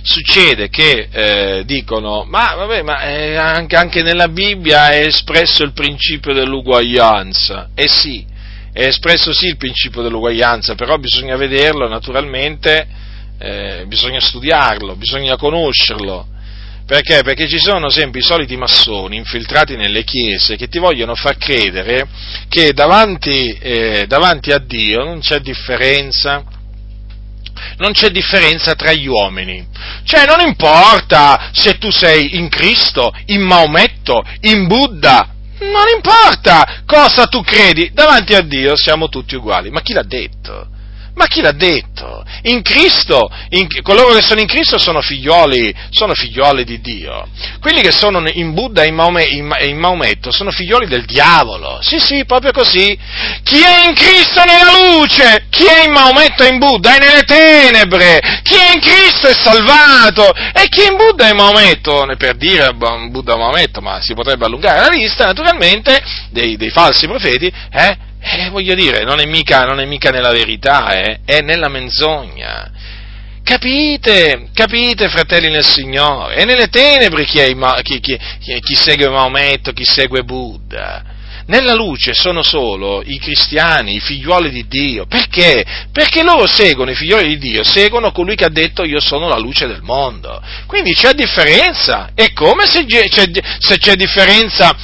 Succede 0.03 0.69
che 0.69 1.09
eh, 1.11 1.65
dicono, 1.65 2.25
ma 2.25 2.55
vabbè, 2.55 2.83
ma 2.83 3.03
eh, 3.03 3.37
anche, 3.37 3.77
anche, 3.77 4.03
nella 4.03 4.29
Bibbia 4.29 4.91
è 4.91 5.07
espresso 5.07 5.63
il 5.63 5.73
principio 5.73 6.33
dell'uguaglianza. 6.33 7.71
Eh 7.75 7.89
sì, 7.89 8.25
è 8.73 8.85
espresso 8.87 9.33
sì 9.33 9.47
il 9.47 9.57
principio 9.57 10.03
dell'uguaglianza, 10.03 10.75
però 10.75 10.99
bisogna 10.99 11.37
vederlo 11.37 11.89
naturalmente, 11.89 12.87
eh, 13.39 13.85
bisogna 13.87 14.21
studiarlo, 14.21 14.97
bisogna 14.97 15.37
conoscerlo 15.37 16.29
perché? 16.87 17.23
Perché 17.23 17.49
ci 17.49 17.59
sono 17.59 17.89
sempre 17.89 18.21
i 18.21 18.23
soliti 18.23 18.57
massoni 18.59 19.17
infiltrati 19.17 19.75
nelle 19.75 20.05
chiese 20.05 20.57
che 20.57 20.69
ti 20.69 20.79
vogliono 20.79 21.15
far 21.15 21.39
credere 21.39 22.07
che 22.47 22.75
davanti, 22.75 23.57
eh, 23.59 24.05
davanti 24.07 24.51
a 24.53 24.59
Dio 24.59 25.03
non 25.03 25.21
c'è 25.21 25.41
differenza 25.41 26.45
non 27.79 27.93
c'è 27.93 28.11
differenza 28.11 28.75
tra 28.75 28.93
gli 28.93 29.07
uomini. 29.07 29.67
Cioè 30.05 30.27
non 30.27 30.41
importa 30.41 31.51
se 31.53 31.79
tu 31.79 31.91
sei 31.91 32.37
in 32.37 32.49
Cristo, 32.49 33.13
in 33.27 33.43
Maometto, 33.43 34.23
in 34.43 34.67
Buddha. 34.67 35.29
Non 35.61 35.85
importa 35.95 36.83
cosa 36.85 37.27
tu 37.27 37.43
credi, 37.43 37.91
davanti 37.93 38.35
a 38.35 38.43
Dio 38.43 38.77
siamo 38.77 39.09
tutti 39.09 39.35
uguali. 39.37 39.71
Ma 39.71 39.81
chi 39.81 39.93
l'ha 39.93 40.03
detto? 40.03 40.69
Ma 41.15 41.27
chi 41.27 41.41
l'ha 41.41 41.53
detto? 41.53 42.25
In 42.43 42.63
Cristo, 42.63 43.31
in, 43.51 43.69
coloro 43.83 44.15
che 44.15 44.23
sono 44.23 44.41
in 44.41 44.49
Cristo 44.49 44.79
sono 44.79 45.01
figlioli, 45.01 45.73
sono 45.91 46.13
figlioli 46.13 46.65
di 46.65 46.81
Dio. 46.81 47.29
Quelli 47.61 47.83
che 47.83 47.93
sono 47.93 48.29
in 48.29 48.53
Buddha 48.53 48.83
e 48.83 48.89
in, 48.89 48.97
in, 49.31 49.57
in, 49.61 49.79
Maometto 49.79 50.33
sono 50.33 50.51
figlioli 50.51 50.89
del 50.89 51.05
diavolo. 51.05 51.79
Sì, 51.83 52.01
sì, 52.01 52.25
proprio 52.25 52.51
così. 52.51 52.99
Chi 53.45 53.61
è 53.61 53.87
in 53.87 53.95
Cristo 53.95 54.41
è 54.41 54.45
nella 54.45 54.97
luce, 54.97 55.47
chi 55.51 55.65
è 55.65 55.85
in 55.85 55.93
Maometto 55.93 56.43
e 56.43 56.49
in 56.49 56.59
Buddha 56.59 56.97
è 56.97 56.99
nelle 56.99 57.23
tenebre, 57.23 58.41
chi 58.43 58.57
è 58.57 58.73
in 58.75 58.81
Cristo 58.81 59.29
è 59.29 59.35
salvato 59.35 60.33
e 60.35 60.69
chi 60.69 60.81
è 60.81 60.91
in 60.91 60.97
Buddha 60.97 61.29
e 61.29 61.31
in 61.31 61.37
Maometto, 61.37 62.07
per 62.19 62.37
dire 62.37 62.73
Buddha 62.75 63.35
e 63.35 63.39
Maometto, 63.39 63.81
ma 63.81 64.01
si 64.01 64.15
potrebbe 64.15 64.47
allungare 64.47 64.81
la 64.81 64.89
lista 64.89 65.27
naturalmente 65.27 66.03
dei, 66.31 66.57
dei 66.57 66.71
falsi 66.71 67.07
profeti, 67.07 67.53
eh? 67.71 68.13
Eh, 68.27 68.49
voglio 68.49 68.75
dire, 68.75 69.05
non 69.05 69.21
è 69.21 69.27
mica, 69.27 69.65
non 69.65 69.81
è 69.81 69.85
mica 69.85 70.09
nella 70.11 70.31
verità, 70.31 70.99
eh, 70.99 71.21
è 71.27 71.41
nella 71.43 71.69
menzogna. 71.69 72.71
Capite, 73.43 74.49
capite, 74.55 75.11
fratelli 75.11 75.51
nel 75.51 75.65
Signore, 75.65 76.37
è 76.37 76.45
nelle 76.47 76.69
tenebre 76.69 77.27
chi, 77.27 77.41
è, 77.41 77.55
chi, 77.83 78.01
chi, 78.01 78.19
chi 78.41 78.75
segue 78.75 79.11
Maometto, 79.11 79.73
chi 79.73 79.85
segue 79.85 80.23
Buddha. 80.23 81.05
Nella 81.49 81.75
luce 81.75 82.15
sono 82.15 82.43
solo 82.43 83.03
i 83.05 83.19
cristiani, 83.19 83.97
i 83.97 84.01
figlioli 84.01 84.49
di 84.49 84.67
Dio. 84.67 85.05
Perché? 85.05 85.63
Perché 85.93 86.23
loro 86.23 86.47
seguono, 86.47 86.93
i 86.93 86.95
figlioli 86.95 87.29
di 87.29 87.37
Dio, 87.37 87.63
seguono 87.63 88.13
colui 88.13 88.35
che 88.35 88.47
ha 88.47 88.51
detto 88.51 88.83
io 88.85 89.01
sono 89.01 89.29
la 89.29 89.37
luce 89.37 89.67
del 89.67 89.83
mondo. 89.83 90.43
Quindi 90.67 90.95
c'è 90.95 91.13
differenza. 91.13 92.13
È 92.15 92.33
come 92.33 92.65
se 92.65 92.87
c'è, 92.87 93.27
se 93.59 93.77
c'è 93.77 93.95
differenza, 93.95 94.75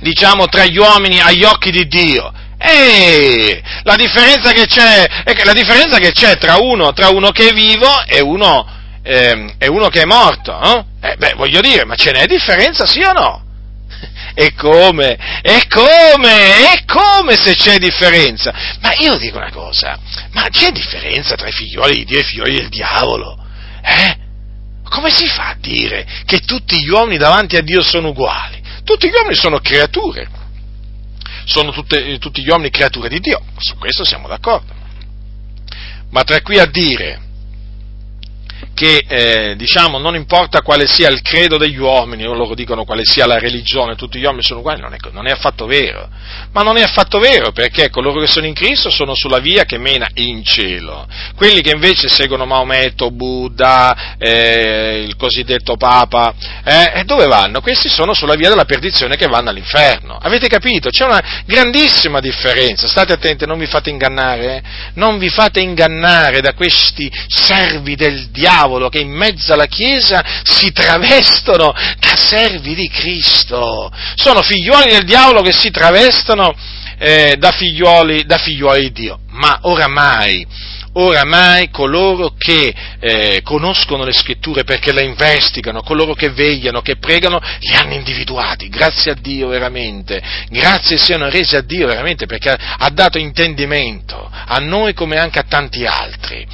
diciamo, 0.00 0.46
tra 0.48 0.66
gli 0.66 0.76
uomini 0.76 1.18
agli 1.20 1.44
occhi 1.44 1.70
di 1.70 1.86
Dio. 1.86 2.40
E 2.64 3.60
la 3.82 3.96
differenza 3.96 4.52
che 4.52 4.66
c'è, 4.66 5.04
differenza 5.52 5.98
che 5.98 6.12
c'è 6.12 6.38
tra, 6.38 6.58
uno, 6.60 6.92
tra 6.92 7.08
uno 7.08 7.30
che 7.30 7.48
è 7.48 7.52
vivo 7.52 8.04
e 8.06 8.20
uno, 8.20 8.64
eh, 9.02 9.54
e 9.58 9.66
uno 9.68 9.88
che 9.88 10.02
è 10.02 10.04
morto. 10.04 10.60
Eh? 10.62 11.10
Eh, 11.10 11.16
beh, 11.16 11.34
voglio 11.34 11.60
dire, 11.60 11.84
ma 11.84 11.96
ce 11.96 12.12
n'è 12.12 12.24
differenza, 12.26 12.86
sì 12.86 13.02
o 13.02 13.12
no? 13.12 13.44
E 14.34 14.54
come? 14.54 15.18
E 15.42 15.66
come? 15.68 16.72
E 16.72 16.84
come 16.86 17.36
se 17.36 17.54
c'è 17.56 17.78
differenza? 17.78 18.54
Ma 18.80 18.94
io 18.96 19.16
dico 19.16 19.38
una 19.38 19.50
cosa, 19.50 19.98
ma 20.30 20.46
c'è 20.48 20.70
differenza 20.70 21.34
tra 21.34 21.48
i 21.48 21.52
figlioli 21.52 21.96
di 21.96 22.04
Dio 22.04 22.18
e 22.18 22.20
i 22.20 22.24
figlioli 22.24 22.54
del 22.54 22.68
diavolo? 22.68 23.36
Eh? 23.82 24.16
Come 24.88 25.10
si 25.10 25.26
fa 25.26 25.48
a 25.48 25.56
dire 25.58 26.06
che 26.24 26.38
tutti 26.38 26.80
gli 26.80 26.88
uomini 26.88 27.18
davanti 27.18 27.56
a 27.56 27.62
Dio 27.62 27.82
sono 27.82 28.08
uguali? 28.10 28.62
Tutti 28.84 29.08
gli 29.08 29.14
uomini 29.14 29.34
sono 29.34 29.58
creature 29.58 30.40
sono 31.44 31.70
tutte, 31.72 32.18
tutti 32.18 32.42
gli 32.42 32.48
uomini 32.48 32.70
creature 32.70 33.08
di 33.08 33.20
Dio, 33.20 33.42
su 33.58 33.76
questo 33.78 34.04
siamo 34.04 34.28
d'accordo. 34.28 34.72
Ma 36.10 36.22
tra 36.24 36.40
qui 36.42 36.58
a 36.58 36.66
dire 36.66 37.20
che 38.82 39.04
eh, 39.06 39.54
diciamo 39.54 39.98
non 39.98 40.16
importa 40.16 40.60
quale 40.60 40.88
sia 40.88 41.08
il 41.08 41.22
credo 41.22 41.56
degli 41.56 41.78
uomini, 41.78 42.26
o 42.26 42.34
loro 42.34 42.56
dicono 42.56 42.84
quale 42.84 43.02
sia 43.04 43.26
la 43.26 43.38
religione, 43.38 43.94
tutti 43.94 44.18
gli 44.18 44.24
uomini 44.24 44.42
sono 44.42 44.58
uguali, 44.58 44.80
non 44.80 44.92
è, 44.92 44.96
non 45.12 45.28
è, 45.28 45.30
affatto 45.30 45.66
vero. 45.66 46.08
Ma 46.50 46.62
non 46.62 46.76
è 46.76 46.82
affatto 46.82 47.20
vero 47.20 47.52
perché 47.52 47.90
coloro 47.90 48.18
che 48.18 48.26
sono 48.26 48.46
in 48.46 48.54
Cristo 48.54 48.90
sono 48.90 49.14
sulla 49.14 49.38
via 49.38 49.64
che 49.64 49.78
mena 49.78 50.08
in 50.14 50.42
cielo. 50.42 51.06
Quelli 51.36 51.60
che 51.60 51.70
invece 51.70 52.08
seguono 52.08 52.44
Maometto, 52.44 53.12
Buddha, 53.12 54.16
eh, 54.18 55.04
il 55.06 55.14
cosiddetto 55.14 55.76
Papa, 55.76 56.34
eh, 56.64 57.04
dove 57.04 57.28
vanno? 57.28 57.60
Questi 57.60 57.88
sono 57.88 58.14
sulla 58.14 58.34
via 58.34 58.48
della 58.48 58.64
perdizione 58.64 59.14
che 59.14 59.28
vanno 59.28 59.50
all'inferno. 59.50 60.18
Avete 60.20 60.48
capito? 60.48 60.90
C'è 60.90 61.04
una 61.04 61.22
grandissima 61.46 62.18
differenza. 62.18 62.88
State 62.88 63.12
attenti, 63.12 63.46
non 63.46 63.60
vi 63.60 63.66
fate 63.66 63.90
ingannare, 63.90 64.56
eh? 64.56 64.62
non 64.94 65.18
vi 65.18 65.28
fate 65.28 65.60
ingannare 65.60 66.40
da 66.40 66.52
questi 66.54 67.08
servi 67.28 67.94
del 67.94 68.30
diavolo 68.30 68.70
diavolo 68.72 68.88
che 68.88 69.00
in 69.00 69.10
mezzo 69.10 69.52
alla 69.52 69.66
Chiesa 69.66 70.22
si 70.44 70.72
travestono 70.72 71.72
da 71.72 72.16
servi 72.16 72.74
di 72.74 72.88
Cristo. 72.88 73.90
Sono 74.14 74.42
figliuoli 74.42 74.90
del 74.90 75.04
diavolo 75.04 75.42
che 75.42 75.52
si 75.52 75.70
travestono 75.70 76.54
eh, 76.98 77.36
da, 77.38 77.50
figliuoli, 77.50 78.24
da 78.24 78.38
figliuoli 78.38 78.80
di 78.80 78.92
Dio. 78.92 79.20
Ma 79.30 79.58
oramai 79.62 80.46
oramai 80.94 81.70
coloro 81.70 82.34
che 82.36 82.74
eh, 83.00 83.40
conoscono 83.42 84.04
le 84.04 84.12
scritture 84.12 84.64
perché 84.64 84.92
le 84.92 85.04
investigano, 85.04 85.82
coloro 85.82 86.14
che 86.14 86.30
vegliano, 86.30 86.82
che 86.82 86.96
pregano, 86.96 87.40
li 87.60 87.74
hanno 87.74 87.94
individuati, 87.94 88.68
grazie 88.68 89.12
a 89.12 89.16
Dio 89.18 89.48
veramente, 89.48 90.22
grazie 90.48 90.96
siano 90.96 91.28
resi 91.28 91.56
a 91.56 91.62
Dio 91.62 91.86
veramente 91.86 92.26
perché 92.26 92.50
ha 92.50 92.90
dato 92.90 93.18
intendimento 93.18 94.30
a 94.30 94.58
noi 94.58 94.94
come 94.94 95.18
anche 95.18 95.38
a 95.38 95.44
tanti 95.48 95.84
altri. 95.84 96.46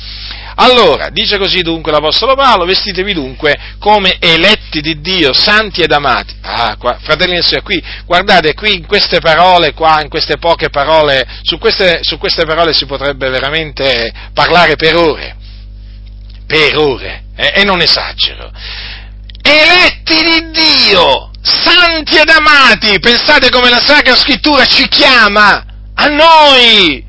Allora, 0.61 1.09
dice 1.11 1.39
così 1.39 1.63
dunque 1.63 1.93
l'Apostolo 1.93 2.35
Paolo, 2.35 2.65
vestitevi 2.65 3.13
dunque 3.13 3.57
come 3.79 4.17
eletti 4.19 4.81
di 4.81 5.01
Dio, 5.01 5.33
santi 5.33 5.83
ed 5.83 5.93
amati. 5.93 6.35
Ah, 6.43 6.77
qua, 6.77 6.99
fratelli 7.01 7.37
e 7.37 7.43
sorelle, 7.43 7.63
qui, 7.63 7.83
guardate, 8.05 8.55
qui 8.55 8.75
in 8.75 8.87
queste 8.87 9.21
parole, 9.21 9.73
qua, 9.73 10.03
in 10.03 10.09
queste 10.09 10.39
poche 10.39 10.69
parole, 10.69 11.25
su 11.43 11.59
queste, 11.59 12.01
su 12.03 12.19
queste 12.19 12.45
parole 12.45 12.73
si 12.73 12.87
potrebbe 12.87 13.29
veramente 13.29 14.13
parlare 14.39 14.77
per 14.77 14.95
ore, 14.95 15.37
per 16.47 16.79
ore, 16.79 17.25
eh, 17.35 17.55
e 17.57 17.65
non 17.65 17.81
esagero. 17.81 18.53
Eletti 19.43 20.15
di 20.15 20.51
Dio, 20.53 21.33
santi 21.43 22.19
ed 22.19 22.29
amati, 22.29 23.01
pensate 23.01 23.51
come 23.51 23.69
la 23.69 23.83
Sacra 23.85 24.15
Scrittura 24.15 24.65
ci 24.65 24.87
chiama, 24.87 25.65
a 25.93 26.07
noi, 26.07 27.05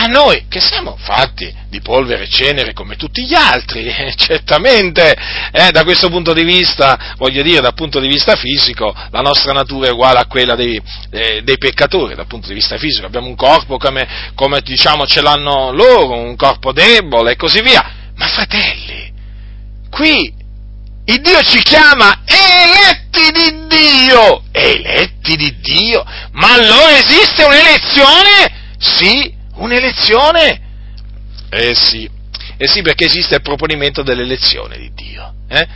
a 0.00 0.06
noi 0.06 0.46
che 0.48 0.60
siamo 0.60 0.96
fatti 0.96 1.52
di 1.68 1.80
polvere 1.80 2.24
e 2.24 2.28
cenere 2.28 2.72
come 2.72 2.94
tutti 2.94 3.24
gli 3.26 3.34
altri, 3.34 3.84
eh, 3.90 4.14
certamente 4.16 5.12
eh, 5.50 5.70
da 5.72 5.82
questo 5.82 6.08
punto 6.08 6.32
di 6.32 6.44
vista, 6.44 7.14
voglio 7.16 7.42
dire 7.42 7.60
dal 7.60 7.74
punto 7.74 7.98
di 7.98 8.06
vista 8.06 8.36
fisico, 8.36 8.94
la 9.10 9.20
nostra 9.20 9.52
natura 9.52 9.88
è 9.88 9.90
uguale 9.90 10.20
a 10.20 10.26
quella 10.26 10.54
dei, 10.54 10.80
eh, 11.10 11.42
dei 11.42 11.58
peccatori, 11.58 12.14
dal 12.14 12.28
punto 12.28 12.46
di 12.46 12.54
vista 12.54 12.78
fisico 12.78 13.06
abbiamo 13.06 13.26
un 13.26 13.34
corpo 13.34 13.76
come, 13.76 14.06
come 14.36 14.60
diciamo 14.60 15.04
ce 15.04 15.20
l'hanno 15.20 15.72
loro, 15.72 16.16
un 16.16 16.36
corpo 16.36 16.72
debole 16.72 17.32
e 17.32 17.36
così 17.36 17.60
via, 17.60 18.12
ma 18.14 18.26
fratelli, 18.28 19.12
qui 19.90 20.32
il 21.06 21.20
Dio 21.20 21.42
ci 21.42 21.60
chiama 21.62 22.22
eletti 22.24 23.32
di 23.32 23.66
Dio, 23.66 24.44
eletti 24.52 25.36
di 25.36 25.56
Dio, 25.60 26.04
ma 26.32 26.52
allora 26.52 26.96
esiste 26.98 27.42
un'elezione? 27.42 28.76
Sì, 28.78 29.36
un'elezione? 29.58 30.60
Eh 31.50 31.74
sì, 31.74 32.08
eh 32.56 32.68
sì 32.68 32.82
perché 32.82 33.06
esiste 33.06 33.36
il 33.36 33.42
proponimento 33.42 34.02
dell'elezione 34.02 34.78
di 34.78 34.92
Dio, 34.94 35.34
eh? 35.48 35.66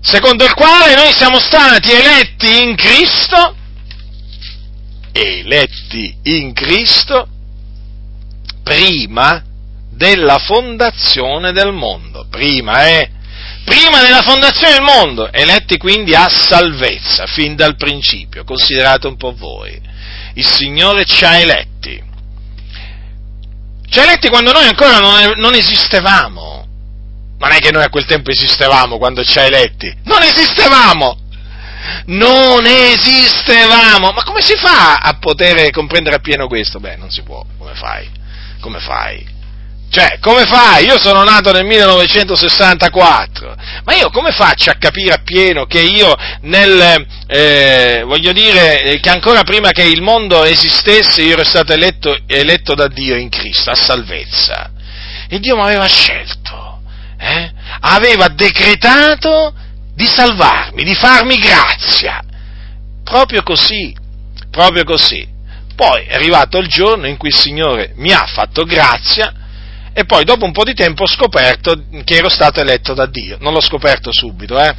secondo 0.00 0.44
il 0.44 0.54
quale 0.54 0.94
noi 0.94 1.12
siamo 1.12 1.38
stati 1.38 1.90
eletti 1.92 2.62
in 2.62 2.76
Cristo, 2.76 3.56
eletti 5.12 6.16
in 6.24 6.52
Cristo, 6.52 7.28
prima 8.62 9.42
della 9.90 10.38
fondazione 10.38 11.52
del 11.52 11.72
mondo, 11.72 12.26
prima, 12.28 12.88
eh? 12.88 13.10
Prima 13.64 14.02
della 14.02 14.20
fondazione 14.20 14.74
del 14.74 14.82
mondo, 14.82 15.32
eletti 15.32 15.78
quindi 15.78 16.14
a 16.14 16.28
salvezza, 16.28 17.26
fin 17.26 17.56
dal 17.56 17.76
principio, 17.76 18.44
considerate 18.44 19.06
un 19.06 19.16
po' 19.16 19.32
voi. 19.34 19.80
Il 20.34 20.44
Signore 20.44 21.06
ci 21.06 21.24
ha 21.24 21.38
eletti 21.38 22.02
ci 23.94 24.00
ha 24.00 24.02
eletti 24.02 24.28
quando 24.28 24.50
noi 24.50 24.66
ancora 24.66 24.98
non, 24.98 25.34
non 25.36 25.54
esistevamo. 25.54 26.66
Non 27.38 27.52
è 27.52 27.58
che 27.60 27.70
noi 27.70 27.84
a 27.84 27.90
quel 27.90 28.06
tempo 28.06 28.30
esistevamo 28.30 28.98
quando 28.98 29.22
ci 29.22 29.38
ha 29.38 29.42
eletti. 29.42 29.94
Non 30.02 30.20
esistevamo! 30.20 31.16
Non 32.06 32.66
esistevamo! 32.66 34.10
Ma 34.10 34.24
come 34.24 34.40
si 34.40 34.56
fa 34.56 34.96
a 34.96 35.16
poter 35.20 35.70
comprendere 35.70 36.16
appieno 36.16 36.48
questo? 36.48 36.80
Beh, 36.80 36.96
non 36.96 37.10
si 37.10 37.22
può. 37.22 37.44
Come 37.56 37.74
fai? 37.76 38.10
Come 38.58 38.80
fai? 38.80 39.24
Cioè, 39.94 40.18
come 40.18 40.44
fai? 40.44 40.86
Io 40.86 40.98
sono 41.00 41.22
nato 41.22 41.52
nel 41.52 41.64
1964, 41.64 43.54
ma 43.84 43.94
io 43.94 44.10
come 44.10 44.32
faccio 44.32 44.70
a 44.70 44.74
capire 44.74 45.14
appieno 45.14 45.66
che 45.66 45.82
io 45.82 46.12
nel, 46.40 47.06
eh, 47.28 48.02
voglio 48.04 48.32
dire, 48.32 48.82
eh, 48.82 48.98
che 48.98 49.08
ancora 49.08 49.44
prima 49.44 49.70
che 49.70 49.84
il 49.84 50.02
mondo 50.02 50.42
esistesse 50.42 51.22
io 51.22 51.34
ero 51.34 51.44
stato 51.44 51.72
eletto, 51.72 52.18
eletto 52.26 52.74
da 52.74 52.88
Dio 52.88 53.14
in 53.14 53.28
Cristo, 53.28 53.70
a 53.70 53.76
salvezza. 53.76 54.72
E 55.28 55.38
Dio 55.38 55.54
mi 55.54 55.62
aveva 55.62 55.86
scelto, 55.86 56.80
eh? 57.16 57.52
aveva 57.78 58.26
decretato 58.26 59.54
di 59.94 60.06
salvarmi, 60.06 60.82
di 60.82 60.96
farmi 60.96 61.36
grazia. 61.36 62.20
Proprio 63.04 63.44
così, 63.44 63.94
proprio 64.50 64.82
così. 64.82 65.24
Poi 65.76 66.06
è 66.06 66.14
arrivato 66.16 66.58
il 66.58 66.66
giorno 66.66 67.06
in 67.06 67.16
cui 67.16 67.28
il 67.28 67.36
Signore 67.36 67.92
mi 67.94 68.10
ha 68.10 68.26
fatto 68.26 68.64
grazia, 68.64 69.32
e 69.94 70.04
poi 70.04 70.24
dopo 70.24 70.44
un 70.44 70.52
po' 70.52 70.64
di 70.64 70.74
tempo 70.74 71.04
ho 71.04 71.08
scoperto 71.08 71.84
che 72.04 72.16
ero 72.16 72.28
stato 72.28 72.60
eletto 72.60 72.94
da 72.94 73.06
Dio. 73.06 73.38
Non 73.40 73.52
l'ho 73.52 73.60
scoperto 73.60 74.10
subito, 74.12 74.58
eh? 74.60 74.74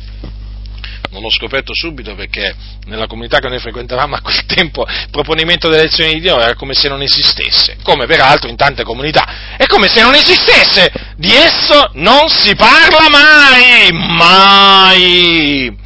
non 1.15 1.21
l'ho 1.21 1.29
scoperto 1.29 1.73
subito 1.73 2.13
perché 2.13 2.53
nella 2.87 3.07
comunità 3.07 3.39
che 3.39 3.47
noi 3.47 3.59
frequentavamo 3.59 4.15
a 4.15 4.21
quel 4.21 4.43
tempo 4.45 4.85
il 4.85 5.07
proponimento 5.09 5.69
delle 5.69 5.83
lezioni 5.83 6.15
di 6.15 6.19
Dio 6.19 6.39
era 6.39 6.55
come 6.55 6.73
se 6.73 6.89
non 6.89 7.01
esistesse, 7.01 7.77
come 7.81 8.05
peraltro 8.05 8.49
in 8.49 8.57
tante 8.57 8.83
comunità. 8.83 9.55
È 9.57 9.65
come 9.65 9.87
se 9.87 10.01
non 10.01 10.13
esistesse, 10.13 10.91
di 11.15 11.33
esso 11.33 11.91
non 11.93 12.27
si 12.29 12.53
parla 12.55 13.09
mai, 13.09 13.91
mai. 13.91 15.83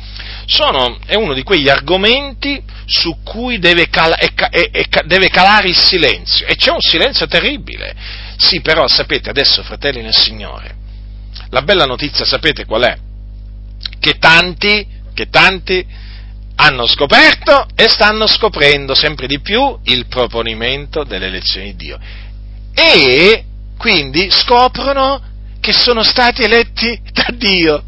Sono, 0.47 0.97
è 1.05 1.13
uno 1.13 1.35
di 1.35 1.43
quegli 1.43 1.69
argomenti 1.69 2.59
su 2.87 3.17
cui 3.23 3.59
deve, 3.59 3.87
cal- 3.89 4.17
e, 4.17 4.31
e, 4.49 4.69
e, 4.71 4.87
deve 5.05 5.29
calare 5.29 5.69
il 5.69 5.77
silenzio, 5.77 6.47
e 6.47 6.55
c'è 6.55 6.71
un 6.71 6.79
silenzio 6.79 7.27
terribile. 7.27 8.27
Sì, 8.39 8.61
però 8.61 8.87
sapete, 8.87 9.29
adesso 9.29 9.63
fratelli 9.63 10.01
nel 10.01 10.15
Signore, 10.15 10.73
la 11.49 11.61
bella 11.61 11.85
notizia 11.85 12.23
sapete 12.23 12.63
qual 12.63 12.83
è? 12.83 12.97
Che 13.99 14.13
tanti, 14.17 14.87
che 15.13 15.27
tanti 15.29 15.85
hanno 16.55 16.87
scoperto 16.87 17.67
e 17.75 17.89
stanno 17.89 18.27
scoprendo 18.27 18.95
sempre 18.95 19.27
di 19.27 19.41
più 19.41 19.77
il 19.83 20.05
proponimento 20.07 21.03
delle 21.03 21.29
lezioni 21.29 21.75
di 21.75 21.85
Dio. 21.85 21.99
E 22.73 23.43
quindi 23.77 24.29
scoprono 24.31 25.21
che 25.59 25.73
sono 25.73 26.01
stati 26.01 26.41
eletti 26.41 26.97
da 27.11 27.27
Dio 27.33 27.83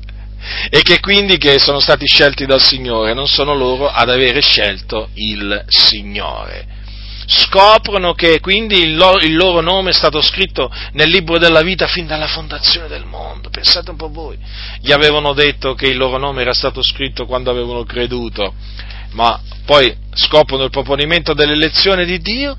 e 0.69 0.81
che 0.81 0.99
quindi 0.99 1.37
che 1.37 1.59
sono 1.59 1.79
stati 1.79 2.05
scelti 2.05 2.45
dal 2.45 2.61
Signore, 2.61 3.13
non 3.13 3.27
sono 3.27 3.55
loro 3.55 3.89
ad 3.89 4.09
avere 4.09 4.41
scelto 4.41 5.11
il 5.13 5.63
Signore. 5.67 6.79
Scoprono 7.25 8.13
che 8.13 8.39
quindi 8.39 8.79
il 8.79 8.95
loro, 8.95 9.19
il 9.19 9.35
loro 9.35 9.61
nome 9.61 9.91
è 9.91 9.93
stato 9.93 10.21
scritto 10.21 10.71
nel 10.93 11.09
libro 11.09 11.37
della 11.37 11.61
vita 11.61 11.87
fin 11.87 12.07
dalla 12.07 12.27
fondazione 12.27 12.87
del 12.87 13.05
mondo. 13.05 13.49
Pensate 13.49 13.91
un 13.91 13.97
po' 13.97 14.09
voi. 14.09 14.37
Gli 14.81 14.91
avevano 14.91 15.33
detto 15.33 15.73
che 15.73 15.87
il 15.87 15.97
loro 15.97 16.17
nome 16.17 16.41
era 16.41 16.53
stato 16.53 16.81
scritto 16.81 17.25
quando 17.25 17.51
avevano 17.51 17.83
creduto, 17.83 18.53
ma 19.11 19.39
poi 19.65 19.95
scoprono 20.13 20.63
il 20.63 20.71
proponimento 20.71 21.33
dell'elezione 21.33 22.05
di 22.05 22.19
Dio 22.19 22.57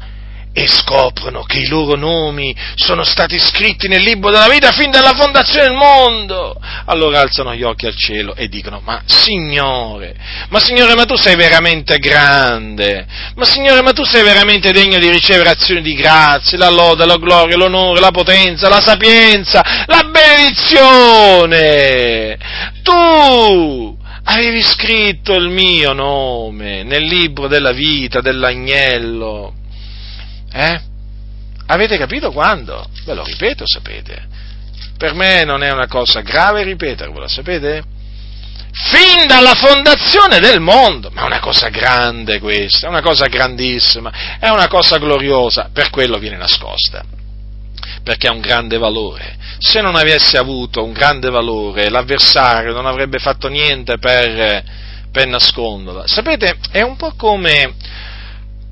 e 0.54 0.68
scoprono 0.68 1.44
che 1.44 1.60
i 1.60 1.66
loro 1.66 1.96
nomi 1.96 2.54
sono 2.74 3.04
stati 3.04 3.38
scritti 3.38 3.88
nel 3.88 4.02
libro 4.02 4.30
della 4.30 4.48
vita 4.48 4.70
fin 4.70 4.90
dalla 4.90 5.14
fondazione 5.14 5.68
del 5.68 5.76
mondo. 5.76 6.54
Allora 6.84 7.20
alzano 7.20 7.54
gli 7.54 7.62
occhi 7.62 7.86
al 7.86 7.96
cielo 7.96 8.34
e 8.34 8.48
dicono, 8.48 8.82
ma 8.84 9.00
Signore, 9.06 10.14
ma 10.50 10.60
Signore, 10.60 10.94
ma 10.94 11.06
tu 11.06 11.16
sei 11.16 11.36
veramente 11.36 11.96
grande, 11.98 13.06
ma 13.34 13.46
Signore, 13.46 13.80
ma 13.80 13.92
tu 13.92 14.04
sei 14.04 14.22
veramente 14.22 14.72
degno 14.72 14.98
di 14.98 15.08
ricevere 15.08 15.48
azioni 15.50 15.80
di 15.80 15.94
grazia, 15.94 16.58
la 16.58 16.68
lode, 16.68 17.06
la 17.06 17.16
gloria, 17.16 17.56
l'onore, 17.56 18.00
la 18.00 18.10
potenza, 18.10 18.68
la 18.68 18.82
sapienza, 18.82 19.62
la 19.86 20.06
benedizione. 20.10 22.36
Tu 22.82 23.96
avevi 24.24 24.62
scritto 24.62 25.34
il 25.34 25.48
mio 25.48 25.94
nome 25.94 26.82
nel 26.82 27.04
libro 27.04 27.48
della 27.48 27.72
vita 27.72 28.20
dell'agnello 28.20 29.54
eh? 30.52 30.80
Avete 31.66 31.96
capito 31.96 32.30
quando? 32.32 32.86
Ve 33.04 33.14
lo 33.14 33.24
ripeto, 33.24 33.64
sapete. 33.66 34.28
Per 34.96 35.14
me 35.14 35.44
non 35.44 35.62
è 35.62 35.70
una 35.70 35.86
cosa 35.86 36.20
grave 36.20 36.62
ripetervelo, 36.64 37.26
sapete? 37.28 37.82
Fin 38.74 39.26
dalla 39.26 39.54
fondazione 39.54 40.38
del 40.38 40.60
mondo, 40.60 41.10
ma 41.12 41.22
è 41.22 41.24
una 41.24 41.40
cosa 41.40 41.68
grande 41.68 42.38
questa, 42.38 42.86
è 42.86 42.88
una 42.88 43.02
cosa 43.02 43.26
grandissima, 43.26 44.38
è 44.38 44.48
una 44.48 44.68
cosa 44.68 44.98
gloriosa, 44.98 45.70
per 45.72 45.90
quello 45.90 46.18
viene 46.18 46.38
nascosta, 46.38 47.04
perché 48.02 48.28
ha 48.28 48.32
un 48.32 48.40
grande 48.40 48.78
valore. 48.78 49.36
Se 49.58 49.80
non 49.82 49.94
avesse 49.94 50.38
avuto 50.38 50.82
un 50.82 50.92
grande 50.92 51.30
valore, 51.30 51.90
l'avversario 51.90 52.72
non 52.72 52.86
avrebbe 52.86 53.18
fatto 53.18 53.48
niente 53.48 53.98
per, 53.98 54.64
per 55.12 55.26
nasconderla. 55.26 56.06
Sapete, 56.06 56.56
è 56.70 56.80
un 56.80 56.96
po' 56.96 57.12
come 57.14 57.74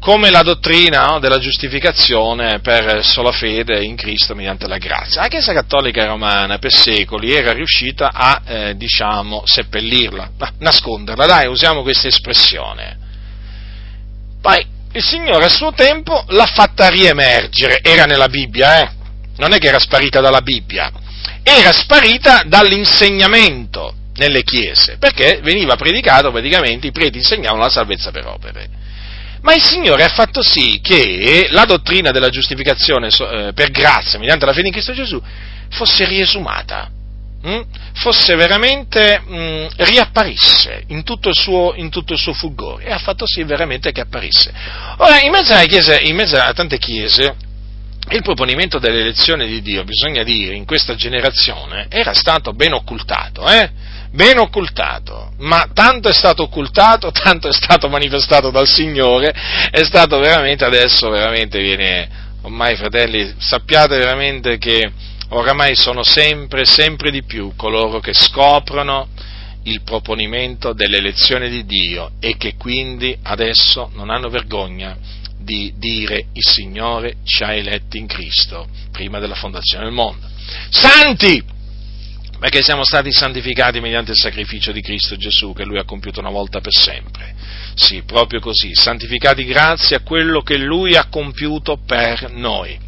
come 0.01 0.30
la 0.30 0.42
dottrina 0.42 1.05
no, 1.05 1.18
della 1.18 1.38
giustificazione 1.38 2.61
per 2.61 3.05
sola 3.05 3.32
fede 3.32 3.84
in 3.84 3.96
Cristo 3.96 4.34
mediante 4.34 4.66
la 4.66 4.78
grazia. 4.78 5.20
La 5.20 5.28
Chiesa 5.28 5.53
Cattolica 5.53 6.07
Romana 6.07 6.59
per 6.59 6.72
secoli 6.72 7.32
era 7.32 7.53
riuscita 7.53 8.11
a, 8.12 8.40
eh, 8.44 8.76
diciamo, 8.76 9.42
seppellirla, 9.44 10.30
nasconderla, 10.59 11.26
dai, 11.26 11.46
usiamo 11.48 11.82
questa 11.82 12.09
espressione. 12.09 12.96
Poi 14.40 14.66
il 14.92 15.05
Signore 15.05 15.44
a 15.44 15.51
suo 15.51 15.72
tempo 15.72 16.24
l'ha 16.28 16.46
fatta 16.46 16.88
riemergere, 16.88 17.80
era 17.82 18.05
nella 18.05 18.28
Bibbia, 18.28 18.80
eh? 18.80 18.90
non 19.36 19.53
è 19.53 19.59
che 19.59 19.68
era 19.68 19.78
sparita 19.78 20.20
dalla 20.20 20.40
Bibbia, 20.40 20.90
era 21.42 21.72
sparita 21.72 22.42
dall'insegnamento 22.46 23.94
nelle 24.14 24.42
chiese, 24.44 24.96
perché 24.98 25.40
veniva 25.42 25.76
predicato 25.76 26.30
praticamente, 26.30 26.86
i 26.86 26.90
preti 26.90 27.18
insegnavano 27.18 27.64
la 27.64 27.70
salvezza 27.70 28.11
per 28.11 28.26
opere. 28.26 28.80
Ma 29.43 29.55
il 29.55 29.62
Signore 29.62 30.05
ha 30.05 30.09
fatto 30.09 30.43
sì 30.43 30.80
che 30.82 31.49
la 31.51 31.64
dottrina 31.64 32.11
della 32.11 32.28
giustificazione 32.28 33.09
eh, 33.09 33.53
per 33.55 33.70
grazia, 33.70 34.18
mediante 34.18 34.45
la 34.45 34.53
fede 34.53 34.66
in 34.66 34.72
Cristo 34.72 34.93
Gesù, 34.93 35.20
fosse 35.70 36.05
riesumata, 36.05 36.91
hm? 37.43 37.61
fosse 37.95 38.34
veramente 38.34 39.22
hm, 39.26 39.68
riapparisse 39.76 40.84
in 40.88 41.05
tutto, 41.05 41.32
suo, 41.32 41.72
in 41.76 41.88
tutto, 41.88 42.12
il 42.12 42.18
suo, 42.18 42.34
fulgore 42.34 42.84
e 42.84 42.93
ha 42.93 42.99
fatto 42.99 43.26
sì 43.26 43.43
veramente 43.45 43.93
che 43.93 44.03
apparisse. 44.03 44.53
Ora, 44.99 45.20
in 45.20 45.30
mezzo, 45.30 45.55
chiese, 45.66 46.01
in 46.01 46.16
mezzo 46.16 46.36
a 46.36 46.53
tante 46.53 46.76
chiese, 46.78 47.34
il 48.11 48.22
proponimento 48.22 48.78
dell'elezione 48.78 49.47
di 49.47 49.62
Dio, 49.62 49.84
bisogna 49.84 50.22
dire, 50.22 50.55
in 50.55 50.66
questa 50.66 50.95
generazione 50.95 51.86
era 51.88 52.12
stato 52.12 52.53
ben 52.53 52.72
occultato, 52.72 53.49
eh? 53.49 53.70
Ben 54.12 54.38
occultato, 54.38 55.32
ma 55.38 55.68
tanto 55.72 56.08
è 56.08 56.12
stato 56.12 56.42
occultato, 56.42 57.11
tanto 57.12 57.48
è 57.48 57.52
stato 57.52 57.88
manifestato 57.88 58.50
dal 58.50 58.68
Signore, 58.68 59.32
è 59.70 59.84
stato 59.84 60.18
veramente 60.18 60.64
adesso, 60.64 61.08
veramente 61.11 61.61
viene, 61.61 62.08
ormai 62.42 62.76
fratelli, 62.76 63.34
sappiate 63.38 63.96
veramente 63.96 64.58
che 64.58 64.92
oramai 65.30 65.74
sono 65.76 66.02
sempre, 66.02 66.64
sempre 66.64 67.11
di 67.11 67.22
più 67.22 67.52
coloro 67.56 68.00
che 68.00 68.12
scoprono 68.12 69.08
il 69.64 69.82
proponimento 69.82 70.72
dell'elezione 70.72 71.48
di 71.48 71.64
Dio 71.66 72.12
e 72.18 72.36
che 72.36 72.54
quindi 72.56 73.16
adesso 73.22 73.90
non 73.94 74.11
hanno 74.11 74.30
vergogna 74.30 74.96
di 75.38 75.72
dire 75.76 76.26
il 76.32 76.42
Signore 76.42 77.16
ci 77.24 77.42
ha 77.42 77.52
eletti 77.52 77.98
in 77.98 78.06
Cristo 78.06 78.68
prima 78.90 79.18
della 79.18 79.34
fondazione 79.34 79.84
del 79.84 79.92
mondo. 79.92 80.26
Santi! 80.70 81.58
Perché 82.41 82.62
siamo 82.62 82.84
stati 82.84 83.12
santificati 83.12 83.80
mediante 83.80 84.12
il 84.12 84.16
sacrificio 84.16 84.72
di 84.72 84.80
Cristo 84.80 85.16
Gesù 85.16 85.53
che 85.53 85.64
Lui 85.64 85.78
ha 85.78 85.84
compiuto 85.84 86.20
una 86.20 86.30
volta 86.30 86.61
per 86.61 86.72
sempre. 86.72 87.34
Sì, 87.74 88.03
proprio 88.03 88.41
così, 88.41 88.74
santificati 88.74 89.45
grazie 89.45 89.97
a 89.97 90.01
quello 90.01 90.41
che 90.41 90.57
Lui 90.57 90.97
ha 90.97 91.07
compiuto 91.09 91.76
per 91.76 92.32
noi. 92.32 92.78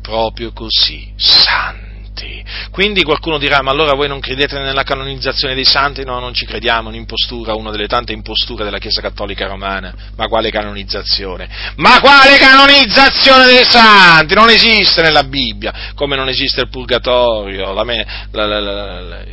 Proprio 0.00 0.52
così, 0.52 1.12
santi 1.16 1.87
santi. 2.18 2.44
Quindi 2.70 3.02
qualcuno 3.02 3.38
dirà, 3.38 3.62
ma 3.62 3.70
allora 3.70 3.94
voi 3.94 4.08
non 4.08 4.20
credete 4.20 4.58
nella 4.58 4.82
canonizzazione 4.82 5.54
dei 5.54 5.64
santi? 5.64 6.04
No, 6.04 6.18
non 6.18 6.34
ci 6.34 6.44
crediamo, 6.44 6.88
un'impostura, 6.88 7.54
una 7.54 7.70
delle 7.70 7.86
tante 7.86 8.12
imposture 8.12 8.64
della 8.64 8.78
Chiesa 8.78 9.00
Cattolica 9.00 9.46
Romana. 9.46 9.94
Ma 10.16 10.26
quale 10.26 10.50
canonizzazione? 10.50 11.48
Ma 11.76 12.00
quale 12.00 12.36
canonizzazione 12.36 13.46
dei 13.46 13.64
santi? 13.64 14.34
Non 14.34 14.50
esiste 14.50 15.02
nella 15.02 15.24
Bibbia, 15.24 15.92
come 15.94 16.16
non 16.16 16.28
esiste 16.28 16.60
il 16.62 16.68
purgatorio, 16.68 17.72
la, 17.72 17.84
la, 18.32 18.60
la, 18.60 19.24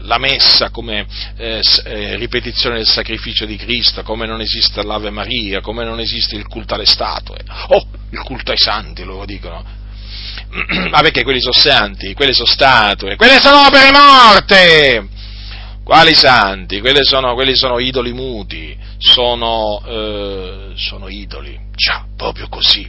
la 0.00 0.18
messa 0.18 0.70
come 0.70 1.06
eh, 1.36 1.60
eh, 1.84 2.16
ripetizione 2.16 2.76
del 2.76 2.86
sacrificio 2.86 3.44
di 3.44 3.56
Cristo, 3.56 4.02
come 4.02 4.26
non 4.26 4.40
esiste 4.40 4.82
l'Ave 4.82 5.10
Maria, 5.10 5.60
come 5.60 5.84
non 5.84 6.00
esiste 6.00 6.36
il 6.36 6.46
culto 6.46 6.74
alle 6.74 6.86
statue. 6.86 7.38
Oh, 7.68 7.86
il 8.10 8.20
culto 8.22 8.52
ai 8.52 8.58
santi, 8.58 9.04
loro 9.04 9.24
dicono 9.26 9.84
ma 10.90 11.00
perché 11.00 11.22
quelli 11.22 11.40
sono 11.40 11.52
santi, 11.52 12.14
quelle 12.14 12.32
sono 12.32 12.46
statue, 12.46 13.16
quelle 13.16 13.40
sono 13.40 13.66
opere 13.66 13.90
morte! 13.90 15.08
Quali 15.84 16.14
santi? 16.16 16.82
Sono, 17.02 17.34
quelli 17.34 17.54
sono 17.54 17.78
idoli 17.78 18.12
muti, 18.12 18.76
sono, 18.98 19.80
eh, 19.86 20.72
sono 20.74 21.08
idoli, 21.08 21.56
già, 21.76 22.04
proprio 22.16 22.48
così. 22.48 22.88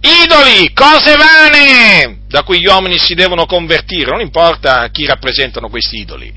Idoli, 0.00 0.72
cose 0.72 1.16
vane, 1.16 2.20
da 2.28 2.42
cui 2.42 2.60
gli 2.60 2.66
uomini 2.66 2.96
si 2.96 3.14
devono 3.14 3.44
convertire, 3.44 4.10
non 4.10 4.22
importa 4.22 4.88
chi 4.88 5.04
rappresentano 5.04 5.68
questi 5.68 5.98
idoli. 5.98 6.32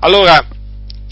Allora, 0.00 0.44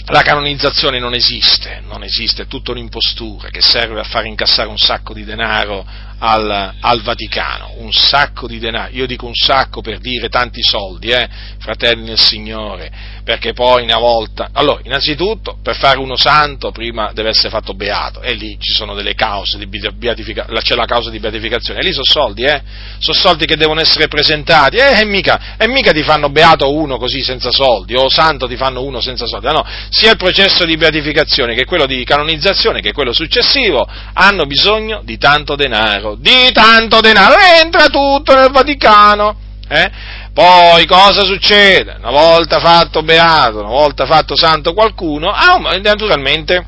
la 0.06 0.22
canonizzazione 0.22 0.98
non 0.98 1.14
esiste, 1.14 1.82
non 1.86 2.02
esiste, 2.02 2.42
è 2.42 2.46
tutta 2.46 2.72
un'impostura 2.72 3.48
che 3.50 3.62
serve 3.62 4.00
a 4.00 4.04
far 4.04 4.26
incassare 4.26 4.68
un 4.68 4.78
sacco 4.78 5.14
di 5.14 5.24
denaro 5.24 5.86
al, 6.26 6.74
al, 6.80 7.02
Vaticano, 7.02 7.74
un 7.76 7.92
sacco 7.92 8.46
di 8.46 8.58
denaro, 8.58 8.90
io 8.92 9.06
dico 9.06 9.26
un 9.26 9.34
sacco 9.34 9.82
per 9.82 9.98
dire 9.98 10.30
tanti 10.30 10.62
soldi, 10.62 11.08
eh, 11.08 11.28
fratelli 11.58 12.06
del 12.06 12.18
Signore, 12.18 12.90
perché 13.22 13.52
poi 13.52 13.82
una 13.82 13.98
volta, 13.98 14.48
allora, 14.52 14.80
innanzitutto, 14.84 15.58
per 15.62 15.76
fare 15.76 15.98
uno 15.98 16.16
santo 16.16 16.70
prima 16.70 17.12
deve 17.12 17.28
essere 17.28 17.50
fatto 17.50 17.74
beato, 17.74 18.22
e 18.22 18.32
lì 18.32 18.56
ci 18.58 18.72
sono 18.72 18.94
delle 18.94 19.14
cause 19.14 19.58
di 19.58 19.66
beatificazione, 19.66 20.60
c'è 20.62 20.74
la 20.74 20.86
causa 20.86 21.10
di 21.10 21.18
beatificazione, 21.18 21.80
e 21.80 21.82
lì 21.82 21.92
sono 21.92 22.04
soldi, 22.04 22.44
eh, 22.44 22.62
sono 22.98 23.16
soldi 23.16 23.44
che 23.44 23.56
devono 23.56 23.80
essere 23.80 24.08
presentati, 24.08 24.78
eh, 24.78 25.00
e 25.00 25.04
mica, 25.04 25.56
e 25.58 25.68
mica 25.68 25.92
ti 25.92 26.02
fanno 26.02 26.30
beato 26.30 26.72
uno 26.72 26.96
così 26.96 27.22
senza 27.22 27.50
soldi, 27.50 27.94
o 27.96 28.08
santo 28.08 28.48
ti 28.48 28.56
fanno 28.56 28.82
uno 28.82 29.02
senza 29.02 29.26
soldi, 29.26 29.46
no, 29.48 29.62
sia 29.90 30.12
il 30.12 30.16
processo 30.16 30.64
di 30.64 30.78
beatificazione 30.78 31.54
che 31.54 31.66
quello 31.66 31.84
di 31.84 32.02
canonizzazione, 32.02 32.80
che 32.80 32.92
quello 32.92 33.12
successivo, 33.12 33.86
hanno 34.14 34.46
bisogno 34.46 35.02
di 35.04 35.18
tanto 35.18 35.54
denaro, 35.54 36.12
di 36.16 36.50
tanto 36.52 37.00
denaro, 37.00 37.36
entra 37.62 37.88
tutto 37.88 38.34
nel 38.34 38.50
Vaticano. 38.50 39.36
Eh? 39.68 39.90
Poi 40.32 40.84
cosa 40.86 41.24
succede? 41.24 41.96
Una 41.98 42.10
volta 42.10 42.58
fatto 42.58 43.02
beato, 43.02 43.60
una 43.60 43.68
volta 43.68 44.04
fatto 44.04 44.36
santo 44.36 44.74
qualcuno, 44.74 45.30
ah, 45.30 45.58
naturalmente 45.80 46.66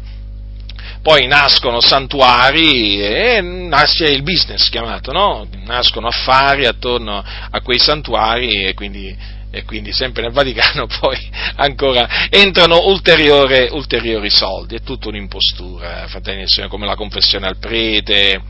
poi 1.07 1.29
nascono 1.29 1.81
santuari 1.81 3.01
e 3.01 3.41
nasce 3.41 4.07
il 4.07 4.25
business 4.25 4.69
chiamato, 4.69 5.13
no? 5.13 5.47
Nascono 5.65 6.09
affari 6.09 6.67
attorno 6.67 7.23
a 7.51 7.61
quei 7.61 7.79
santuari 7.79 8.65
e 8.65 8.75
quindi, 8.75 9.17
e 9.53 9.65
quindi 9.65 9.93
sempre 9.93 10.23
nel 10.23 10.33
Vaticano 10.33 10.89
poi 10.99 11.17
ancora 11.59 12.29
entrano 12.29 12.89
ulteriori, 12.89 14.31
soldi, 14.31 14.75
è 14.75 14.83
tutta 14.83 15.07
un'impostura, 15.07 16.09
fratelli 16.09 16.43
e 16.43 16.49
sorelle, 16.49 16.73
come 16.73 16.87
la 16.87 16.97
confessione 16.97 17.47
al 17.47 17.59
prete, 17.59 18.43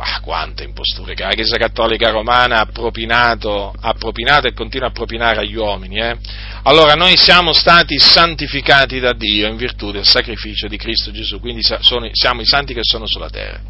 ma 0.00 0.18
quante 0.22 0.64
imposture 0.64 1.12
che 1.12 1.24
la 1.24 1.34
Chiesa 1.34 1.58
Cattolica 1.58 2.08
Romana 2.08 2.60
ha 2.60 2.64
propinato, 2.64 3.74
ha 3.78 3.92
propinato 3.92 4.46
e 4.46 4.54
continua 4.54 4.88
a 4.88 4.92
propinare 4.92 5.40
agli 5.40 5.56
uomini. 5.56 5.98
Eh? 5.98 6.16
Allora 6.62 6.94
noi 6.94 7.18
siamo 7.18 7.52
stati 7.52 7.98
santificati 7.98 8.98
da 8.98 9.12
Dio 9.12 9.46
in 9.46 9.56
virtù 9.56 9.90
del 9.90 10.06
sacrificio 10.06 10.68
di 10.68 10.78
Cristo 10.78 11.10
Gesù, 11.10 11.38
quindi 11.38 11.60
sono, 11.62 12.08
siamo 12.12 12.40
i 12.40 12.46
santi 12.46 12.72
che 12.72 12.80
sono 12.82 13.04
sulla 13.04 13.28
terra. 13.28 13.60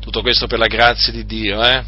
Tutto 0.00 0.20
questo 0.20 0.46
per 0.46 0.58
la 0.58 0.66
grazia 0.66 1.12
di 1.12 1.24
Dio. 1.24 1.64
Eh? 1.64 1.82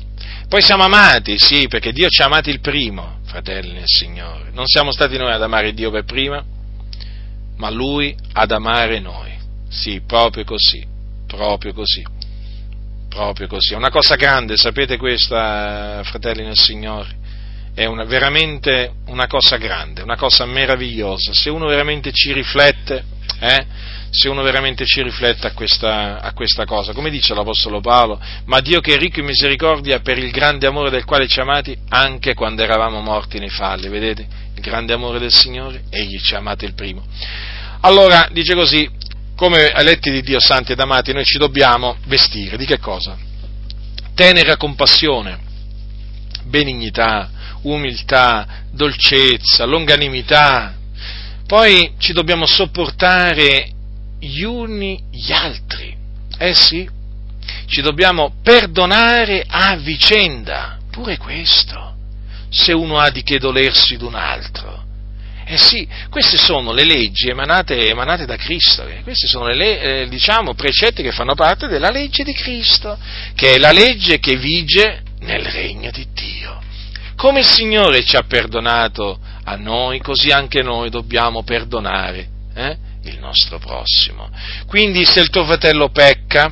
Poi 0.49 0.63
siamo 0.63 0.85
amati, 0.85 1.39
sì, 1.39 1.69
perché 1.69 1.93
Dio 1.93 2.09
ci 2.09 2.23
ha 2.23 2.27
amati 2.27 2.49
il 2.49 2.61
primo, 2.61 3.19
fratelli 3.27 3.73
nel 3.73 3.85
Signore. 3.85 4.53
Non 4.55 4.67
siamo 4.67 4.91
stati 4.91 5.19
noi 5.19 5.33
ad 5.33 5.43
amare 5.43 5.75
Dio 5.75 5.91
per 5.91 6.05
prima, 6.05 6.43
ma 7.57 7.69
Lui 7.69 8.17
ad 8.33 8.53
amare 8.53 9.01
noi. 9.01 9.33
Sì, 9.69 10.01
proprio 10.07 10.45
così, 10.45 10.83
proprio 11.27 11.75
così 11.75 12.21
proprio 13.13 13.47
così. 13.47 13.75
È 13.75 13.77
una 13.77 13.91
cosa 13.91 14.17
grande, 14.17 14.57
sapete 14.57 14.97
questa, 14.97 16.01
fratelli 16.05 16.43
nel 16.43 16.59
Signore? 16.59 17.21
È 17.75 17.85
una, 17.85 18.05
veramente 18.05 18.93
una 19.07 19.27
cosa 19.27 19.57
grande, 19.57 20.03
una 20.03 20.17
cosa 20.17 20.45
meravigliosa. 20.45 21.33
Se 21.33 21.51
uno 21.51 21.67
veramente 21.67 22.13
ci 22.13 22.33
riflette, 22.33 23.05
eh, 23.41 23.67
se 24.11 24.29
uno 24.29 24.43
veramente 24.43 24.85
ci 24.85 25.03
riflette 25.03 25.47
a 25.47 25.53
questa, 25.53 26.21
a 26.21 26.33
questa, 26.33 26.67
cosa, 26.67 26.93
come 26.93 27.11
dice 27.11 27.35
l'Apostolo 27.35 27.81
Paolo, 27.81 28.21
ma 28.45 28.61
Dio 28.61 28.81
che 28.81 28.95
è 28.95 28.99
ricco 28.99 29.21
in 29.21 29.27
misericordia 29.27 30.01
per 30.01 30.19
il 30.19 30.31
grande 30.31 30.67
amore 30.67 30.91
del 30.91 31.05
quale 31.05 31.27
ci 31.27 31.41
amati 31.41 31.77
anche 31.89 32.35
quando 32.35 32.63
eravamo 32.63 33.01
morti 33.01 33.39
nei 33.39 33.49
falli, 33.49 33.89
vedete? 33.89 34.27
Il 34.55 34.61
grande 34.61 34.93
amore 34.93 35.19
del 35.19 35.33
Signore, 35.33 35.85
egli 35.89 36.19
ci 36.19 36.35
ha 36.35 36.39
amati 36.39 36.67
il 36.67 36.75
primo. 36.75 37.03
Allora, 37.85 38.29
dice 38.31 38.55
così, 38.55 38.89
come 39.35 39.73
eletti 39.73 40.11
di 40.11 40.23
Dio 40.23 40.41
santi 40.41 40.73
ed 40.73 40.81
amati, 40.81 41.13
noi 41.13 41.25
ci 41.25 41.39
dobbiamo 41.39 41.97
vestire 42.07 42.57
di 42.57 42.65
che 42.65 42.79
cosa? 42.79 43.17
Tenera 44.15 44.57
compassione, 44.57 45.39
benignità, 46.45 47.31
umiltà, 47.63 48.47
dolcezza, 48.71 49.65
longanimità. 49.65 50.75
Poi 51.47 51.95
ci 51.99 52.13
dobbiamo 52.13 52.47
sopportare 52.47 53.71
gli 54.19 54.43
uni 54.43 55.03
gli 55.11 55.33
altri. 55.33 55.95
Eh 56.39 56.55
sì, 56.55 56.89
ci 57.67 57.81
dobbiamo 57.81 58.35
perdonare 58.43 59.45
a 59.47 59.77
vicenda, 59.77 60.79
pure 60.91 61.17
questo, 61.17 61.95
se 62.49 62.73
uno 62.73 62.99
ha 62.99 63.11
di 63.11 63.23
che 63.23 63.39
dolersi 63.39 63.97
d'un 63.97 64.15
altro. 64.15 64.82
Eh 65.53 65.59
sì, 65.59 65.87
queste 66.09 66.39
sono 66.39 66.73
le 66.73 66.83
leggi 66.83 67.29
emanate, 67.29 67.87
emanate 67.87 68.25
da 68.25 68.37
Cristo, 68.37 68.87
eh. 68.87 69.03
questi 69.03 69.27
sono 69.27 69.49
le, 69.49 69.81
eh, 69.83 70.09
diciamo, 70.09 70.55
precetti 70.55 71.03
che 71.03 71.13
fanno 71.13 71.35
parte 71.35 71.67
della 71.67 71.91
legge 71.91 72.25
di 72.25 72.33
Cristo, 72.33 72.99
che 73.35 73.53
è 73.53 73.59
la 73.59 73.71
legge 73.71 74.19
che 74.19 74.37
vige 74.37 75.03
nel 75.21 75.45
regno 75.45 75.91
di 75.91 76.07
Dio. 76.15 76.59
Come 77.17 77.41
il 77.41 77.47
Signore 77.47 78.03
ci 78.03 78.17
ha 78.17 78.23
perdonato 78.23 79.21
a 79.45 79.55
noi, 79.57 80.01
così 80.01 80.31
anche 80.31 80.63
noi 80.63 80.89
dobbiamo 80.89 81.43
perdonare 81.43 82.29
eh, 82.55 82.79
il 83.03 83.19
nostro 83.19 83.59
prossimo. 83.59 84.31
Quindi 84.67 85.05
se 85.05 85.21
il 85.21 85.29
tuo 85.29 85.45
fratello 85.45 85.91
pecca, 85.91 86.51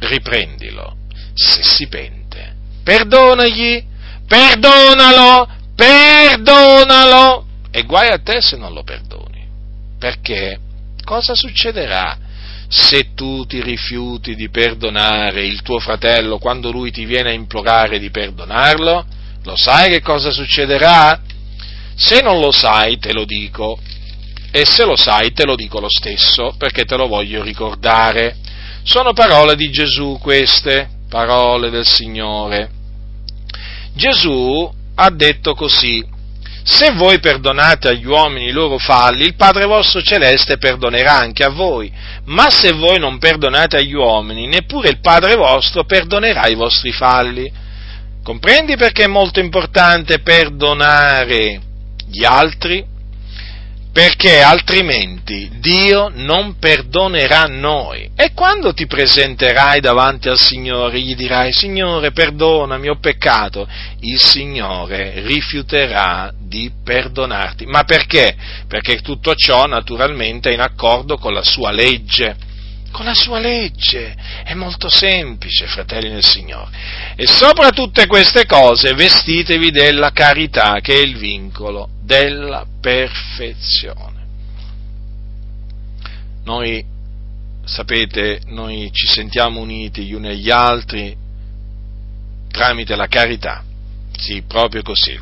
riprendilo, 0.00 0.96
se 1.34 1.62
si 1.62 1.86
pente, 1.86 2.54
perdonagli, 2.82 3.84
perdonalo, 4.26 5.48
perdonalo 5.74 7.41
e 7.72 7.82
guai 7.84 8.10
a 8.10 8.18
te 8.18 8.42
se 8.42 8.56
non 8.56 8.74
lo 8.74 8.82
perdoni. 8.82 9.44
Perché 9.98 10.58
cosa 11.04 11.34
succederà 11.34 12.18
se 12.68 13.14
tu 13.14 13.44
ti 13.46 13.62
rifiuti 13.62 14.34
di 14.34 14.50
perdonare 14.50 15.44
il 15.44 15.62
tuo 15.62 15.78
fratello 15.78 16.38
quando 16.38 16.70
lui 16.70 16.90
ti 16.90 17.06
viene 17.06 17.30
a 17.30 17.34
implorare 17.34 17.98
di 17.98 18.10
perdonarlo? 18.10 19.06
Lo 19.44 19.56
sai 19.56 19.90
che 19.90 20.02
cosa 20.02 20.30
succederà? 20.30 21.20
Se 21.94 22.20
non 22.20 22.40
lo 22.40 22.52
sai, 22.52 22.98
te 22.98 23.12
lo 23.12 23.24
dico. 23.24 23.78
E 24.50 24.66
se 24.66 24.84
lo 24.84 24.96
sai, 24.96 25.32
te 25.32 25.46
lo 25.46 25.56
dico 25.56 25.80
lo 25.80 25.88
stesso, 25.88 26.54
perché 26.58 26.84
te 26.84 26.96
lo 26.96 27.06
voglio 27.08 27.42
ricordare. 27.42 28.36
Sono 28.82 29.14
parole 29.14 29.56
di 29.56 29.70
Gesù 29.70 30.18
queste, 30.20 30.88
parole 31.08 31.70
del 31.70 31.86
Signore. 31.86 32.70
Gesù 33.94 34.70
ha 34.94 35.10
detto 35.10 35.54
così, 35.54 36.04
se 36.64 36.92
voi 36.92 37.18
perdonate 37.18 37.88
agli 37.88 38.06
uomini 38.06 38.46
i 38.46 38.52
loro 38.52 38.78
falli, 38.78 39.24
il 39.24 39.34
Padre 39.34 39.64
vostro 39.64 40.00
celeste 40.00 40.58
perdonerà 40.58 41.18
anche 41.18 41.42
a 41.44 41.50
voi, 41.50 41.92
ma 42.26 42.50
se 42.50 42.72
voi 42.72 42.98
non 42.98 43.18
perdonate 43.18 43.78
agli 43.78 43.94
uomini, 43.94 44.46
neppure 44.46 44.88
il 44.88 45.00
Padre 45.00 45.34
vostro 45.34 45.84
perdonerà 45.84 46.46
i 46.46 46.54
vostri 46.54 46.92
falli. 46.92 47.50
Comprendi 48.22 48.76
perché 48.76 49.04
è 49.04 49.08
molto 49.08 49.40
importante 49.40 50.20
perdonare 50.20 51.60
gli 52.06 52.24
altri? 52.24 52.91
Perché 53.92 54.40
altrimenti 54.40 55.50
Dio 55.58 56.10
non 56.14 56.56
perdonerà 56.58 57.44
noi. 57.44 58.10
E 58.16 58.32
quando 58.32 58.72
ti 58.72 58.86
presenterai 58.86 59.80
davanti 59.80 60.28
al 60.30 60.38
Signore, 60.38 60.98
gli 60.98 61.14
dirai, 61.14 61.52
Signore, 61.52 62.10
perdonami, 62.10 62.88
ho 62.88 62.98
peccato, 62.98 63.68
il 64.00 64.18
Signore 64.18 65.20
rifiuterà 65.26 66.32
di 66.38 66.72
perdonarti. 66.82 67.66
Ma 67.66 67.84
perché? 67.84 68.34
Perché 68.66 69.00
tutto 69.00 69.34
ciò 69.34 69.66
naturalmente 69.66 70.48
è 70.48 70.54
in 70.54 70.60
accordo 70.60 71.18
con 71.18 71.34
la 71.34 71.44
sua 71.44 71.70
legge. 71.70 72.50
Con 72.92 73.06
la 73.06 73.14
sua 73.14 73.38
legge. 73.38 74.14
È 74.44 74.54
molto 74.54 74.88
semplice, 74.88 75.66
fratelli 75.66 76.10
del 76.10 76.24
Signore. 76.24 76.70
E 77.16 77.26
sopra 77.26 77.70
tutte 77.70 78.06
queste 78.06 78.46
cose 78.46 78.94
vestitevi 78.94 79.70
della 79.70 80.12
carità, 80.12 80.78
che 80.80 80.94
è 80.94 80.98
il 80.98 81.16
vincolo 81.16 81.88
della 82.02 82.64
perfezione. 82.80 84.20
Noi, 86.44 86.84
sapete, 87.64 88.40
noi 88.46 88.90
ci 88.92 89.06
sentiamo 89.06 89.60
uniti 89.60 90.04
gli 90.04 90.12
uni 90.12 90.28
agli 90.28 90.50
altri 90.50 91.16
tramite 92.52 92.94
la 92.94 93.06
carità, 93.08 93.64
sì, 94.16 94.42
proprio 94.42 94.82
così. 94.82 95.18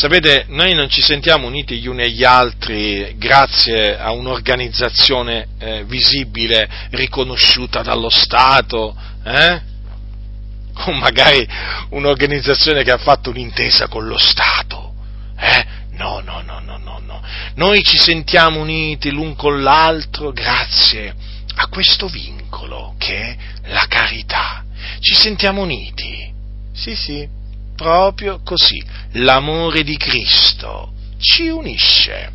Sapete, 0.00 0.46
noi 0.48 0.72
non 0.72 0.88
ci 0.88 1.02
sentiamo 1.02 1.46
uniti 1.46 1.78
gli 1.78 1.86
uni 1.86 2.04
agli 2.04 2.24
altri 2.24 3.16
grazie 3.18 3.98
a 3.98 4.12
un'organizzazione 4.12 5.48
eh, 5.58 5.84
visibile, 5.84 6.66
riconosciuta 6.92 7.82
dallo 7.82 8.08
Stato, 8.08 8.96
eh? 9.22 9.60
o 10.72 10.92
magari 10.92 11.46
un'organizzazione 11.90 12.82
che 12.82 12.92
ha 12.92 12.96
fatto 12.96 13.28
un'intesa 13.28 13.88
con 13.88 14.06
lo 14.06 14.16
Stato. 14.16 14.94
Eh? 15.38 15.66
No, 15.90 16.20
no, 16.20 16.40
no, 16.40 16.60
no, 16.60 16.78
no, 16.78 16.98
no. 17.04 17.22
Noi 17.56 17.84
ci 17.84 17.98
sentiamo 17.98 18.58
uniti 18.58 19.10
l'un 19.10 19.36
con 19.36 19.62
l'altro 19.62 20.32
grazie 20.32 21.14
a 21.56 21.66
questo 21.66 22.08
vincolo 22.08 22.94
che 22.96 23.20
è 23.20 23.36
la 23.68 23.84
carità. 23.86 24.64
Ci 24.98 25.14
sentiamo 25.14 25.60
uniti. 25.60 26.32
Sì, 26.72 26.94
sì, 26.96 27.28
proprio 27.80 28.42
così. 28.44 28.82
L'amore 29.12 29.82
di 29.82 29.96
Cristo 29.96 30.92
ci 31.18 31.48
unisce. 31.48 32.30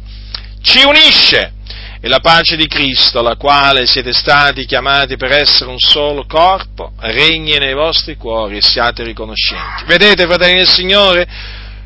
Ci 0.61 0.83
unisce. 0.83 1.53
e 2.01 2.07
la 2.07 2.19
pace 2.19 2.55
di 2.55 2.67
Cristo, 2.67 3.21
la 3.23 3.35
quale 3.35 3.87
siete 3.87 4.13
stati 4.13 4.65
chiamati 4.65 5.17
per 5.17 5.31
essere 5.31 5.71
un 5.71 5.79
solo 5.79 6.25
corpo, 6.27 6.91
regni 6.99 7.57
nei 7.57 7.73
vostri 7.73 8.15
cuori 8.15 8.57
e 8.57 8.61
siate 8.61 9.03
riconoscenti. 9.03 9.85
Vedete, 9.85 10.27
fratelli 10.27 10.57
del 10.57 10.67
Signore? 10.67 11.27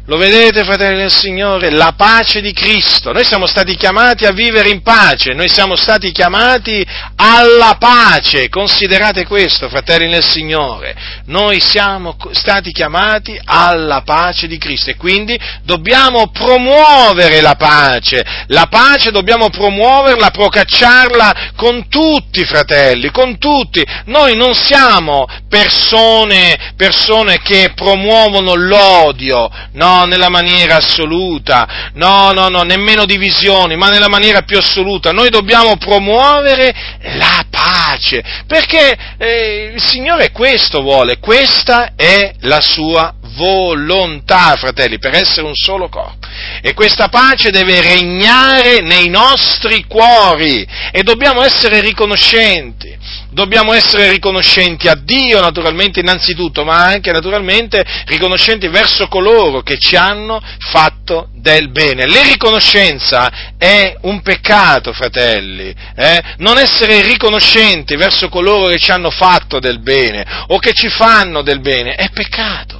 Lo 0.09 0.17
vedete, 0.17 0.63
fratelli 0.63 1.01
del 1.01 1.11
Signore? 1.11 1.69
La 1.69 1.93
pace 1.95 2.41
di 2.41 2.51
Cristo. 2.51 3.11
Noi 3.11 3.23
siamo 3.23 3.45
stati 3.45 3.75
chiamati 3.75 4.25
a 4.25 4.31
vivere 4.31 4.69
in 4.69 4.81
pace, 4.81 5.33
noi 5.33 5.49
siamo 5.49 5.75
stati 5.75 6.11
chiamati 6.11 6.83
alla 7.15 7.75
pace. 7.77 8.49
Considerate 8.49 9.27
questo, 9.27 9.69
fratelli 9.69 10.09
del 10.09 10.27
Signore. 10.27 10.95
Noi 11.25 11.59
siamo 11.61 12.17
stati 12.31 12.71
chiamati 12.71 13.39
alla 13.43 14.01
pace 14.01 14.47
di 14.47 14.57
Cristo 14.57 14.89
e 14.89 14.95
quindi 14.95 15.39
dobbiamo 15.61 16.31
promuovere 16.31 17.39
la 17.41 17.53
pace. 17.53 18.25
La 18.47 18.65
pace 18.67 19.11
dobbiamo 19.11 19.51
promuoverla, 19.51 20.31
procacciarla 20.31 21.51
con 21.55 21.87
tutti, 21.87 22.43
fratelli, 22.45 23.11
con 23.11 23.37
tutti. 23.37 23.85
Noi 24.05 24.35
non 24.35 24.55
siamo 24.55 25.27
persone, 25.47 26.73
persone 26.75 27.39
che 27.43 27.73
promuovono 27.75 28.55
l'odio, 28.55 29.51
no? 29.73 29.97
Nella 30.05 30.29
maniera 30.29 30.77
assoluta, 30.77 31.91
no, 31.93 32.31
no, 32.31 32.49
no, 32.49 32.63
nemmeno 32.63 33.05
divisioni, 33.05 33.75
ma 33.75 33.89
nella 33.89 34.09
maniera 34.09 34.41
più 34.41 34.57
assoluta. 34.57 35.11
Noi 35.11 35.29
dobbiamo 35.29 35.77
promuovere 35.77 36.73
la 37.15 37.43
pace, 37.49 38.23
perché 38.47 38.97
eh, 39.17 39.71
il 39.73 39.81
Signore 39.81 40.31
questo 40.31 40.81
vuole, 40.81 41.19
questa 41.19 41.93
è 41.95 42.33
la 42.41 42.61
sua 42.61 43.13
volontà, 43.35 44.55
fratelli, 44.57 44.99
per 44.99 45.15
essere 45.15 45.45
un 45.45 45.55
solo 45.55 45.89
corpo. 45.89 46.27
E 46.61 46.73
questa 46.73 47.09
pace 47.09 47.51
deve 47.51 47.81
regnare 47.81 48.81
nei 48.81 49.09
nostri 49.09 49.85
cuori 49.87 50.65
e 50.91 51.03
dobbiamo 51.03 51.43
essere 51.43 51.81
riconoscenti 51.81 52.97
dobbiamo 53.31 53.73
essere 53.73 54.09
riconoscenti 54.09 54.87
a 54.87 54.95
Dio 54.95 55.39
naturalmente 55.39 55.99
innanzitutto, 55.99 56.63
ma 56.63 56.83
anche 56.83 57.11
naturalmente 57.11 57.83
riconoscenti 58.05 58.67
verso 58.67 59.07
coloro 59.07 59.61
che 59.61 59.77
ci 59.77 59.95
hanno 59.95 60.41
fatto 60.57 61.29
del 61.35 61.69
bene. 61.69 62.05
L'irriconoscenza 62.05 63.55
è 63.57 63.95
un 64.01 64.21
peccato, 64.21 64.93
fratelli. 64.93 65.73
Eh? 65.95 66.21
Non 66.37 66.57
essere 66.57 67.01
riconoscenti 67.01 67.95
verso 67.95 68.29
coloro 68.29 68.67
che 68.67 68.79
ci 68.79 68.91
hanno 68.91 69.11
fatto 69.11 69.59
del 69.59 69.79
bene 69.79 70.25
o 70.47 70.57
che 70.59 70.73
ci 70.73 70.89
fanno 70.89 71.41
del 71.41 71.61
bene 71.61 71.95
è 71.95 72.09
peccato. 72.09 72.78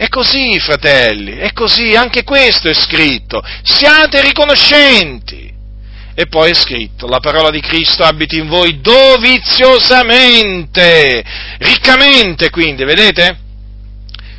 È 0.00 0.08
così, 0.08 0.58
fratelli, 0.58 1.36
è 1.36 1.52
così, 1.52 1.94
anche 1.94 2.24
questo 2.24 2.70
è 2.70 2.72
scritto. 2.72 3.42
Siate 3.62 4.22
riconoscenti. 4.22 5.52
E 6.14 6.26
poi 6.26 6.52
è 6.52 6.54
scritto, 6.54 7.06
la 7.06 7.20
parola 7.20 7.50
di 7.50 7.60
Cristo 7.60 8.02
abiti 8.02 8.38
in 8.38 8.48
voi 8.48 8.80
doviziosamente, 8.80 11.22
riccamente 11.58 12.48
quindi, 12.48 12.84
vedete? 12.84 13.49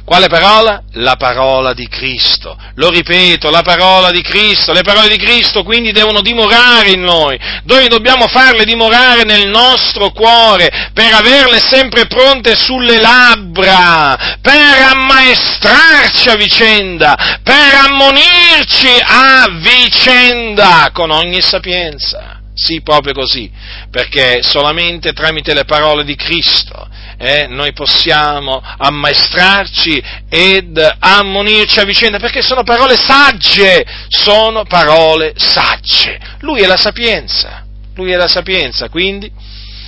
Quale 0.04 0.28
parola? 0.28 0.84
La 0.94 1.16
parola 1.16 1.74
di 1.74 1.88
Cristo. 1.88 2.58
Lo 2.76 2.90
ripeto, 2.90 3.50
la 3.50 3.62
parola 3.62 4.12
di 4.12 4.22
Cristo. 4.22 4.74
Le 4.74 4.82
parole 4.82 5.08
di 5.08 5.18
Cristo 5.18 5.64
quindi 5.64 5.92
devono 5.92 6.22
dimorare 6.22 6.92
in 6.92 7.02
noi. 7.02 7.40
Noi 7.64 7.88
dobbiamo 7.88 8.28
farle 8.28 8.66
dimorare 8.66 9.24
nel 9.24 9.48
nostro 9.48 10.12
cuore 10.12 10.90
per 10.94 11.14
averle 11.14 11.60
sempre 11.60 12.08
pronte 12.08 12.56
sulle 12.56 13.00
labbra, 13.00 14.38
per 14.42 14.94
ammaestrarci 14.94 16.30
a 16.30 16.36
vicenda, 16.36 17.40
per 17.44 17.74
ammonirci 17.88 19.02
a 19.04 19.48
vicenda 19.62 20.90
con 20.92 21.12
ogni 21.12 21.42
sapienza. 21.42 22.40
Sì, 22.54 22.82
proprio 22.82 23.14
così, 23.14 23.50
perché 23.90 24.42
solamente 24.44 25.14
tramite 25.14 25.54
le 25.54 25.64
parole 25.64 26.04
di 26.04 26.16
Cristo 26.16 26.90
eh, 27.22 27.46
noi 27.46 27.72
possiamo 27.72 28.60
ammaestrarci 28.60 30.04
ed 30.28 30.96
ammonirci 30.98 31.80
a 31.80 31.84
vicenda, 31.84 32.18
perché 32.18 32.42
sono 32.42 32.64
parole 32.64 32.98
sagge, 32.98 33.86
sono 34.08 34.66
parole 34.66 35.34
sagge. 35.36 36.20
Lui 36.40 36.62
è 36.62 36.66
la 36.66 36.78
sapienza, 36.78 37.64
lui 37.94 38.12
è 38.12 38.16
la 38.16 38.28
sapienza, 38.28 38.90
quindi, 38.90 39.32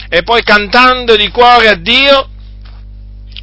e 0.09 0.21
poi 0.21 0.43
cantando 0.43 1.15
di 1.15 1.29
cuore 1.29 1.69
a 1.69 1.75
Dio 1.75 2.29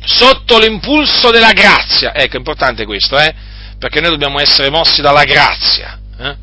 sotto 0.05 0.59
l'impulso 0.61 1.33
della 1.33 1.53
grazia. 1.53 2.15
Ecco, 2.15 2.35
è 2.35 2.39
importante 2.39 2.85
questo, 2.85 3.19
eh? 3.19 3.35
Perché 3.77 4.01
noi 4.01 4.11
dobbiamo 4.11 4.39
essere 4.39 4.71
mossi 4.71 5.03
dalla 5.03 5.25
grazia. 5.25 5.99
Eh? 6.17 6.37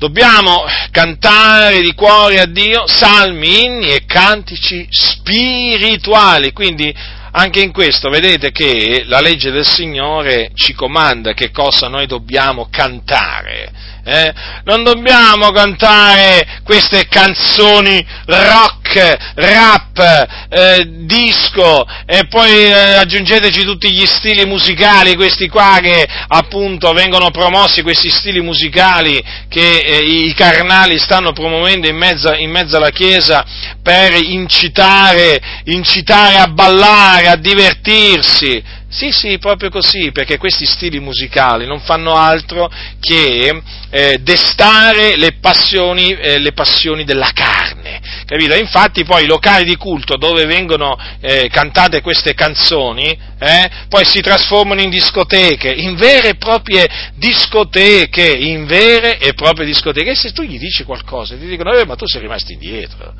Dobbiamo 0.00 0.64
cantare 0.92 1.82
di 1.82 1.92
cuore 1.92 2.40
a 2.40 2.46
Dio 2.46 2.84
salmi, 2.86 3.64
inni 3.66 3.92
e 3.92 4.06
cantici 4.06 4.86
spirituali, 4.88 6.54
quindi 6.54 6.90
anche 7.32 7.60
in 7.60 7.70
questo 7.70 8.08
vedete 8.08 8.50
che 8.50 9.04
la 9.04 9.20
legge 9.20 9.50
del 9.50 9.66
Signore 9.66 10.52
ci 10.54 10.72
comanda 10.72 11.34
che 11.34 11.50
cosa 11.50 11.88
noi 11.88 12.06
dobbiamo 12.06 12.68
cantare. 12.70 13.99
Eh? 14.04 14.32
Non 14.64 14.82
dobbiamo 14.82 15.50
cantare 15.50 16.60
queste 16.64 17.06
canzoni 17.06 18.04
rock, 18.26 19.32
rap, 19.34 20.28
eh, 20.48 20.88
disco 21.04 21.86
e 22.06 22.26
poi 22.28 22.50
eh, 22.50 22.94
aggiungeteci 22.94 23.62
tutti 23.64 23.92
gli 23.92 24.06
stili 24.06 24.46
musicali, 24.46 25.16
questi 25.16 25.48
qua 25.48 25.78
che 25.82 26.06
appunto 26.28 26.92
vengono 26.92 27.30
promossi, 27.30 27.82
questi 27.82 28.10
stili 28.10 28.40
musicali 28.40 29.22
che 29.48 29.80
eh, 29.80 29.98
i 29.98 30.34
carnali 30.34 30.98
stanno 30.98 31.32
promuovendo 31.32 31.88
in 31.88 31.96
mezzo, 31.96 32.32
in 32.34 32.50
mezzo 32.50 32.76
alla 32.76 32.90
Chiesa 32.90 33.44
per 33.82 34.14
incitare, 34.22 35.40
incitare 35.64 36.36
a 36.36 36.46
ballare, 36.48 37.28
a 37.28 37.36
divertirsi. 37.36 38.78
Sì, 38.92 39.12
sì, 39.12 39.38
proprio 39.38 39.70
così, 39.70 40.10
perché 40.10 40.36
questi 40.36 40.66
stili 40.66 40.98
musicali 40.98 41.64
non 41.64 41.78
fanno 41.78 42.14
altro 42.16 42.68
che 42.98 43.62
eh, 43.88 44.18
destare 44.20 45.16
le 45.16 45.36
passioni, 45.40 46.10
eh, 46.10 46.38
le 46.38 46.52
passioni, 46.52 47.04
della 47.04 47.30
carne, 47.32 48.00
capito? 48.26 48.56
Infatti 48.56 49.04
poi 49.04 49.22
i 49.22 49.26
locali 49.28 49.64
di 49.64 49.76
culto 49.76 50.16
dove 50.16 50.44
vengono 50.44 50.98
eh, 51.20 51.48
cantate 51.52 52.00
queste 52.00 52.34
canzoni, 52.34 53.16
eh, 53.38 53.70
poi 53.88 54.04
si 54.04 54.20
trasformano 54.20 54.80
in 54.80 54.90
discoteche, 54.90 55.70
in 55.70 55.94
vere 55.94 56.30
e 56.30 56.34
proprie 56.34 57.12
discoteche, 57.14 58.26
in 58.26 58.66
vere 58.66 59.18
e 59.18 59.34
proprie 59.34 59.66
discoteche. 59.66 60.10
E 60.10 60.16
se 60.16 60.32
tu 60.32 60.42
gli 60.42 60.58
dici 60.58 60.82
qualcosa, 60.82 61.36
ti 61.36 61.46
dicono, 61.46 61.72
eh, 61.74 61.86
ma 61.86 61.94
tu 61.94 62.06
sei 62.06 62.22
rimasto 62.22 62.50
indietro, 62.50 63.14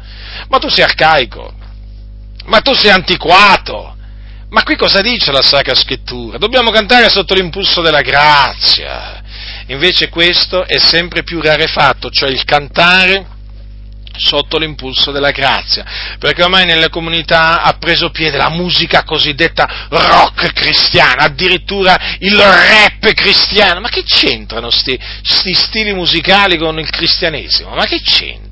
ma 0.49 0.59
tu 0.59 0.68
sei 0.68 0.83
arcaico, 0.83 1.55
ma 2.47 2.61
tu 2.61 2.75
sei 2.75 2.91
antiquato, 2.91 3.99
ma 4.51 4.62
qui 4.64 4.76
cosa 4.76 5.01
dice 5.01 5.30
la 5.32 5.42
Sacra 5.42 5.74
Scrittura? 5.74 6.38
Dobbiamo 6.38 6.70
cantare 6.70 7.09
sotto 7.09 7.34
l'impulso 7.34 7.80
della 7.82 8.03
grazia. 8.03 9.22
Invece 9.66 10.09
questo 10.09 10.66
è 10.66 10.78
sempre 10.78 11.22
più 11.22 11.40
rarefatto, 11.40 12.11
cioè 12.11 12.30
il 12.30 12.44
cantare 12.44 13.38
sotto 14.16 14.59
l'impulso 14.59 15.12
della 15.12 15.30
grazia, 15.30 15.84
perché 16.18 16.42
ormai 16.42 16.66
nelle 16.66 16.90
comunità 16.90 17.62
ha 17.62 17.72
preso 17.74 18.11
piede 18.11 18.36
la 18.36 18.51
musica 18.51 19.05
cosiddetta 19.05 19.86
rock 19.88 20.53
cristiana, 20.53 21.24
addirittura 21.24 22.16
il 22.18 22.36
rap 22.36 23.12
cristiano. 23.14 23.80
Ma 23.80 23.88
che 23.88 24.03
c'entrano 24.03 24.68
questi 24.68 25.55
stili 25.55 25.92
musicali 25.92 26.59
con 26.59 26.78
il 26.78 26.90
cristianesimo? 26.90 27.74
Ma 27.74 27.86
che 27.86 28.01
c'entrano? 28.01 28.49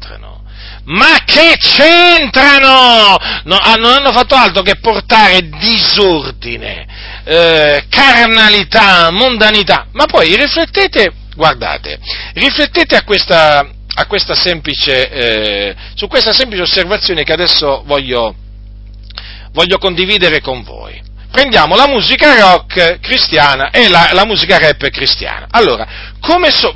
Ma 0.89 1.23
che 1.25 1.57
c'entrano? 1.59 3.17
No, 3.45 3.57
ah, 3.57 3.75
non 3.75 3.93
hanno 3.93 4.11
fatto 4.11 4.35
altro 4.35 4.63
che 4.63 4.77
portare 4.77 5.49
disordine, 5.49 6.87
eh, 7.25 7.85
carnalità, 7.91 9.11
mondanità. 9.11 9.89
Ma 9.93 10.07
poi 10.07 10.35
riflettete, 10.35 11.13
guardate, 11.35 11.99
riflettete 12.33 12.97
a 12.97 13.05
questa, 13.05 13.69
a 13.95 14.07
questa 14.07 14.35
semplice, 14.35 15.11
eh, 15.11 15.77
su 15.95 16.07
questa 16.07 16.33
semplice 16.33 16.63
osservazione 16.63 17.23
che 17.23 17.33
adesso 17.33 17.83
voglio, 17.85 18.35
voglio 19.53 19.77
condividere 19.77 20.41
con 20.41 20.63
voi 20.63 21.08
prendiamo 21.31 21.77
la 21.77 21.87
musica 21.87 22.39
rock 22.39 23.01
cristiana 23.01 23.71
e 23.71 23.89
la, 23.89 24.11
la 24.13 24.25
musica 24.25 24.59
rap 24.59 24.89
cristiana. 24.91 25.47
Allora, 25.51 25.87
so, 26.51 26.73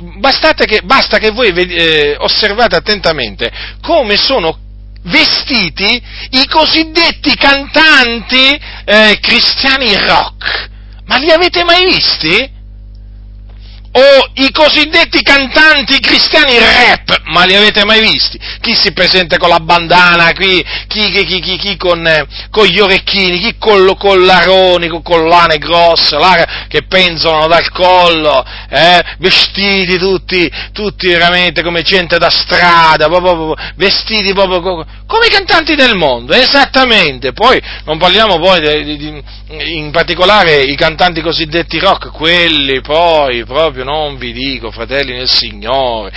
che, 0.65 0.81
basta 0.83 1.17
che 1.17 1.31
voi 1.31 1.49
eh, 1.49 2.15
osservate 2.17 2.75
attentamente 2.75 3.51
come 3.81 4.17
sono 4.17 4.59
vestiti 5.03 6.01
i 6.31 6.47
cosiddetti 6.47 7.35
cantanti 7.35 8.59
eh, 8.85 9.17
cristiani 9.21 9.95
rock. 9.95 10.69
Ma 11.05 11.17
li 11.17 11.31
avete 11.31 11.63
mai 11.63 11.85
visti? 11.85 12.61
O 13.95 14.31
i 14.35 14.51
cosiddetti 14.51 15.21
cantanti 15.21 15.99
cristiani 15.99 16.57
rap, 16.57 17.21
ma 17.25 17.43
li 17.43 17.55
avete 17.55 17.85
mai 17.85 18.01
visti? 18.01 18.39
Chi 18.59 18.75
si 18.75 18.91
presenta 18.91 19.37
con 19.37 19.49
la 19.49 19.59
bandana, 19.59 20.31
chi, 20.31 20.65
chi, 20.87 21.11
chi, 21.11 21.57
chi 21.57 21.77
con, 21.77 22.05
eh, 22.07 22.25
con, 22.49 22.65
gli 22.65 22.79
orecchini, 22.79 23.37
chi 23.37 23.55
con 23.59 23.95
collaroni, 23.95 24.87
con 24.87 25.03
collane 25.03 25.57
grosse, 25.57 26.17
là, 26.17 26.65
che 26.67 26.85
penzolano 26.87 27.47
dal 27.47 27.69
collo, 27.71 28.43
eh, 28.69 29.03
vestiti 29.19 29.97
tutti, 29.99 30.51
tutti 30.71 31.09
veramente 31.09 31.61
come 31.61 31.83
gente 31.83 32.17
da 32.17 32.31
strada, 32.31 33.07
proprio, 33.07 33.35
proprio, 33.35 33.55
vestiti 33.75 34.33
proprio 34.33 34.85
come 35.05 35.27
i 35.27 35.29
cantanti 35.29 35.75
del 35.75 35.95
mondo, 35.95 36.33
esattamente. 36.33 37.31
Poi 37.33 37.61
non 37.85 37.99
parliamo 37.99 38.39
poi 38.39 38.83
di, 38.83 38.97
di, 38.97 39.23
in 39.75 39.91
particolare 39.91 40.63
i 40.63 40.75
cantanti 40.75 41.21
cosiddetti 41.21 41.77
rock, 41.77 42.11
quelli 42.11 42.81
poi 42.81 43.45
proprio 43.45 43.82
proprio 43.83 43.91
non 43.91 44.17
vi 44.17 44.31
dico, 44.31 44.71
fratelli 44.71 45.13
nel 45.13 45.29
Signore. 45.29 46.11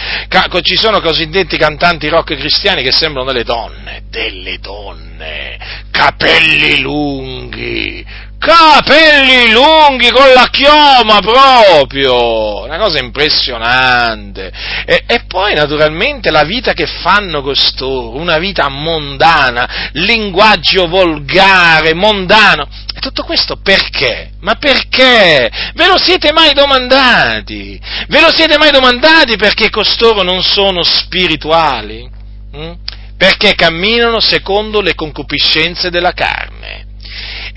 ci 0.63 0.77
sono 0.77 1.01
cosiddetti 1.01 1.57
cantanti 1.59 2.09
rock 2.09 2.37
cristiani 2.37 2.83
che 2.83 2.93
sembrano 2.93 3.31
delle 3.31 3.45
donne, 3.45 4.05
delle 4.09 4.59
donne, 4.59 5.59
capelli 5.91 6.81
lunghi, 6.81 8.05
capelli 8.47 9.51
lunghi 9.51 10.09
con 10.13 10.33
la 10.33 10.47
chioma 10.49 11.19
proprio, 11.19 12.63
una 12.63 12.79
cosa 12.79 13.01
impressionante. 13.01 14.53
E, 14.87 15.03
e, 15.05 15.25
poi 15.27 15.55
naturalmente 15.55 16.31
la 16.31 16.45
vita 16.45 16.73
che 16.73 16.87
fanno 16.87 17.43
costoro, 17.43 18.17
una 18.17 18.39
vita 18.39 18.69
mondana, 18.69 19.91
linguaggio 19.95 20.87
volgare, 20.87 21.93
mondano. 21.95 22.69
E 22.95 23.01
tutto 23.01 23.25
questo 23.25 23.57
perché? 23.57 24.31
Ma 24.43 24.55
perché? 24.55 25.51
Ve 25.75 25.87
lo 25.89 25.99
siete 25.99 26.31
mai 26.33 26.53
domandati? 26.55 27.81
Ve 28.07 28.21
lo 28.21 28.31
siete 28.33 28.57
mai 28.59 28.71
domandati 28.71 29.37
perché 29.37 29.71
costoro 29.71 30.23
non 30.23 30.45
sono 30.45 30.85
spirituali? 30.85 32.09
Mm? 32.57 32.73
Perché 33.19 33.57
camminano 33.57 34.21
secondo 34.21 34.81
le 34.81 34.95
concupiscenze 34.95 35.91
della 35.91 36.13
carne. 36.13 36.46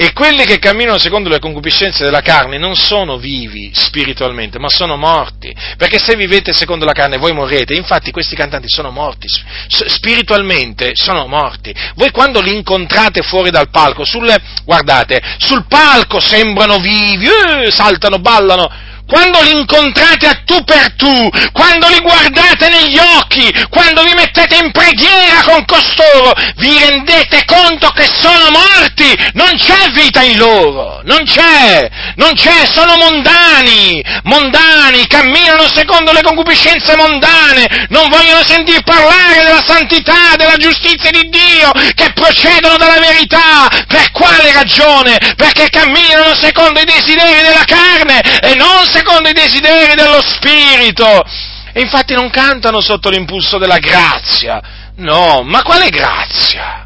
E 0.02 0.14
quelli 0.14 0.46
che 0.46 0.60
camminano 0.60 0.98
secondo 0.98 1.28
le 1.28 1.40
concupiscenze 1.40 2.06
della 2.06 2.22
carne 2.22 2.58
non 2.58 2.74
sono 2.78 3.18
vivi 3.18 3.70
spiritualmente, 3.74 4.58
ma 4.58 4.70
sono 4.70 4.96
morti. 4.96 5.54
Perché 5.76 6.00
se 6.00 6.16
vivete 6.16 6.54
secondo 6.54 6.86
la 6.86 6.94
carne 6.94 7.18
voi 7.18 7.34
morrete. 7.34 7.74
Infatti 7.74 8.10
questi 8.10 8.34
cantanti 8.34 8.70
sono 8.70 8.92
morti, 8.92 9.28
spiritualmente 9.68 10.92
sono 10.94 11.28
morti. 11.28 11.76
Voi 11.96 12.12
quando 12.12 12.40
li 12.40 12.56
incontrate 12.56 13.24
fuori 13.24 13.50
dal 13.50 13.70
palco, 13.72 14.06
sul, 14.06 14.34
guardate, 14.64 15.22
sul 15.38 15.66
palco 15.68 16.22
sembrano 16.22 16.78
vivi, 16.78 17.26
eh, 17.26 17.70
saltano, 17.70 18.20
ballano, 18.20 18.72
quando 19.10 19.42
li 19.42 19.58
incontrate 19.58 20.28
a 20.28 20.40
tu 20.46 20.64
per 20.64 20.94
tu, 20.96 21.30
quando 21.52 21.88
li 21.88 22.00
guardate 22.00 22.70
negli 22.70 23.00
occhi, 23.00 23.52
quando 23.70 24.04
vi 24.04 24.14
mettete 24.14 24.56
in 24.64 24.72
preghiera 24.72 25.42
con 25.44 25.66
costoro, 25.66 26.34
vi 26.58 26.78
rendete 26.78 27.44
conto 27.46 27.90
che 27.90 28.06
sono 28.06 28.52
morti, 28.52 29.18
non 29.34 29.50
c'è 29.58 29.90
vita 29.94 30.22
in 30.22 30.38
loro, 30.38 31.02
non 31.06 31.24
c'è, 31.24 31.90
non 32.18 32.34
c'è, 32.36 32.68
sono 32.72 32.98
mondani, 32.98 34.04
mondani, 34.24 35.08
camminano 35.08 35.68
secondo 35.68 36.12
le 36.12 36.22
concupiscenze 36.22 36.96
mondane, 36.96 37.88
non 37.90 38.10
vogliono 38.10 38.46
sentir 38.46 38.84
parlare 38.84 39.42
della 39.42 39.64
santità, 39.66 40.36
della 40.38 40.58
giustizia 40.58 41.10
di 41.10 41.30
Dio, 41.30 41.72
che 41.96 42.14
procedono 42.14 42.78
dalla 42.78 43.00
verità, 43.00 43.68
per 43.88 44.12
quale 44.12 44.54
ragione? 44.54 45.18
Perché 45.36 45.70
camminano 45.70 46.36
secondo 46.36 46.80
i 46.80 46.86
desideri 46.86 47.42
della 47.42 47.66
carne 47.66 48.20
e 48.42 48.54
non 48.54 48.86
secondo 48.86 48.98
secondo 49.00 49.30
i 49.30 49.34
desideri 49.34 49.96
dello 49.96 50.22
Spirito. 50.22 51.24
E 51.72 51.82
infatti 51.82 52.14
non 52.14 52.30
cantano 52.30 52.82
sotto 52.82 53.10
l'impulso 53.10 53.58
della 53.58 53.78
grazia. 53.78 54.62
No, 54.98 55.44
ma 55.44 55.62
quale 55.64 55.90
grazia? 55.90 56.86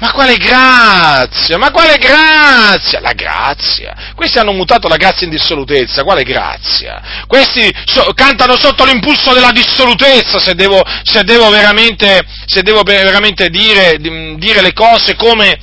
Ma 0.00 0.12
quale 0.12 0.36
grazia? 0.36 1.58
Ma 1.58 1.72
quale 1.72 1.96
grazia? 1.96 3.00
La 3.00 3.14
grazia. 3.14 4.12
Questi 4.14 4.38
hanno 4.38 4.52
mutato 4.52 4.86
la 4.86 4.96
grazia 4.96 5.26
in 5.26 5.32
dissolutezza, 5.32 6.04
quale 6.04 6.22
grazia? 6.22 7.24
Questi 7.26 7.68
so, 7.84 8.12
cantano 8.14 8.56
sotto 8.56 8.84
l'impulso 8.84 9.32
della 9.32 9.50
dissolutezza, 9.50 10.38
se 10.38 10.54
devo, 10.54 10.84
se 11.02 11.24
devo 11.24 11.50
veramente, 11.50 12.22
se 12.46 12.62
devo 12.62 12.82
veramente 12.82 13.48
dire, 13.48 13.96
dire 13.98 14.60
le 14.60 14.72
cose 14.72 15.16
come, 15.16 15.58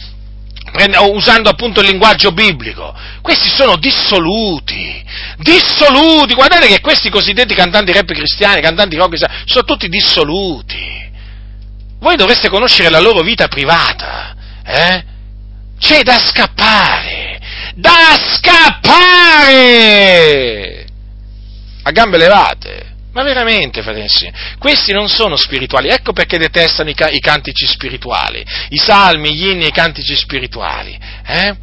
usando 1.12 1.50
appunto 1.50 1.82
il 1.82 1.88
linguaggio 1.88 2.32
biblico. 2.32 2.94
Questi 3.22 3.50
sono 3.50 3.78
dissoluti, 3.78 5.04
dissoluti. 5.38 6.34
Guardate 6.34 6.68
che 6.68 6.82
questi 6.82 7.10
cosiddetti 7.10 7.54
cantanti 7.54 7.92
rap 7.92 8.12
cristiani, 8.12 8.62
cantanti 8.62 8.96
rock 8.96 9.10
cristiani, 9.10 9.44
sono 9.46 9.64
tutti 9.64 9.88
dissoluti. 9.88 11.04
Voi 12.00 12.16
dovreste 12.16 12.50
conoscere 12.50 12.90
la 12.90 13.00
loro 13.00 13.22
vita 13.22 13.48
privata, 13.48 14.36
eh? 14.64 15.04
C'è 15.80 16.04
da 16.04 16.20
scappare, 16.20 17.40
da 17.76 18.18
scappare! 18.34 19.66
A 21.84 21.92
gambe 21.92 22.18
levate. 22.18 22.95
Ma 23.16 23.24
veramente, 23.24 23.82
fratelli, 23.82 24.30
questi 24.60 24.92
non 24.92 25.08
sono 25.08 25.38
spirituali, 25.38 25.88
ecco 25.88 26.12
perché 26.12 26.38
detestano 26.38 26.90
i, 26.90 26.94
ca- 26.94 27.10
i, 27.10 27.22
cantici 27.22 27.66
spirituali, 27.66 28.46
i 28.70 28.78
salmi, 28.78 29.34
gli 29.34 29.48
inni 29.48 29.64
e 29.64 29.68
i 29.68 29.72
cantici 29.72 30.14
spirituali. 30.18 31.00
Eh? 31.26 31.56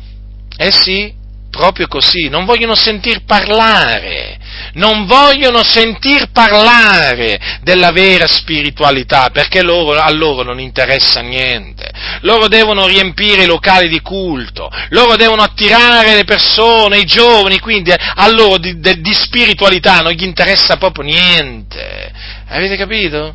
eh 0.57 0.72
sì, 0.72 1.12
proprio 1.50 1.88
così, 1.88 2.30
non 2.30 2.46
vogliono 2.46 2.74
sentir 2.74 3.24
parlare, 3.24 4.38
non 4.74 5.07
vogliono 5.07 5.62
sentir 5.62 6.30
parlare 6.30 7.59
della 7.62 7.90
vera 7.92 8.26
spiritualità, 8.26 9.30
perché 9.30 9.62
loro, 9.62 9.98
a 9.98 10.11
loro 10.11 10.42
non 10.42 10.61
interessa 10.61 11.20
niente. 11.20 11.90
Loro 12.20 12.48
devono 12.48 12.86
riempire 12.86 13.42
i 13.42 13.46
locali 13.46 13.88
di 13.88 14.00
culto, 14.00 14.70
loro 14.90 15.16
devono 15.16 15.42
attirare 15.42 16.14
le 16.14 16.24
persone, 16.24 16.98
i 16.98 17.05
giovani, 17.05 17.59
quindi 17.59 17.92
a 17.92 18.28
loro 18.30 18.59
di, 18.59 18.78
di, 18.78 19.00
di 19.00 19.14
spiritualità 19.14 20.00
non 20.00 20.12
gli 20.12 20.24
interessa 20.24 20.76
proprio 20.76 21.05
niente. 21.05 22.12
Avete 22.48 22.76
capito? 22.76 23.34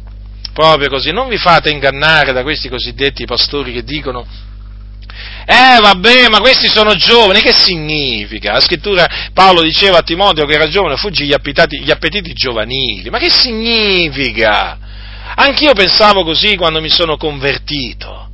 Proprio 0.53 0.89
così, 0.89 1.11
non 1.11 1.27
vi 1.27 1.37
fate 1.37 1.69
ingannare 1.69 2.33
da 2.33 2.41
questi 2.41 2.67
cosiddetti 2.67 3.25
pastori 3.25 3.71
che 3.73 3.83
dicono 3.83 4.25
eh 5.49 5.79
vabbè, 5.79 6.27
ma 6.27 6.41
questi 6.41 6.67
sono 6.67 6.93
giovani, 6.95 7.39
che 7.39 7.53
significa? 7.53 8.51
La 8.51 8.59
scrittura, 8.59 9.07
Paolo 9.33 9.61
diceva 9.61 9.99
a 9.99 10.01
Timoteo 10.01 10.45
che 10.45 10.55
era 10.55 10.67
giovane, 10.67 10.97
fuggi 10.97 11.25
gli 11.25 11.31
appetiti, 11.31 11.79
gli 11.79 11.89
appetiti 11.89 12.33
giovanili, 12.33 13.09
ma 13.09 13.17
che 13.17 13.29
significa? 13.29 14.77
Anch'io 15.35 15.71
pensavo 15.71 16.25
così 16.25 16.57
quando 16.57 16.81
mi 16.81 16.89
sono 16.89 17.15
convertito. 17.15 18.29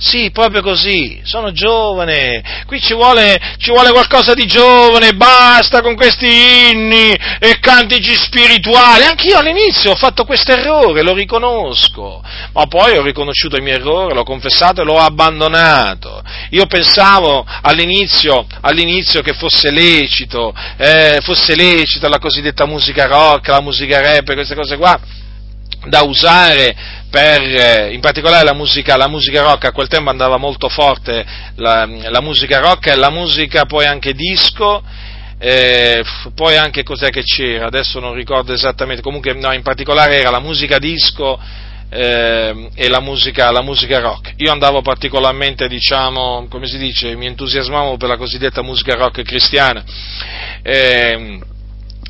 Sì, 0.00 0.30
proprio 0.30 0.62
così, 0.62 1.20
sono 1.24 1.50
giovane, 1.50 2.62
qui 2.66 2.80
ci 2.80 2.94
vuole, 2.94 3.36
ci 3.58 3.72
vuole, 3.72 3.90
qualcosa 3.90 4.32
di 4.32 4.46
giovane, 4.46 5.14
basta 5.14 5.82
con 5.82 5.96
questi 5.96 6.70
inni 6.70 7.12
e 7.40 7.58
cantici 7.58 8.14
spirituali. 8.14 9.02
Anch'io 9.02 9.38
all'inizio 9.38 9.90
ho 9.90 9.96
fatto 9.96 10.24
questo 10.24 10.52
errore, 10.52 11.02
lo 11.02 11.14
riconosco, 11.14 12.22
ma 12.52 12.66
poi 12.66 12.96
ho 12.96 13.02
riconosciuto 13.02 13.56
il 13.56 13.64
mio 13.64 13.74
errore, 13.74 14.14
l'ho 14.14 14.22
confessato 14.22 14.82
e 14.82 14.84
l'ho 14.84 14.98
abbandonato. 14.98 16.22
Io 16.50 16.66
pensavo 16.66 17.44
all'inizio, 17.62 18.46
all'inizio 18.60 19.20
che 19.20 19.32
fosse 19.32 19.72
lecito, 19.72 20.54
eh, 20.76 21.18
fosse 21.22 21.56
lecita 21.56 22.08
la 22.08 22.20
cosiddetta 22.20 22.66
musica 22.66 23.06
rock, 23.06 23.48
la 23.48 23.60
musica 23.60 24.00
rap, 24.00 24.32
queste 24.32 24.54
cose 24.54 24.76
qua 24.76 25.26
da 25.86 26.02
usare 26.02 26.74
per, 27.10 27.40
eh, 27.40 27.92
in 27.92 28.00
particolare 28.00 28.44
la 28.44 28.54
musica, 28.54 28.96
la 28.96 29.08
musica, 29.08 29.42
rock, 29.42 29.64
a 29.64 29.72
quel 29.72 29.88
tempo 29.88 30.10
andava 30.10 30.36
molto 30.36 30.68
forte 30.68 31.24
la, 31.56 31.86
la 31.86 32.20
musica 32.20 32.60
rock 32.60 32.88
e 32.88 32.96
la 32.96 33.10
musica 33.10 33.64
poi 33.64 33.86
anche 33.86 34.12
disco, 34.12 34.82
eh, 35.38 36.04
poi 36.34 36.56
anche 36.56 36.82
cos'è 36.82 37.10
che 37.10 37.22
c'era, 37.22 37.66
adesso 37.66 38.00
non 38.00 38.14
ricordo 38.14 38.52
esattamente, 38.52 39.02
comunque 39.02 39.32
no, 39.34 39.52
in 39.52 39.62
particolare 39.62 40.18
era 40.18 40.30
la 40.30 40.40
musica 40.40 40.78
disco 40.78 41.40
eh, 41.90 42.68
e 42.74 42.88
la 42.88 43.00
musica, 43.00 43.50
la 43.50 43.62
musica, 43.62 44.00
rock. 44.00 44.34
Io 44.36 44.52
andavo 44.52 44.82
particolarmente, 44.82 45.68
diciamo, 45.68 46.46
come 46.48 46.66
si 46.66 46.76
dice, 46.76 47.16
mi 47.16 47.26
entusiasmavo 47.26 47.96
per 47.96 48.08
la 48.08 48.16
cosiddetta 48.16 48.62
musica 48.62 48.94
rock 48.94 49.22
cristiana. 49.22 49.82
Eh, 50.62 51.38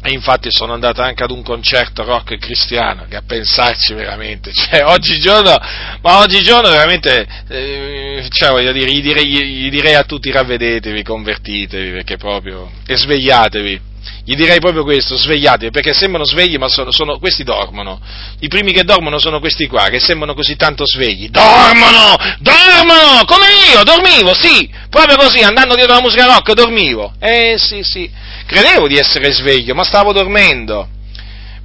e 0.02 0.12
infatti 0.12 0.48
sono 0.50 0.74
andato 0.74 1.02
anche 1.02 1.24
ad 1.24 1.30
un 1.30 1.42
concerto 1.42 2.04
rock 2.04 2.38
cristiano, 2.38 3.06
che 3.08 3.16
a 3.16 3.22
pensarci 3.26 3.94
veramente, 3.94 4.52
cioè 4.52 4.84
oggigiorno, 4.84 5.56
ma 6.02 6.20
oggigiorno 6.20 6.70
veramente, 6.70 7.26
eh, 7.48 8.26
cioè 8.30 8.50
voglio 8.50 8.72
dire, 8.72 8.92
gli 8.92 9.02
direi, 9.02 9.26
gli 9.26 9.70
direi, 9.70 9.94
a 9.94 10.04
tutti 10.04 10.30
ravvedetevi, 10.30 11.02
convertitevi, 11.02 11.90
perché 11.90 12.16
proprio, 12.16 12.70
e 12.86 12.96
svegliatevi. 12.96 13.87
Gli 14.24 14.34
direi 14.34 14.58
proprio 14.60 14.84
questo, 14.84 15.16
svegliatevi, 15.16 15.70
perché 15.70 15.92
sembrano 15.92 16.24
svegli, 16.24 16.56
ma 16.56 16.68
sono, 16.68 16.90
sono, 16.90 17.18
questi 17.18 17.44
dormono. 17.44 18.00
I 18.40 18.48
primi 18.48 18.72
che 18.72 18.84
dormono 18.84 19.18
sono 19.18 19.40
questi 19.40 19.66
qua, 19.66 19.88
che 19.88 20.00
sembrano 20.00 20.34
così 20.34 20.56
tanto 20.56 20.84
svegli. 20.86 21.28
Dormono! 21.28 22.16
Dormono! 22.38 23.24
Come 23.24 23.46
io, 23.72 23.82
dormivo, 23.84 24.34
sì! 24.34 24.70
Proprio 24.90 25.16
così, 25.16 25.40
andando 25.40 25.74
dietro 25.74 25.94
la 25.94 26.02
musica 26.02 26.26
rock, 26.26 26.52
dormivo. 26.52 27.14
Eh 27.18 27.56
sì, 27.58 27.82
sì 27.82 28.10
credevo 28.48 28.88
di 28.88 28.96
essere 28.96 29.30
sveglio, 29.30 29.74
ma 29.74 29.84
stavo 29.84 30.12
dormendo. 30.12 30.88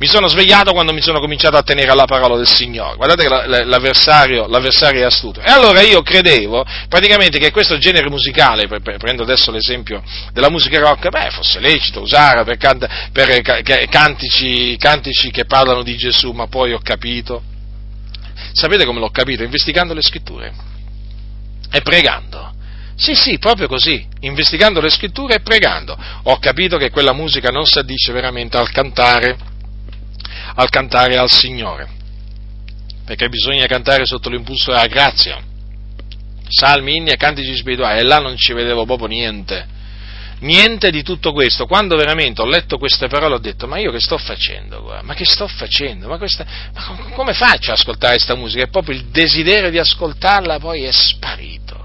Mi 0.03 0.09
sono 0.09 0.27
svegliato 0.27 0.73
quando 0.73 0.91
mi 0.91 0.99
sono 0.99 1.21
cominciato 1.21 1.55
a 1.55 1.63
tenere 1.63 1.89
alla 1.89 2.03
parola 2.03 2.35
del 2.35 2.45
Signore. 2.45 2.97
Guardate 2.97 3.23
che 3.23 3.63
l'avversario, 3.63 4.47
l'avversario 4.47 4.99
è 4.99 5.05
astuto. 5.05 5.39
E 5.39 5.49
allora 5.49 5.79
io 5.79 6.01
credevo 6.01 6.65
praticamente 6.89 7.39
che 7.39 7.51
questo 7.51 7.77
genere 7.77 8.09
musicale, 8.09 8.67
prendo 8.67 9.23
adesso 9.23 9.49
l'esempio 9.49 10.03
della 10.33 10.49
musica 10.49 10.77
rock, 10.79 11.07
beh, 11.07 11.29
fosse 11.29 11.61
lecito 11.61 12.01
usare 12.01 12.43
per, 12.43 12.57
canta, 12.57 12.89
per 13.13 13.41
cantici, 13.87 14.75
cantici 14.75 15.31
che 15.31 15.45
parlano 15.45 15.83
di 15.83 15.95
Gesù, 15.95 16.31
ma 16.31 16.47
poi 16.47 16.73
ho 16.73 16.79
capito. 16.83 17.41
Sapete 18.51 18.83
come 18.83 18.99
l'ho 18.99 19.09
capito? 19.09 19.43
Investigando 19.43 19.93
le 19.93 20.01
scritture 20.01 20.53
e 21.71 21.81
pregando. 21.81 22.53
Sì, 22.97 23.15
sì, 23.15 23.37
proprio 23.37 23.69
così, 23.69 24.05
investigando 24.19 24.81
le 24.81 24.89
scritture 24.89 25.35
e 25.35 25.39
pregando. 25.39 25.97
Ho 26.23 26.39
capito 26.39 26.75
che 26.75 26.89
quella 26.89 27.13
musica 27.13 27.51
non 27.51 27.65
si 27.65 27.79
addice 27.79 28.11
veramente 28.11 28.57
al 28.57 28.69
cantare, 28.69 29.51
al 30.55 30.69
cantare 30.69 31.17
al 31.17 31.29
Signore, 31.29 31.87
perché 33.05 33.29
bisogna 33.29 33.65
cantare 33.65 34.05
sotto 34.05 34.29
l'impulso 34.29 34.71
della 34.71 34.87
grazia. 34.87 35.41
Salmi, 36.47 36.97
inni 36.97 37.09
e 37.09 37.17
cantici 37.17 37.55
spirituali, 37.55 37.99
e 37.99 38.03
là 38.03 38.19
non 38.19 38.37
ci 38.37 38.53
vedevo 38.53 38.85
proprio 38.85 39.07
niente. 39.07 39.71
Niente 40.39 40.91
di 40.91 41.03
tutto 41.03 41.31
questo. 41.31 41.65
Quando 41.65 41.95
veramente 41.95 42.41
ho 42.41 42.45
letto 42.45 42.77
queste 42.77 43.07
parole 43.07 43.35
ho 43.35 43.39
detto, 43.39 43.65
ma 43.65 43.79
io 43.79 43.91
che 43.91 44.01
sto 44.01 44.17
facendo? 44.17 44.93
Ma 45.01 45.13
che 45.13 45.23
sto 45.23 45.47
facendo? 45.47 46.09
Ma, 46.09 46.17
questa, 46.17 46.45
ma 46.73 46.97
come 47.13 47.33
faccio 47.33 47.71
ad 47.71 47.77
ascoltare 47.77 48.15
questa 48.15 48.35
musica? 48.35 48.63
E 48.63 48.67
proprio 48.67 48.95
il 48.95 49.05
desiderio 49.05 49.69
di 49.69 49.79
ascoltarla 49.79 50.59
poi 50.59 50.83
è 50.83 50.91
sparito 50.91 51.82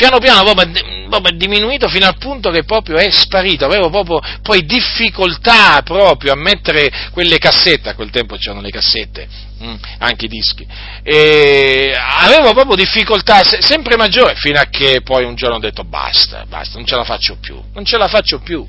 piano 0.00 0.18
piano 0.18 0.42
proprio, 0.44 1.08
proprio, 1.10 1.34
è 1.34 1.36
diminuito 1.36 1.86
fino 1.88 2.06
al 2.06 2.16
punto 2.16 2.50
che 2.50 2.64
proprio 2.64 2.96
è 2.96 3.10
sparito, 3.10 3.66
avevo 3.66 3.90
proprio 3.90 4.18
poi 4.40 4.64
difficoltà 4.64 5.82
proprio 5.82 6.32
a 6.32 6.36
mettere 6.36 6.90
quelle 7.12 7.36
cassette, 7.36 7.90
a 7.90 7.94
quel 7.94 8.08
tempo 8.08 8.36
c'erano 8.36 8.62
le 8.62 8.70
cassette, 8.70 9.28
mm, 9.62 9.74
anche 9.98 10.24
i 10.24 10.28
dischi, 10.28 10.66
e 11.02 11.92
avevo 11.94 12.54
proprio 12.54 12.76
difficoltà 12.76 13.42
se, 13.44 13.60
sempre 13.60 13.96
maggiore, 13.96 14.36
fino 14.36 14.58
a 14.58 14.64
che 14.70 15.02
poi 15.02 15.24
un 15.24 15.34
giorno 15.34 15.56
ho 15.56 15.60
detto 15.60 15.84
basta, 15.84 16.46
basta, 16.48 16.78
non 16.78 16.86
ce 16.86 16.96
la 16.96 17.04
faccio 17.04 17.36
più, 17.38 17.60
non 17.74 17.84
ce 17.84 17.98
la 17.98 18.08
faccio 18.08 18.38
più. 18.38 18.66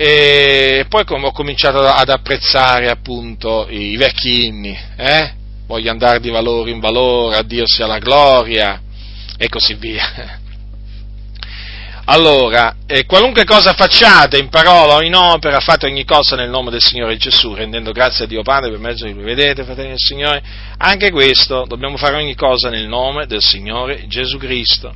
E 0.00 0.86
poi 0.88 1.04
ho 1.06 1.32
cominciato 1.32 1.80
ad 1.80 2.08
apprezzare 2.08 2.88
appunto 2.88 3.66
i 3.68 3.96
vecchi 3.96 4.46
inni, 4.46 4.76
eh? 4.96 5.34
voglio 5.66 5.90
andare 5.90 6.18
di 6.20 6.30
valore 6.30 6.70
in 6.70 6.80
valore, 6.80 7.36
a 7.36 7.42
Dio 7.42 7.64
sia 7.66 7.86
la 7.86 7.98
gloria, 7.98 8.80
e 9.38 9.48
così 9.48 9.74
via. 9.74 10.46
Allora, 12.10 12.76
eh, 12.86 13.04
qualunque 13.04 13.44
cosa 13.44 13.74
facciate 13.74 14.38
in 14.38 14.48
parola 14.48 14.94
o 14.94 15.02
in 15.02 15.14
opera, 15.14 15.60
fate 15.60 15.84
ogni 15.84 16.06
cosa 16.06 16.36
nel 16.36 16.48
nome 16.48 16.70
del 16.70 16.82
Signore 16.82 17.18
Gesù, 17.18 17.52
rendendo 17.54 17.92
grazie 17.92 18.24
a 18.24 18.26
Dio 18.26 18.42
Padre 18.42 18.70
per 18.70 18.78
mezzo 18.78 19.04
di 19.04 19.12
lui. 19.12 19.24
Vedete, 19.24 19.62
fratelli 19.62 19.88
del 19.88 19.98
Signore? 19.98 20.42
Anche 20.78 21.10
questo, 21.10 21.66
dobbiamo 21.68 21.98
fare 21.98 22.16
ogni 22.16 22.34
cosa 22.34 22.70
nel 22.70 22.88
nome 22.88 23.26
del 23.26 23.42
Signore 23.42 24.06
Gesù 24.06 24.38
Cristo, 24.38 24.94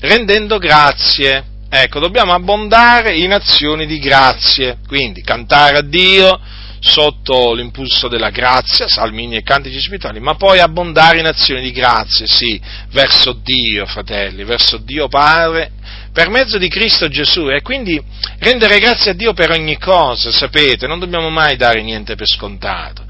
rendendo 0.00 0.58
grazie. 0.58 1.44
Ecco, 1.68 1.98
dobbiamo 1.98 2.32
abbondare 2.32 3.16
in 3.16 3.32
azioni 3.32 3.84
di 3.84 3.98
grazie, 3.98 4.76
quindi 4.86 5.22
cantare 5.22 5.78
a 5.78 5.82
Dio, 5.82 6.38
sotto 6.84 7.52
l'impulso 7.54 8.08
della 8.08 8.30
grazia, 8.30 8.88
salmini 8.88 9.36
e 9.36 9.42
cantici 9.42 9.80
spirituali, 9.80 10.18
ma 10.18 10.34
poi 10.34 10.58
abbondare 10.58 11.20
in 11.20 11.26
azioni 11.26 11.62
di 11.62 11.70
grazie, 11.70 12.26
sì, 12.26 12.60
verso 12.90 13.32
Dio, 13.32 13.86
fratelli, 13.86 14.42
verso 14.42 14.78
Dio 14.78 15.06
Padre, 15.06 15.70
per 16.12 16.28
mezzo 16.28 16.58
di 16.58 16.68
Cristo 16.68 17.08
Gesù. 17.08 17.48
E 17.50 17.62
quindi 17.62 18.02
rendere 18.40 18.80
grazie 18.80 19.12
a 19.12 19.14
Dio 19.14 19.32
per 19.32 19.52
ogni 19.52 19.78
cosa, 19.78 20.32
sapete, 20.32 20.88
non 20.88 20.98
dobbiamo 20.98 21.30
mai 21.30 21.56
dare 21.56 21.82
niente 21.82 22.16
per 22.16 22.26
scontato, 22.26 23.04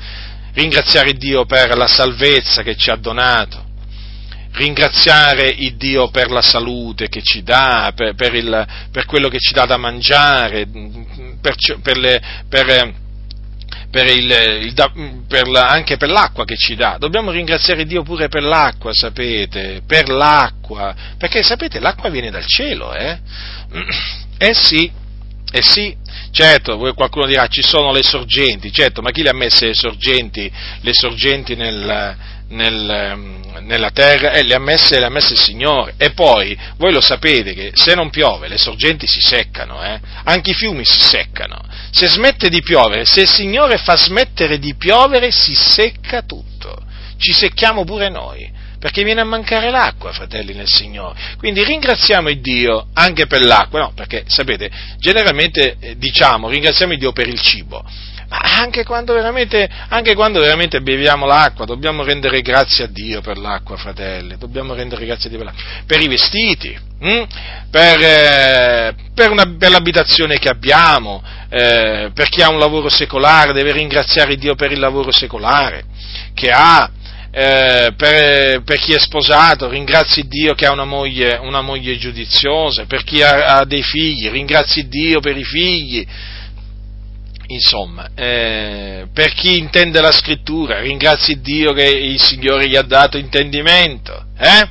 ringraziare 0.52 1.14
Dio 1.14 1.46
per 1.46 1.74
la 1.74 1.86
salvezza 1.86 2.62
che 2.62 2.76
ci 2.76 2.90
ha 2.90 2.96
donato, 2.96 3.70
ringraziare 4.52 5.48
il 5.48 5.76
Dio 5.76 6.10
per 6.10 6.30
la 6.30 6.42
salute 6.42 7.08
che 7.08 7.22
ci 7.22 7.42
dà, 7.42 7.90
per, 7.96 8.14
per, 8.14 8.34
il, 8.34 8.66
per 8.90 9.06
quello 9.06 9.28
che 9.28 9.38
ci 9.38 9.54
dà 9.54 9.64
da 9.64 9.78
mangiare, 9.78 10.66
per, 11.40 11.54
per, 11.80 11.96
le, 11.96 12.22
per 13.90 14.06
il, 14.06 14.30
il, 14.62 15.22
per 15.28 15.48
la, 15.48 15.68
anche 15.68 15.96
per 15.96 16.08
l'acqua 16.08 16.44
che 16.44 16.56
ci 16.56 16.74
dà. 16.74 16.96
Dobbiamo 16.98 17.30
ringraziare 17.30 17.84
Dio 17.84 18.02
pure 18.02 18.28
per 18.28 18.42
l'acqua, 18.42 18.92
sapete, 18.92 19.82
per 19.86 20.08
l'acqua, 20.08 20.94
perché 21.18 21.42
sapete 21.42 21.78
l'acqua 21.78 22.08
viene 22.08 22.30
dal 22.30 22.46
cielo, 22.46 22.94
eh? 22.94 23.18
Eh 24.42 24.54
sì, 24.54 24.90
eh 25.52 25.62
sì, 25.62 25.96
certo, 26.32 26.76
qualcuno 26.94 27.26
dirà 27.26 27.46
ci 27.46 27.62
sono 27.62 27.92
le 27.92 28.02
sorgenti, 28.02 28.72
certo, 28.72 29.02
ma 29.02 29.12
chi 29.12 29.22
le 29.22 29.28
ha 29.28 29.34
messe 29.34 29.66
le 29.66 29.74
sorgenti, 29.74 30.50
le 30.80 30.92
sorgenti 30.92 31.54
nel, 31.54 32.16
nel, 32.52 32.88
ehm, 32.88 33.64
nella 33.64 33.90
terra 33.90 34.32
e 34.32 34.42
le 34.42 34.54
ha, 34.54 34.58
messe, 34.58 34.98
le 34.98 35.06
ha 35.06 35.10
messe 35.10 35.32
il 35.32 35.40
Signore. 35.40 35.94
E 35.96 36.12
poi 36.12 36.56
voi 36.76 36.92
lo 36.92 37.00
sapete 37.00 37.54
che 37.54 37.72
se 37.74 37.94
non 37.94 38.10
piove 38.10 38.48
le 38.48 38.58
sorgenti 38.58 39.06
si 39.06 39.20
seccano, 39.20 39.82
eh? 39.82 40.00
anche 40.24 40.50
i 40.50 40.54
fiumi 40.54 40.84
si 40.84 41.00
seccano. 41.00 41.60
Se 41.90 42.08
smette 42.08 42.48
di 42.48 42.62
piovere, 42.62 43.04
se 43.04 43.22
il 43.22 43.28
Signore 43.28 43.78
fa 43.78 43.96
smettere 43.96 44.58
di 44.58 44.74
piovere, 44.74 45.30
si 45.30 45.54
secca 45.54 46.22
tutto. 46.22 46.50
Ci 47.18 47.32
secchiamo 47.32 47.84
pure 47.84 48.08
noi 48.08 48.60
perché 48.82 49.04
viene 49.04 49.20
a 49.20 49.24
mancare 49.24 49.70
l'acqua, 49.70 50.10
fratelli 50.10 50.54
nel 50.54 50.66
Signore. 50.66 51.16
Quindi 51.38 51.62
ringraziamo 51.62 52.28
il 52.28 52.40
Dio 52.40 52.88
anche 52.94 53.28
per 53.28 53.44
l'acqua, 53.44 53.78
no, 53.78 53.92
perché 53.94 54.24
sapete, 54.26 54.68
generalmente 54.98 55.76
eh, 55.78 55.96
diciamo 55.96 56.48
ringraziamo 56.48 56.92
il 56.92 56.98
Dio 56.98 57.12
per 57.12 57.28
il 57.28 57.40
cibo, 57.40 57.84
ma 58.32 58.38
anche 58.38 58.82
quando, 58.82 59.14
anche 59.14 60.14
quando 60.14 60.40
veramente, 60.40 60.80
beviamo 60.80 61.26
l'acqua, 61.26 61.66
dobbiamo 61.66 62.02
rendere 62.02 62.40
grazie 62.40 62.84
a 62.84 62.86
Dio 62.86 63.20
per 63.20 63.36
l'acqua, 63.36 63.76
fratelli, 63.76 64.38
dobbiamo 64.38 64.72
rendere 64.72 65.04
grazie 65.04 65.26
a 65.26 65.28
Dio 65.28 65.38
per 65.38 65.48
l'acqua, 65.48 65.62
per 65.84 66.00
i 66.00 66.08
vestiti, 66.08 66.74
hm? 66.98 67.24
per, 67.70 68.00
eh, 68.00 68.94
per, 69.14 69.30
una, 69.30 69.54
per, 69.58 69.70
l'abitazione 69.70 70.38
che 70.38 70.48
abbiamo, 70.48 71.22
eh, 71.50 72.10
per 72.14 72.30
chi 72.30 72.40
ha 72.40 72.48
un 72.48 72.58
lavoro 72.58 72.88
secolare 72.88 73.52
deve 73.52 73.72
ringraziare 73.72 74.36
Dio 74.36 74.54
per 74.54 74.72
il 74.72 74.78
lavoro 74.78 75.12
secolare 75.12 75.84
che 76.32 76.50
ha, 76.50 76.90
eh, 77.30 77.92
per, 77.94 78.62
per, 78.62 78.78
chi 78.78 78.94
è 78.94 78.98
sposato, 78.98 79.68
ringrazi 79.68 80.26
Dio 80.26 80.54
che 80.54 80.64
ha 80.64 80.72
una 80.72 80.86
moglie, 80.86 81.36
una 81.36 81.60
moglie 81.60 81.98
giudiziosa, 81.98 82.86
per 82.86 83.04
chi 83.04 83.22
ha, 83.22 83.58
ha, 83.58 83.64
dei 83.66 83.82
figli, 83.82 84.30
ringrazi 84.30 84.88
Dio 84.88 85.20
per 85.20 85.36
i 85.36 85.44
figli, 85.44 86.06
Insomma, 87.52 88.08
eh, 88.14 89.08
per 89.12 89.34
chi 89.34 89.58
intende 89.58 90.00
la 90.00 90.10
scrittura, 90.10 90.80
ringrazi 90.80 91.40
Dio 91.42 91.74
che 91.74 91.84
il 91.84 92.18
Signore 92.18 92.66
gli 92.66 92.76
ha 92.76 92.82
dato 92.82 93.18
intendimento. 93.18 94.24
Eh? 94.38 94.68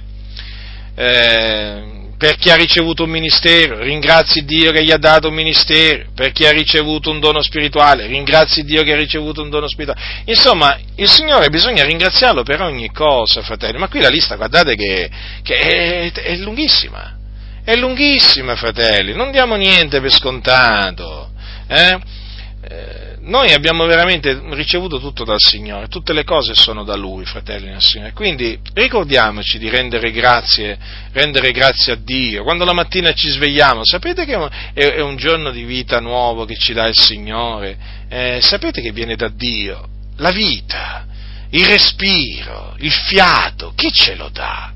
Eh, 0.96 1.84
per 2.18 2.38
chi 2.38 2.50
ha 2.50 2.56
ricevuto 2.56 3.04
un 3.04 3.12
ministero, 3.12 3.80
ringrazi 3.80 4.46
Dio 4.46 4.72
che 4.72 4.84
gli 4.84 4.92
ha 4.92 4.98
dato 4.98 5.28
un 5.28 5.36
ministero, 5.36 6.06
per 6.16 6.32
chi 6.32 6.46
ha 6.46 6.52
ricevuto 6.52 7.12
un 7.12 7.20
dono 7.20 7.42
spirituale, 7.44 8.08
ringrazi 8.08 8.64
Dio 8.64 8.82
che 8.82 8.94
ha 8.94 8.98
ricevuto 8.98 9.44
un 9.44 9.50
dono 9.50 9.68
spirituale. 9.68 10.02
Insomma, 10.26 10.76
il 10.96 11.10
Signore 11.10 11.50
bisogna 11.50 11.84
ringraziarlo 11.84 12.42
per 12.42 12.62
ogni 12.62 12.92
cosa, 12.92 13.44
fratelli, 13.44 13.78
ma 13.78 13.90
qui 13.90 14.02
la 14.02 14.10
lista, 14.10 14.36
guardate 14.36 14.76
che, 14.76 15.10
che 15.44 15.56
è, 15.56 16.12
è 16.12 16.36
lunghissima, 16.38 17.18
è 17.64 17.76
lunghissima, 17.76 18.56
fratelli, 18.56 19.14
non 19.14 19.30
diamo 19.30 19.56
niente 19.56 20.02
per 20.02 20.12
scontato. 20.12 21.30
Eh? 21.68 22.20
Eh, 22.64 23.18
noi 23.22 23.54
abbiamo 23.54 23.86
veramente 23.86 24.40
ricevuto 24.52 25.00
tutto 25.00 25.24
dal 25.24 25.40
Signore, 25.40 25.88
tutte 25.88 26.14
le 26.14 26.24
cose 26.24 26.54
sono 26.54 26.84
da 26.84 26.96
Lui, 26.96 27.26
fratelli 27.26 27.70
del 27.70 27.82
Signore. 27.82 28.14
Quindi 28.14 28.60
ricordiamoci 28.74 29.58
di 29.58 29.68
rendere 29.68 30.12
grazie, 30.12 30.78
rendere 31.12 31.52
grazie 31.52 31.94
a 31.94 31.96
Dio. 31.96 32.44
Quando 32.44 32.64
la 32.64 32.74
mattina 32.74 33.14
ci 33.14 33.30
svegliamo, 33.30 33.82
sapete 33.84 34.26
che 34.26 34.38
è, 34.74 35.00
un 35.00 35.16
giorno 35.16 35.50
di 35.50 35.64
vita 35.64 36.00
nuovo 36.00 36.46
che 36.46 36.56
ci 36.56 36.74
dà 36.74 36.88
il 36.88 36.96
Signore, 36.96 37.78
eh, 38.10 38.40
sapete 38.42 38.82
che 38.82 38.92
viene 38.92 39.16
da 39.16 39.30
Dio. 39.30 39.88
La 40.18 40.32
vita, 40.32 41.08
il 41.50 41.66
respiro, 41.66 42.76
il 42.78 42.92
fiato, 42.92 43.74
chi 43.76 43.92
ce 43.92 44.16
lo 44.16 44.30
dà? 44.30 44.72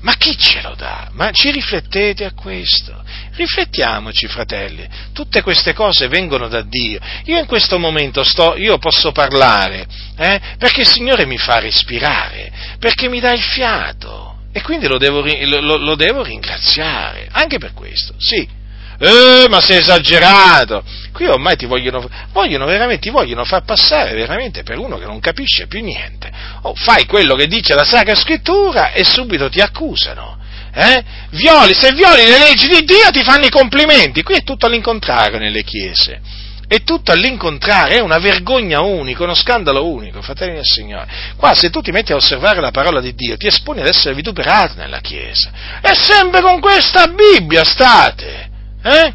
Ma 0.00 0.14
chi 0.14 0.36
ce 0.36 0.60
lo 0.62 0.74
dà? 0.76 1.08
Ma 1.12 1.30
ci 1.32 1.50
riflettete 1.50 2.24
a 2.24 2.32
questo? 2.32 3.02
Riflettiamoci, 3.34 4.26
fratelli, 4.28 4.86
tutte 5.12 5.42
queste 5.42 5.72
cose 5.72 6.08
vengono 6.08 6.48
da 6.48 6.62
Dio. 6.62 7.00
Io 7.24 7.38
in 7.38 7.46
questo 7.46 7.78
momento 7.78 8.22
sto, 8.22 8.56
io 8.56 8.78
posso 8.78 9.12
parlare, 9.12 9.86
eh, 10.16 10.40
perché 10.58 10.82
il 10.82 10.88
Signore 10.88 11.26
mi 11.26 11.38
fa 11.38 11.58
respirare, 11.58 12.52
perché 12.78 13.08
mi 13.08 13.20
dà 13.20 13.32
il 13.32 13.42
fiato, 13.42 14.40
e 14.52 14.62
quindi 14.62 14.86
lo 14.86 14.98
devo, 14.98 15.22
lo, 15.22 15.76
lo 15.76 15.94
devo 15.94 16.22
ringraziare, 16.22 17.28
anche 17.30 17.58
per 17.58 17.74
questo, 17.74 18.14
sì. 18.18 18.57
Eh, 19.00 19.46
ma 19.48 19.60
sei 19.60 19.78
esagerato! 19.78 20.82
Qui 21.12 21.26
ormai 21.26 21.56
ti 21.56 21.66
vogliono, 21.66 22.08
vogliono 22.32 22.64
veramente, 22.66 23.02
ti 23.02 23.10
vogliono 23.10 23.44
far 23.44 23.64
passare 23.64 24.14
veramente 24.14 24.62
per 24.62 24.78
uno 24.78 24.98
che 24.98 25.04
non 25.04 25.20
capisce 25.20 25.66
più 25.66 25.82
niente. 25.82 26.30
Oh, 26.62 26.74
fai 26.74 27.06
quello 27.06 27.34
che 27.34 27.46
dice 27.46 27.74
la 27.74 27.84
Sacra 27.84 28.14
Scrittura 28.14 28.92
e 28.92 29.04
subito 29.04 29.48
ti 29.48 29.60
accusano. 29.60 30.36
Eh? 30.72 31.04
Violi, 31.30 31.74
se 31.74 31.92
violi 31.92 32.24
le 32.24 32.38
leggi 32.38 32.68
di 32.68 32.84
Dio 32.84 33.10
ti 33.10 33.22
fanno 33.22 33.46
i 33.46 33.50
complimenti. 33.50 34.22
Qui 34.22 34.36
è 34.36 34.42
tutto 34.44 34.66
all'incontrario 34.66 35.38
nelle 35.38 35.64
chiese. 35.64 36.20
è 36.68 36.82
tutto 36.82 37.12
all'incontrario, 37.12 37.96
è 37.96 38.00
una 38.00 38.18
vergogna 38.18 38.80
unica, 38.82 39.22
uno 39.22 39.34
scandalo 39.34 39.86
unico, 39.86 40.20
fratelli 40.20 40.54
del 40.54 40.66
Signore. 40.66 41.06
Qua 41.36 41.54
se 41.54 41.70
tu 41.70 41.80
ti 41.80 41.90
metti 41.90 42.12
a 42.12 42.16
osservare 42.16 42.60
la 42.60 42.70
parola 42.70 43.00
di 43.00 43.14
Dio, 43.14 43.38
ti 43.38 43.46
esponi 43.46 43.80
ad 43.80 43.86
essere 43.86 44.14
vituperati 44.14 44.76
nella 44.76 45.00
Chiesa. 45.00 45.50
E 45.80 45.94
sempre 45.94 46.42
con 46.42 46.60
questa 46.60 47.06
Bibbia 47.06 47.64
state, 47.64 48.47
eh? 48.82 49.14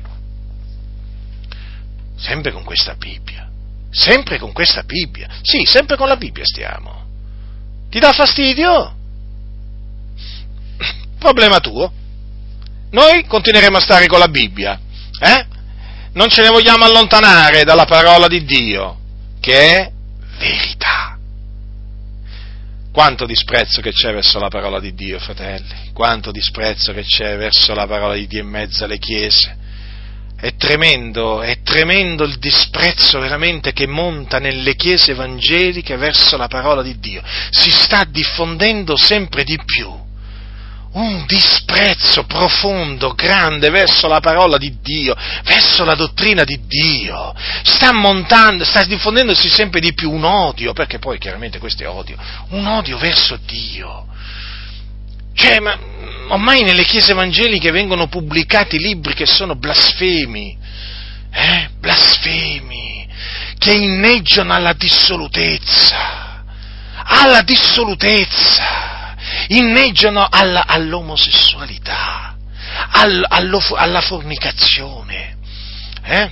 Sempre 2.17 2.51
con 2.51 2.63
questa 2.63 2.95
Bibbia, 2.95 3.49
sempre 3.89 4.39
con 4.39 4.53
questa 4.53 4.83
Bibbia. 4.83 5.27
Sì, 5.41 5.65
sempre 5.65 5.97
con 5.97 6.07
la 6.07 6.15
Bibbia 6.15 6.45
stiamo. 6.45 7.05
Ti 7.89 7.99
dà 7.99 8.11
fastidio? 8.11 8.95
Problema 11.19 11.59
tuo. 11.59 11.91
Noi 12.91 13.25
continueremo 13.25 13.77
a 13.77 13.81
stare 13.81 14.07
con 14.07 14.19
la 14.19 14.27
Bibbia, 14.27 14.79
eh? 15.19 15.45
non 16.13 16.29
ce 16.29 16.41
ne 16.41 16.49
vogliamo 16.49 16.85
allontanare 16.85 17.63
dalla 17.63 17.85
parola 17.85 18.27
di 18.27 18.43
Dio, 18.45 18.97
che 19.39 19.77
è 19.77 19.91
verità. 20.37 21.12
Quanto 22.93 23.25
disprezzo 23.25 23.81
che 23.81 23.91
c'è 23.91 24.13
verso 24.13 24.37
la 24.37 24.49
parola 24.49 24.79
di 24.79 24.93
Dio, 24.93 25.17
fratelli, 25.17 25.89
quanto 25.93 26.29
disprezzo 26.29 26.93
che 26.93 27.01
c'è 27.01 27.35
verso 27.37 27.73
la 27.73 27.87
parola 27.87 28.13
di 28.13 28.27
Dio 28.27 28.43
in 28.43 28.47
mezzo 28.47 28.83
alle 28.83 28.99
chiese. 28.99 29.57
È 30.39 30.55
tremendo, 30.55 31.41
è 31.41 31.61
tremendo 31.63 32.23
il 32.23 32.37
disprezzo 32.37 33.19
veramente 33.19 33.73
che 33.73 33.87
monta 33.87 34.37
nelle 34.37 34.75
chiese 34.75 35.11
evangeliche 35.11 35.97
verso 35.97 36.37
la 36.37 36.47
parola 36.47 36.83
di 36.83 36.99
Dio. 36.99 37.23
Si 37.49 37.71
sta 37.71 38.05
diffondendo 38.07 38.95
sempre 38.95 39.43
di 39.43 39.57
più 39.65 40.02
un 40.93 41.25
disprezzo 41.25 42.23
profondo, 42.25 43.13
grande 43.13 43.69
verso 43.69 44.07
la 44.07 44.19
parola 44.19 44.57
di 44.57 44.77
Dio, 44.81 45.15
verso 45.43 45.83
la 45.83 45.95
dottrina 45.95 46.43
di 46.43 46.59
Dio. 46.67 47.33
Sta 47.63 47.91
montando, 47.91 48.63
sta 48.63 48.83
diffondendosi 48.83 49.49
sempre 49.49 49.79
di 49.79 49.93
più 49.93 50.11
un 50.11 50.23
odio, 50.23 50.73
perché 50.73 50.99
poi 50.99 51.17
chiaramente 51.17 51.57
questo 51.57 51.83
è 51.83 51.87
odio, 51.87 52.17
un 52.49 52.65
odio 52.67 52.97
verso 52.97 53.39
Dio. 53.45 54.07
Cioè, 55.33 55.59
ma 55.59 55.77
ormai 56.27 56.61
nelle 56.61 56.83
chiese 56.83 57.11
evangeliche 57.11 57.71
vengono 57.71 58.07
pubblicati 58.07 58.77
libri 58.77 59.15
che 59.15 59.25
sono 59.25 59.55
blasfemi, 59.55 60.55
eh? 61.31 61.69
blasfemi, 61.79 63.07
che 63.57 63.73
inneggiano 63.73 64.53
alla 64.53 64.73
dissolutezza, 64.73 66.43
alla 67.03 67.41
dissolutezza 67.41 68.92
inneggiano 69.47 70.27
alla, 70.29 70.65
all'omosessualità, 70.65 72.35
all, 72.91 73.25
alla 73.29 74.01
fornicazione, 74.01 75.37
eh? 76.03 76.31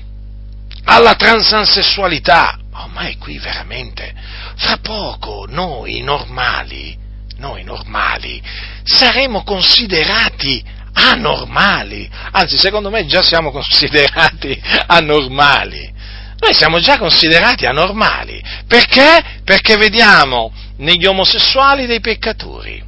alla 0.86 1.16
transansessualità. 1.16 2.58
Ormai 2.74 3.18
qui 3.18 3.38
veramente, 3.38 4.14
fra 4.56 4.78
poco 4.78 5.46
noi 5.48 6.02
normali, 6.02 6.98
noi 7.38 7.64
normali, 7.64 8.42
saremo 8.84 9.44
considerati 9.44 10.64
anormali, 10.94 12.10
anzi 12.32 12.58
secondo 12.58 12.90
me 12.90 13.06
già 13.06 13.22
siamo 13.22 13.52
considerati 13.52 14.60
anormali. 14.88 16.00
Noi 16.40 16.54
siamo 16.56 16.80
già 16.80 16.98
considerati 16.98 17.68
anormali. 17.68 18.44
Perché? 18.68 19.42
Perché 19.44 19.78
vediamo 19.78 20.52
negli 20.78 21.06
omosessuali 21.06 21.86
dei 21.86 22.00
peccatori, 22.00 22.84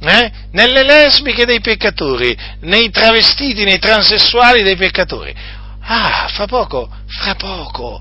eh? 0.00 0.30
nelle 0.52 0.82
lesbiche 0.82 1.44
dei 1.44 1.60
peccatori, 1.60 2.36
nei 2.60 2.90
travestiti, 2.90 3.64
nei 3.64 3.78
transessuali 3.78 4.62
dei 4.62 4.76
peccatori. 4.76 5.34
Ah, 5.82 6.28
fra 6.28 6.46
poco, 6.46 6.88
fra 7.06 7.34
poco, 7.34 8.00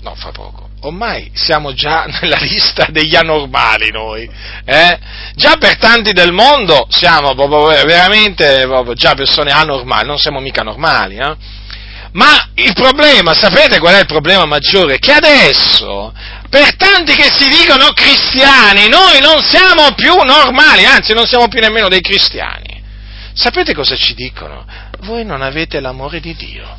no, 0.00 0.14
fra 0.14 0.30
poco, 0.30 0.70
ormai 0.80 1.30
siamo 1.34 1.72
già 1.72 2.04
nella 2.20 2.38
lista 2.40 2.86
degli 2.90 3.14
anormali 3.14 3.90
noi, 3.90 4.28
eh? 4.64 4.98
già 5.34 5.56
per 5.56 5.76
tanti 5.78 6.12
del 6.12 6.32
mondo 6.32 6.86
siamo 6.90 7.34
proprio 7.34 7.84
veramente 7.84 8.62
proprio 8.66 8.94
già 8.94 9.14
persone 9.14 9.50
anormali, 9.50 10.06
non 10.06 10.18
siamo 10.18 10.40
mica 10.40 10.62
normali, 10.62 11.16
eh? 11.16 11.58
Ma 12.12 12.50
il 12.54 12.72
problema, 12.72 13.34
sapete 13.34 13.78
qual 13.78 13.94
è 13.94 14.00
il 14.00 14.06
problema 14.06 14.44
maggiore? 14.44 14.98
Che 14.98 15.12
adesso 15.12 16.12
per 16.50 16.74
tanti 16.74 17.14
che 17.14 17.30
si 17.30 17.48
dicono 17.48 17.92
cristiani, 17.92 18.88
noi 18.88 19.20
non 19.20 19.40
siamo 19.40 19.94
più 19.94 20.14
normali, 20.16 20.84
anzi 20.84 21.14
non 21.14 21.26
siamo 21.26 21.46
più 21.46 21.60
nemmeno 21.60 21.88
dei 21.88 22.00
cristiani. 22.00 22.82
Sapete 23.32 23.72
cosa 23.72 23.94
ci 23.94 24.14
dicono? 24.14 24.66
Voi 25.02 25.24
non 25.24 25.42
avete 25.42 25.78
l'amore 25.78 26.18
di 26.18 26.34
Dio. 26.34 26.78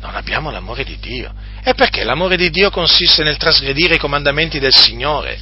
Non 0.00 0.14
abbiamo 0.14 0.50
l'amore 0.50 0.84
di 0.84 0.98
Dio. 1.00 1.32
E 1.64 1.72
perché 1.72 2.04
l'amore 2.04 2.36
di 2.36 2.50
Dio 2.50 2.70
consiste 2.70 3.22
nel 3.22 3.38
trasgredire 3.38 3.94
i 3.94 3.98
comandamenti 3.98 4.58
del 4.58 4.74
Signore? 4.74 5.38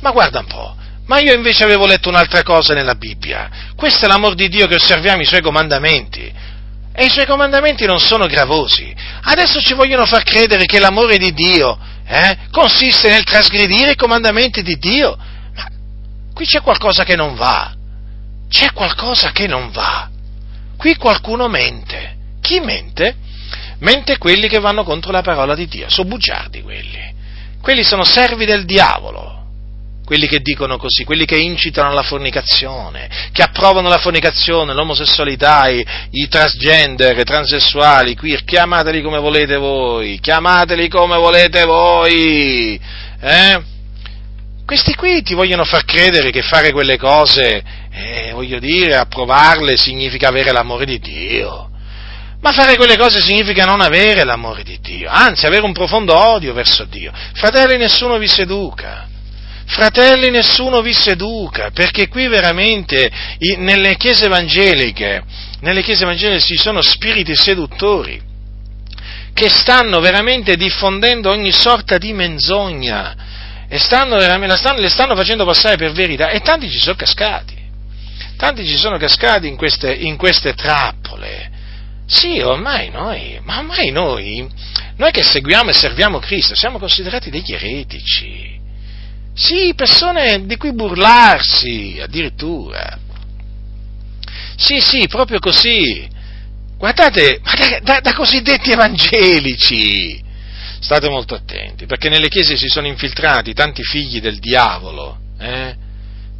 Ma 0.00 0.12
guarda 0.12 0.38
un 0.38 0.46
po', 0.46 0.76
ma 1.06 1.18
io 1.18 1.34
invece 1.34 1.64
avevo 1.64 1.84
letto 1.84 2.10
un'altra 2.10 2.44
cosa 2.44 2.74
nella 2.74 2.94
Bibbia. 2.94 3.50
Questo 3.74 4.04
è 4.04 4.08
l'amore 4.08 4.36
di 4.36 4.48
Dio 4.48 4.68
che 4.68 4.76
osserviamo 4.76 5.22
i 5.22 5.26
suoi 5.26 5.42
comandamenti. 5.42 6.32
E 6.96 7.06
i 7.06 7.10
suoi 7.10 7.26
comandamenti 7.26 7.86
non 7.86 7.98
sono 7.98 8.26
gravosi. 8.26 8.94
Adesso 9.22 9.60
ci 9.60 9.74
vogliono 9.74 10.06
far 10.06 10.22
credere 10.22 10.64
che 10.64 10.78
l'amore 10.78 11.18
di 11.18 11.32
Dio 11.32 11.76
eh, 12.06 12.38
consiste 12.52 13.08
nel 13.08 13.24
trasgredire 13.24 13.92
i 13.92 13.96
comandamenti 13.96 14.62
di 14.62 14.76
Dio. 14.78 15.16
Ma 15.56 15.68
qui 16.32 16.46
c'è 16.46 16.60
qualcosa 16.60 17.02
che 17.02 17.16
non 17.16 17.34
va. 17.34 17.74
C'è 18.48 18.72
qualcosa 18.72 19.32
che 19.32 19.48
non 19.48 19.70
va. 19.70 20.08
Qui 20.76 20.94
qualcuno 20.96 21.48
mente. 21.48 22.16
Chi 22.40 22.60
mente? 22.60 23.16
Mente 23.80 24.16
quelli 24.18 24.46
che 24.46 24.60
vanno 24.60 24.84
contro 24.84 25.10
la 25.10 25.22
parola 25.22 25.56
di 25.56 25.66
Dio. 25.66 25.88
Sono 25.88 26.08
bugiardi 26.08 26.62
quelli. 26.62 27.12
Quelli 27.60 27.82
sono 27.82 28.04
servi 28.04 28.44
del 28.44 28.64
diavolo 28.64 29.43
quelli 30.04 30.26
che 30.26 30.40
dicono 30.40 30.76
così, 30.76 31.04
quelli 31.04 31.24
che 31.24 31.38
incitano 31.38 31.90
alla 31.90 32.02
fornicazione, 32.02 33.08
che 33.32 33.42
approvano 33.42 33.88
la 33.88 33.98
fornicazione, 33.98 34.74
l'omosessualità, 34.74 35.68
i, 35.68 35.84
i 36.10 36.28
transgender, 36.28 37.18
i 37.18 37.24
transessuali, 37.24 38.14
qui 38.14 38.38
chiamateli 38.44 39.00
come 39.02 39.18
volete 39.18 39.56
voi, 39.56 40.18
chiamateli 40.20 40.88
come 40.88 41.16
volete 41.16 41.64
voi, 41.64 42.78
eh? 43.20 43.62
Questi 44.66 44.94
qui 44.94 45.22
ti 45.22 45.34
vogliono 45.34 45.64
far 45.64 45.84
credere 45.84 46.30
che 46.30 46.40
fare 46.40 46.72
quelle 46.72 46.96
cose, 46.96 47.62
eh, 47.90 48.30
voglio 48.32 48.58
dire, 48.58 48.96
approvarle 48.96 49.76
significa 49.76 50.28
avere 50.28 50.52
l'amore 50.52 50.86
di 50.86 50.98
Dio. 50.98 51.70
Ma 52.40 52.52
fare 52.52 52.76
quelle 52.76 52.96
cose 52.96 53.20
significa 53.20 53.64
non 53.64 53.80
avere 53.80 54.24
l'amore 54.24 54.62
di 54.62 54.78
Dio, 54.80 55.08
anzi 55.10 55.46
avere 55.46 55.64
un 55.64 55.72
profondo 55.72 56.14
odio 56.14 56.52
verso 56.52 56.84
Dio. 56.84 57.10
Fratelli, 57.34 57.78
nessuno 57.78 58.18
vi 58.18 58.28
seduca. 58.28 59.12
Fratelli, 59.66 60.30
nessuno 60.30 60.82
vi 60.82 60.92
seduca, 60.92 61.70
perché 61.72 62.08
qui 62.08 62.28
veramente 62.28 63.10
nelle 63.58 63.96
chiese 63.96 64.26
evangeliche, 64.26 65.22
nelle 65.60 65.82
chiese 65.82 66.04
evangeliche 66.04 66.44
ci 66.44 66.56
sono 66.56 66.82
spiriti 66.82 67.34
seduttori 67.34 68.32
che 69.32 69.48
stanno 69.48 69.98
veramente 70.00 70.56
diffondendo 70.56 71.30
ogni 71.30 71.50
sorta 71.50 71.98
di 71.98 72.12
menzogna 72.12 73.66
e 73.68 73.78
stanno, 73.78 74.18
stanno, 74.56 74.78
le 74.78 74.88
stanno 74.88 75.16
facendo 75.16 75.44
passare 75.44 75.76
per 75.76 75.90
verità 75.92 76.30
e 76.30 76.40
tanti 76.40 76.70
ci 76.70 76.78
sono 76.78 76.94
cascati, 76.94 77.56
tanti 78.36 78.64
ci 78.64 78.76
sono 78.76 78.96
cascati 78.96 79.48
in 79.48 79.56
queste, 79.56 79.92
in 79.92 80.16
queste 80.16 80.54
trappole. 80.54 81.50
Sì, 82.06 82.38
ormai 82.40 82.90
noi, 82.90 83.40
ma 83.42 83.58
ormai 83.58 83.90
noi, 83.90 84.46
noi 84.96 85.10
che 85.10 85.24
seguiamo 85.24 85.70
e 85.70 85.74
serviamo 85.74 86.20
Cristo, 86.20 86.54
siamo 86.54 86.78
considerati 86.78 87.30
degli 87.30 87.52
eretici. 87.52 88.62
Sì, 89.34 89.74
persone 89.74 90.46
di 90.46 90.56
cui 90.56 90.72
burlarsi, 90.72 91.98
addirittura. 92.00 92.98
Sì, 94.56 94.80
sì, 94.80 95.08
proprio 95.08 95.40
così. 95.40 96.08
Guardate, 96.78 97.40
da, 97.42 97.78
da, 97.80 98.00
da 98.00 98.14
cosiddetti 98.14 98.70
evangelici. 98.70 100.22
State 100.78 101.08
molto 101.08 101.34
attenti, 101.34 101.86
perché 101.86 102.08
nelle 102.08 102.28
chiese 102.28 102.56
si 102.56 102.68
sono 102.68 102.86
infiltrati 102.86 103.54
tanti 103.54 103.82
figli 103.82 104.20
del 104.20 104.38
diavolo, 104.38 105.18
eh, 105.38 105.74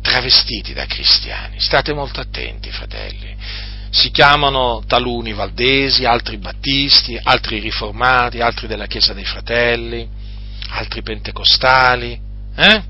travestiti 0.01 0.73
da 0.73 0.85
cristiani. 0.87 1.59
State 1.59 1.93
molto 1.95 2.21
attenti, 2.21 2.71
fratelli. 2.71 3.35
Si 3.91 4.11
chiamano 4.11 4.85
taluni 4.87 5.33
valdesi, 5.33 6.05
altri 6.05 6.37
battisti, 6.37 7.19
altri 7.21 7.59
riformati, 7.59 8.41
altri 8.41 8.66
della 8.66 8.87
Chiesa 8.87 9.15
dei 9.15 9.25
Fratelli, 9.25 10.07
altri 10.71 11.03
pentecostali, 11.03 12.24
eh? 12.57 12.83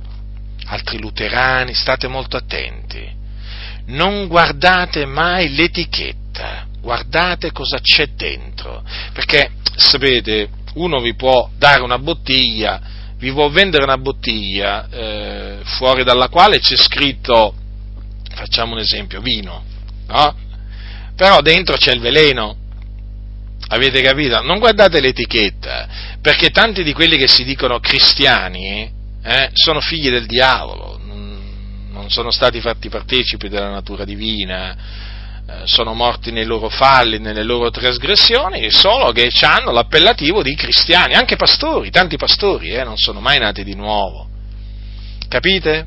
altri 0.66 0.98
luterani, 0.98 1.74
state 1.74 2.08
molto 2.08 2.36
attenti. 2.36 3.22
Non 3.86 4.26
guardate 4.28 5.04
mai 5.04 5.54
l'etichetta, 5.54 6.66
guardate 6.80 7.52
cosa 7.52 7.80
c'è 7.80 8.08
dentro, 8.14 8.82
perché 9.12 9.52
sapete, 9.76 10.48
uno 10.74 11.00
vi 11.00 11.14
può 11.14 11.50
dare 11.56 11.82
una 11.82 11.98
bottiglia, 11.98 12.80
vi 13.16 13.30
può 13.30 13.48
vendere 13.50 13.84
una 13.84 13.98
bottiglia 13.98 14.88
eh, 14.88 15.58
fuori 15.64 16.02
dalla 16.02 16.28
quale 16.28 16.60
c'è 16.60 16.76
scritto, 16.76 17.54
facciamo 18.34 18.72
un 18.72 18.78
esempio, 18.78 19.20
vino, 19.20 19.64
no? 20.06 20.36
Però 21.14 21.40
dentro 21.42 21.76
c'è 21.76 21.92
il 21.92 22.00
veleno, 22.00 22.56
Avete 23.66 24.02
capito? 24.02 24.42
Non 24.42 24.58
guardate 24.58 25.00
l'etichetta, 25.00 25.88
perché 26.20 26.50
tanti 26.50 26.82
di 26.82 26.92
quelli 26.92 27.16
che 27.16 27.26
si 27.26 27.44
dicono 27.44 27.80
cristiani 27.80 28.92
eh, 29.24 29.50
sono 29.54 29.80
figli 29.80 30.10
del 30.10 30.26
diavolo, 30.26 31.00
non 32.04 32.10
sono 32.10 32.30
stati 32.30 32.60
fatti 32.60 32.90
partecipi 32.90 33.48
della 33.48 33.70
natura 33.70 34.04
divina, 34.04 34.76
eh, 35.46 35.62
sono 35.64 35.94
morti 35.94 36.30
nei 36.32 36.44
loro 36.44 36.68
falli, 36.68 37.18
nelle 37.18 37.42
loro 37.42 37.70
trasgressioni, 37.70 38.70
solo 38.70 39.12
che 39.12 39.30
hanno 39.40 39.70
l'appellativo 39.70 40.42
di 40.42 40.54
cristiani, 40.54 41.14
anche 41.14 41.36
pastori, 41.36 41.90
tanti 41.90 42.16
pastori 42.16 42.74
eh, 42.74 42.84
non 42.84 42.98
sono 42.98 43.20
mai 43.20 43.38
nati 43.38 43.64
di 43.64 43.74
nuovo. 43.74 44.28
Capite? 45.28 45.86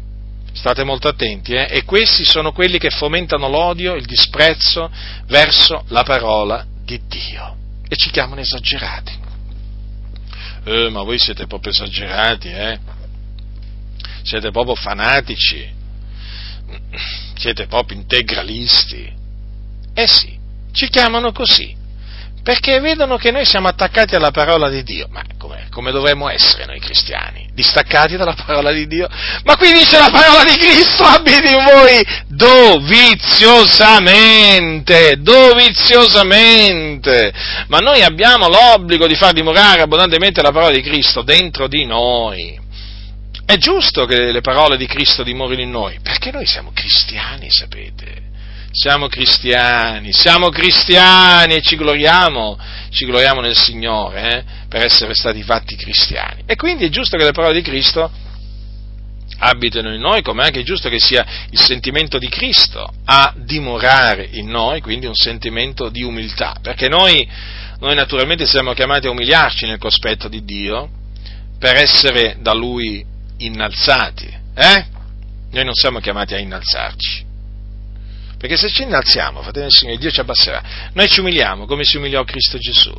State 0.53 0.83
molto 0.83 1.07
attenti, 1.07 1.53
eh? 1.53 1.67
E 1.69 1.83
questi 1.83 2.25
sono 2.25 2.51
quelli 2.51 2.79
che 2.79 2.89
fomentano 2.89 3.47
l'odio, 3.47 3.93
il 3.93 4.05
disprezzo 4.05 4.89
verso 5.27 5.83
la 5.89 6.01
parola 6.01 6.65
di 6.83 6.99
Dio. 7.07 7.55
E 7.87 7.95
ci 7.95 8.09
chiamano 8.09 8.41
esagerati. 8.41 9.13
Eh, 10.65 10.89
ma 10.89 11.03
voi 11.03 11.19
siete 11.19 11.45
proprio 11.45 11.71
esagerati, 11.71 12.47
eh? 12.49 12.79
Siete 14.27 14.51
proprio 14.51 14.75
fanatici. 14.75 15.73
Siete 17.37 17.65
proprio 17.67 17.97
integralisti. 17.97 19.09
Eh 19.93 20.07
sì, 20.07 20.37
ci 20.73 20.89
chiamano 20.89 21.31
così 21.31 21.77
perché 22.47 22.79
vedono 22.79 23.17
che 23.17 23.29
noi 23.29 23.45
siamo 23.45 23.67
attaccati 23.67 24.15
alla 24.15 24.31
parola 24.31 24.69
di 24.69 24.81
Dio. 24.81 25.09
Ma 25.11 25.21
come, 25.37 25.67
come 25.69 25.91
dovremmo 25.91 26.29
essere 26.29 26.65
noi 26.65 26.79
cristiani? 26.79 27.49
Distaccati 27.53 28.15
dalla 28.15 28.37
parola 28.45 28.71
di 28.71 28.87
Dio? 28.87 29.09
Ma 29.43 29.57
qui 29.57 29.73
dice 29.73 29.97
la 29.97 30.09
parola 30.09 30.45
di 30.45 30.55
Cristo 30.55 31.03
abiti 31.03 31.53
in 31.53 31.65
voi 31.65 32.01
doviziosamente, 32.27 35.17
doviziosamente. 35.19 37.33
Ma 37.67 37.79
noi 37.79 38.01
abbiamo 38.01 38.47
l'obbligo 38.47 39.07
di 39.07 39.15
far 39.15 39.33
dimorare 39.33 39.81
abbondantemente 39.81 40.41
la 40.41 40.53
parola 40.53 40.71
di 40.71 40.81
Cristo 40.81 41.23
dentro 41.23 41.67
di 41.67 41.85
noi. 41.85 42.57
È 43.47 43.55
giusto 43.55 44.05
che 44.05 44.33
le 44.33 44.41
parole 44.41 44.75
di 44.75 44.85
Cristo 44.87 45.23
dimorino 45.23 45.61
in 45.61 45.69
noi, 45.69 45.99
perché 46.03 46.31
noi 46.31 46.45
siamo 46.45 46.71
cristiani, 46.73 47.49
sapete 47.49 48.25
siamo 48.71 49.07
cristiani, 49.07 50.11
siamo 50.11 50.49
cristiani 50.49 51.55
e 51.55 51.61
ci 51.61 51.77
gloriamo, 51.77 52.59
ci 52.89 53.05
gloriamo 53.05 53.39
nel 53.41 53.55
Signore 53.55 54.37
eh, 54.37 54.43
per 54.67 54.83
essere 54.83 55.13
stati 55.13 55.41
fatti 55.43 55.75
cristiani. 55.75 56.43
E 56.45 56.55
quindi 56.55 56.85
è 56.85 56.89
giusto 56.89 57.17
che 57.17 57.23
le 57.23 57.31
parole 57.31 57.55
di 57.55 57.61
Cristo 57.61 58.11
abitino 59.39 59.93
in 59.93 60.01
noi, 60.01 60.21
come 60.21 60.43
anche 60.43 60.59
è 60.59 60.63
giusto 60.63 60.89
che 60.89 60.99
sia 60.99 61.25
il 61.49 61.59
sentimento 61.59 62.17
di 62.17 62.27
Cristo 62.27 62.91
a 63.05 63.33
dimorare 63.35 64.27
in 64.33 64.47
noi, 64.47 64.81
quindi 64.81 65.05
un 65.05 65.15
sentimento 65.15 65.89
di 65.89 66.03
umiltà, 66.03 66.57
perché 66.61 66.87
noi, 66.87 67.27
noi 67.79 67.95
naturalmente 67.95 68.45
siamo 68.45 68.73
chiamati 68.73 69.07
a 69.07 69.11
umiliarci 69.11 69.65
nel 69.65 69.79
cospetto 69.79 70.27
di 70.27 70.43
Dio 70.43 70.89
per 71.57 71.77
essere 71.77 72.37
da 72.41 72.53
Lui 72.53 73.15
innalzati, 73.37 74.27
eh? 74.55 74.85
Noi 75.51 75.63
non 75.63 75.73
siamo 75.73 75.99
chiamati 75.99 76.33
a 76.33 76.39
innalzarci, 76.39 77.25
perché 78.37 78.55
se 78.57 78.69
ci 78.69 78.83
innalziamo, 78.83 79.41
fratelli 79.41 79.65
del 79.65 79.73
Signore, 79.73 79.97
Dio 79.97 80.11
ci 80.11 80.19
abbasserà. 80.19 80.61
Noi 80.93 81.07
ci 81.07 81.21
umiliamo 81.21 81.65
come 81.65 81.83
si 81.83 81.97
umiliò 81.97 82.23
Cristo 82.23 82.57
Gesù. 82.57 82.93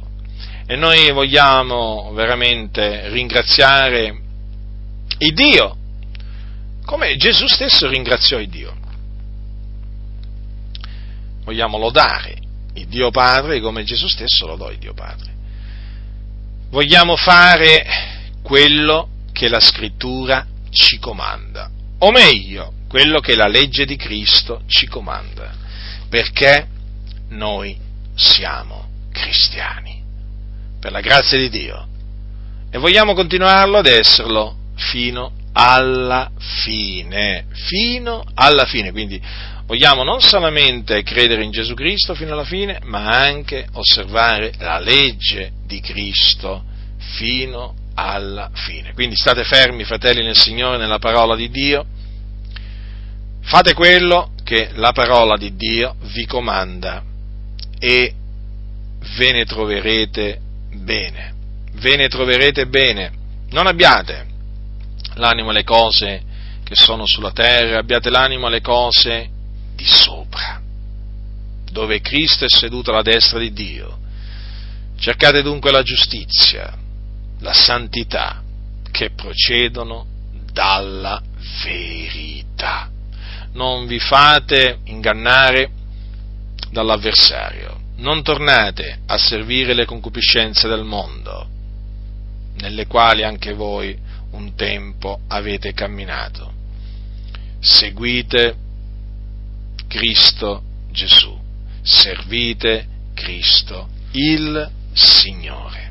E 0.66 0.76
noi 0.76 1.10
vogliamo 1.12 2.12
veramente 2.12 3.08
ringraziare 3.08 4.20
il 5.18 5.32
Dio, 5.32 5.76
come 6.84 7.16
Gesù 7.16 7.46
stesso 7.46 7.88
ringraziò 7.88 8.38
il 8.38 8.48
Dio. 8.48 8.76
Vogliamo 11.44 11.78
lodare 11.78 12.36
il 12.74 12.86
Dio 12.86 13.10
Padre 13.10 13.60
come 13.60 13.84
Gesù 13.84 14.06
stesso 14.08 14.46
lodò 14.46 14.70
il 14.70 14.78
Dio 14.78 14.92
Padre. 14.92 15.32
Vogliamo 16.70 17.16
fare 17.16 17.86
quello 18.42 19.08
che 19.38 19.48
la 19.48 19.60
Scrittura 19.60 20.44
ci 20.70 20.98
comanda, 20.98 21.70
o 21.98 22.10
meglio, 22.10 22.72
quello 22.88 23.20
che 23.20 23.36
la 23.36 23.46
legge 23.46 23.84
di 23.84 23.94
Cristo 23.94 24.62
ci 24.66 24.88
comanda, 24.88 25.54
perché 26.08 26.66
noi 27.28 27.78
siamo 28.16 28.88
cristiani, 29.12 30.02
per 30.80 30.90
la 30.90 31.00
grazia 31.00 31.38
di 31.38 31.48
Dio, 31.50 31.86
e 32.68 32.78
vogliamo 32.78 33.14
continuarlo 33.14 33.78
ad 33.78 33.86
esserlo 33.86 34.56
fino 34.74 35.30
alla 35.52 36.32
fine, 36.36 37.44
fino 37.52 38.24
alla 38.34 38.66
fine, 38.66 38.90
quindi 38.90 39.22
vogliamo 39.66 40.02
non 40.02 40.20
solamente 40.20 41.04
credere 41.04 41.44
in 41.44 41.52
Gesù 41.52 41.74
Cristo 41.74 42.16
fino 42.16 42.32
alla 42.32 42.42
fine, 42.42 42.80
ma 42.82 43.20
anche 43.20 43.68
osservare 43.74 44.52
la 44.58 44.80
legge 44.80 45.52
di 45.64 45.78
Cristo 45.78 46.64
fino 46.96 47.77
alla 48.06 48.50
fine. 48.52 48.92
Quindi 48.94 49.16
state 49.16 49.44
fermi, 49.44 49.84
fratelli 49.84 50.22
nel 50.22 50.36
Signore, 50.36 50.78
nella 50.78 50.98
parola 50.98 51.34
di 51.34 51.50
Dio 51.50 51.86
Fate 53.48 53.72
quello 53.72 54.32
che 54.44 54.72
la 54.74 54.92
parola 54.92 55.38
di 55.38 55.56
Dio 55.56 55.96
vi 56.12 56.26
comanda 56.26 57.02
e 57.78 58.14
ve 59.16 59.32
ne 59.32 59.46
troverete 59.46 60.38
bene. 60.74 61.32
Ve 61.76 61.96
ne 61.96 62.08
troverete 62.08 62.66
bene. 62.66 63.10
Non 63.48 63.66
abbiate 63.66 64.26
l'animo 65.14 65.48
alle 65.48 65.64
cose 65.64 66.22
che 66.62 66.74
sono 66.74 67.06
sulla 67.06 67.32
terra, 67.32 67.78
abbiate 67.78 68.10
l'animo 68.10 68.48
alle 68.48 68.60
cose 68.60 69.30
di 69.74 69.86
sopra, 69.86 70.60
dove 71.70 72.02
Cristo 72.02 72.44
è 72.44 72.48
seduto 72.50 72.90
alla 72.90 73.00
destra 73.00 73.38
di 73.38 73.54
Dio. 73.54 73.98
Cercate 74.98 75.40
dunque 75.40 75.70
la 75.70 75.82
giustizia, 75.82 76.76
la 77.40 77.52
santità 77.52 78.42
che 78.90 79.10
procedono 79.10 80.06
dalla 80.52 81.20
verità 81.62 82.90
non 83.52 83.86
vi 83.86 83.98
fate 83.98 84.80
ingannare 84.84 85.70
dall'avversario, 86.70 87.80
non 87.96 88.22
tornate 88.22 89.00
a 89.06 89.16
servire 89.18 89.74
le 89.74 89.84
concupiscenze 89.84 90.68
del 90.68 90.84
mondo, 90.84 91.48
nelle 92.58 92.86
quali 92.86 93.24
anche 93.24 93.54
voi 93.54 93.96
un 94.32 94.54
tempo 94.54 95.20
avete 95.28 95.72
camminato. 95.72 96.52
Seguite 97.60 98.56
Cristo 99.88 100.62
Gesù, 100.92 101.36
servite 101.82 102.86
Cristo 103.14 103.88
il 104.12 104.70
Signore. 104.92 105.87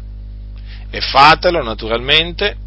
E 0.97 1.01
fatelo 1.01 1.61
naturalmente, 1.61 2.57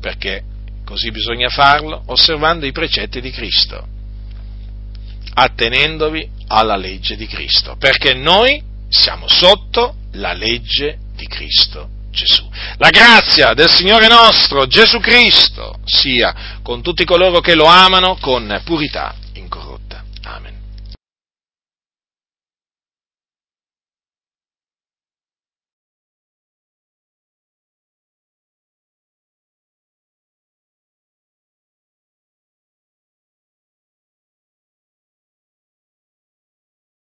perché 0.00 0.42
così 0.82 1.10
bisogna 1.10 1.50
farlo, 1.50 2.04
osservando 2.06 2.64
i 2.64 2.72
precetti 2.72 3.20
di 3.20 3.30
Cristo 3.30 3.86
attenendovi 5.34 6.26
alla 6.46 6.76
legge 6.76 7.16
di 7.16 7.26
Cristo, 7.26 7.76
perché 7.78 8.14
noi 8.14 8.62
siamo 8.88 9.28
sotto 9.28 9.96
la 10.12 10.32
legge 10.32 10.96
di 11.16 11.26
Cristo 11.26 11.90
Gesù. 12.10 12.48
La 12.78 12.88
grazia 12.88 13.52
del 13.52 13.68
Signore 13.68 14.08
nostro 14.08 14.66
Gesù 14.66 14.98
Cristo 14.98 15.78
sia 15.84 16.60
con 16.62 16.80
tutti 16.80 17.04
coloro 17.04 17.40
che 17.40 17.54
lo 17.54 17.66
amano 17.66 18.16
con 18.16 18.58
purità 18.64 19.14
incorrotta. 19.34 19.65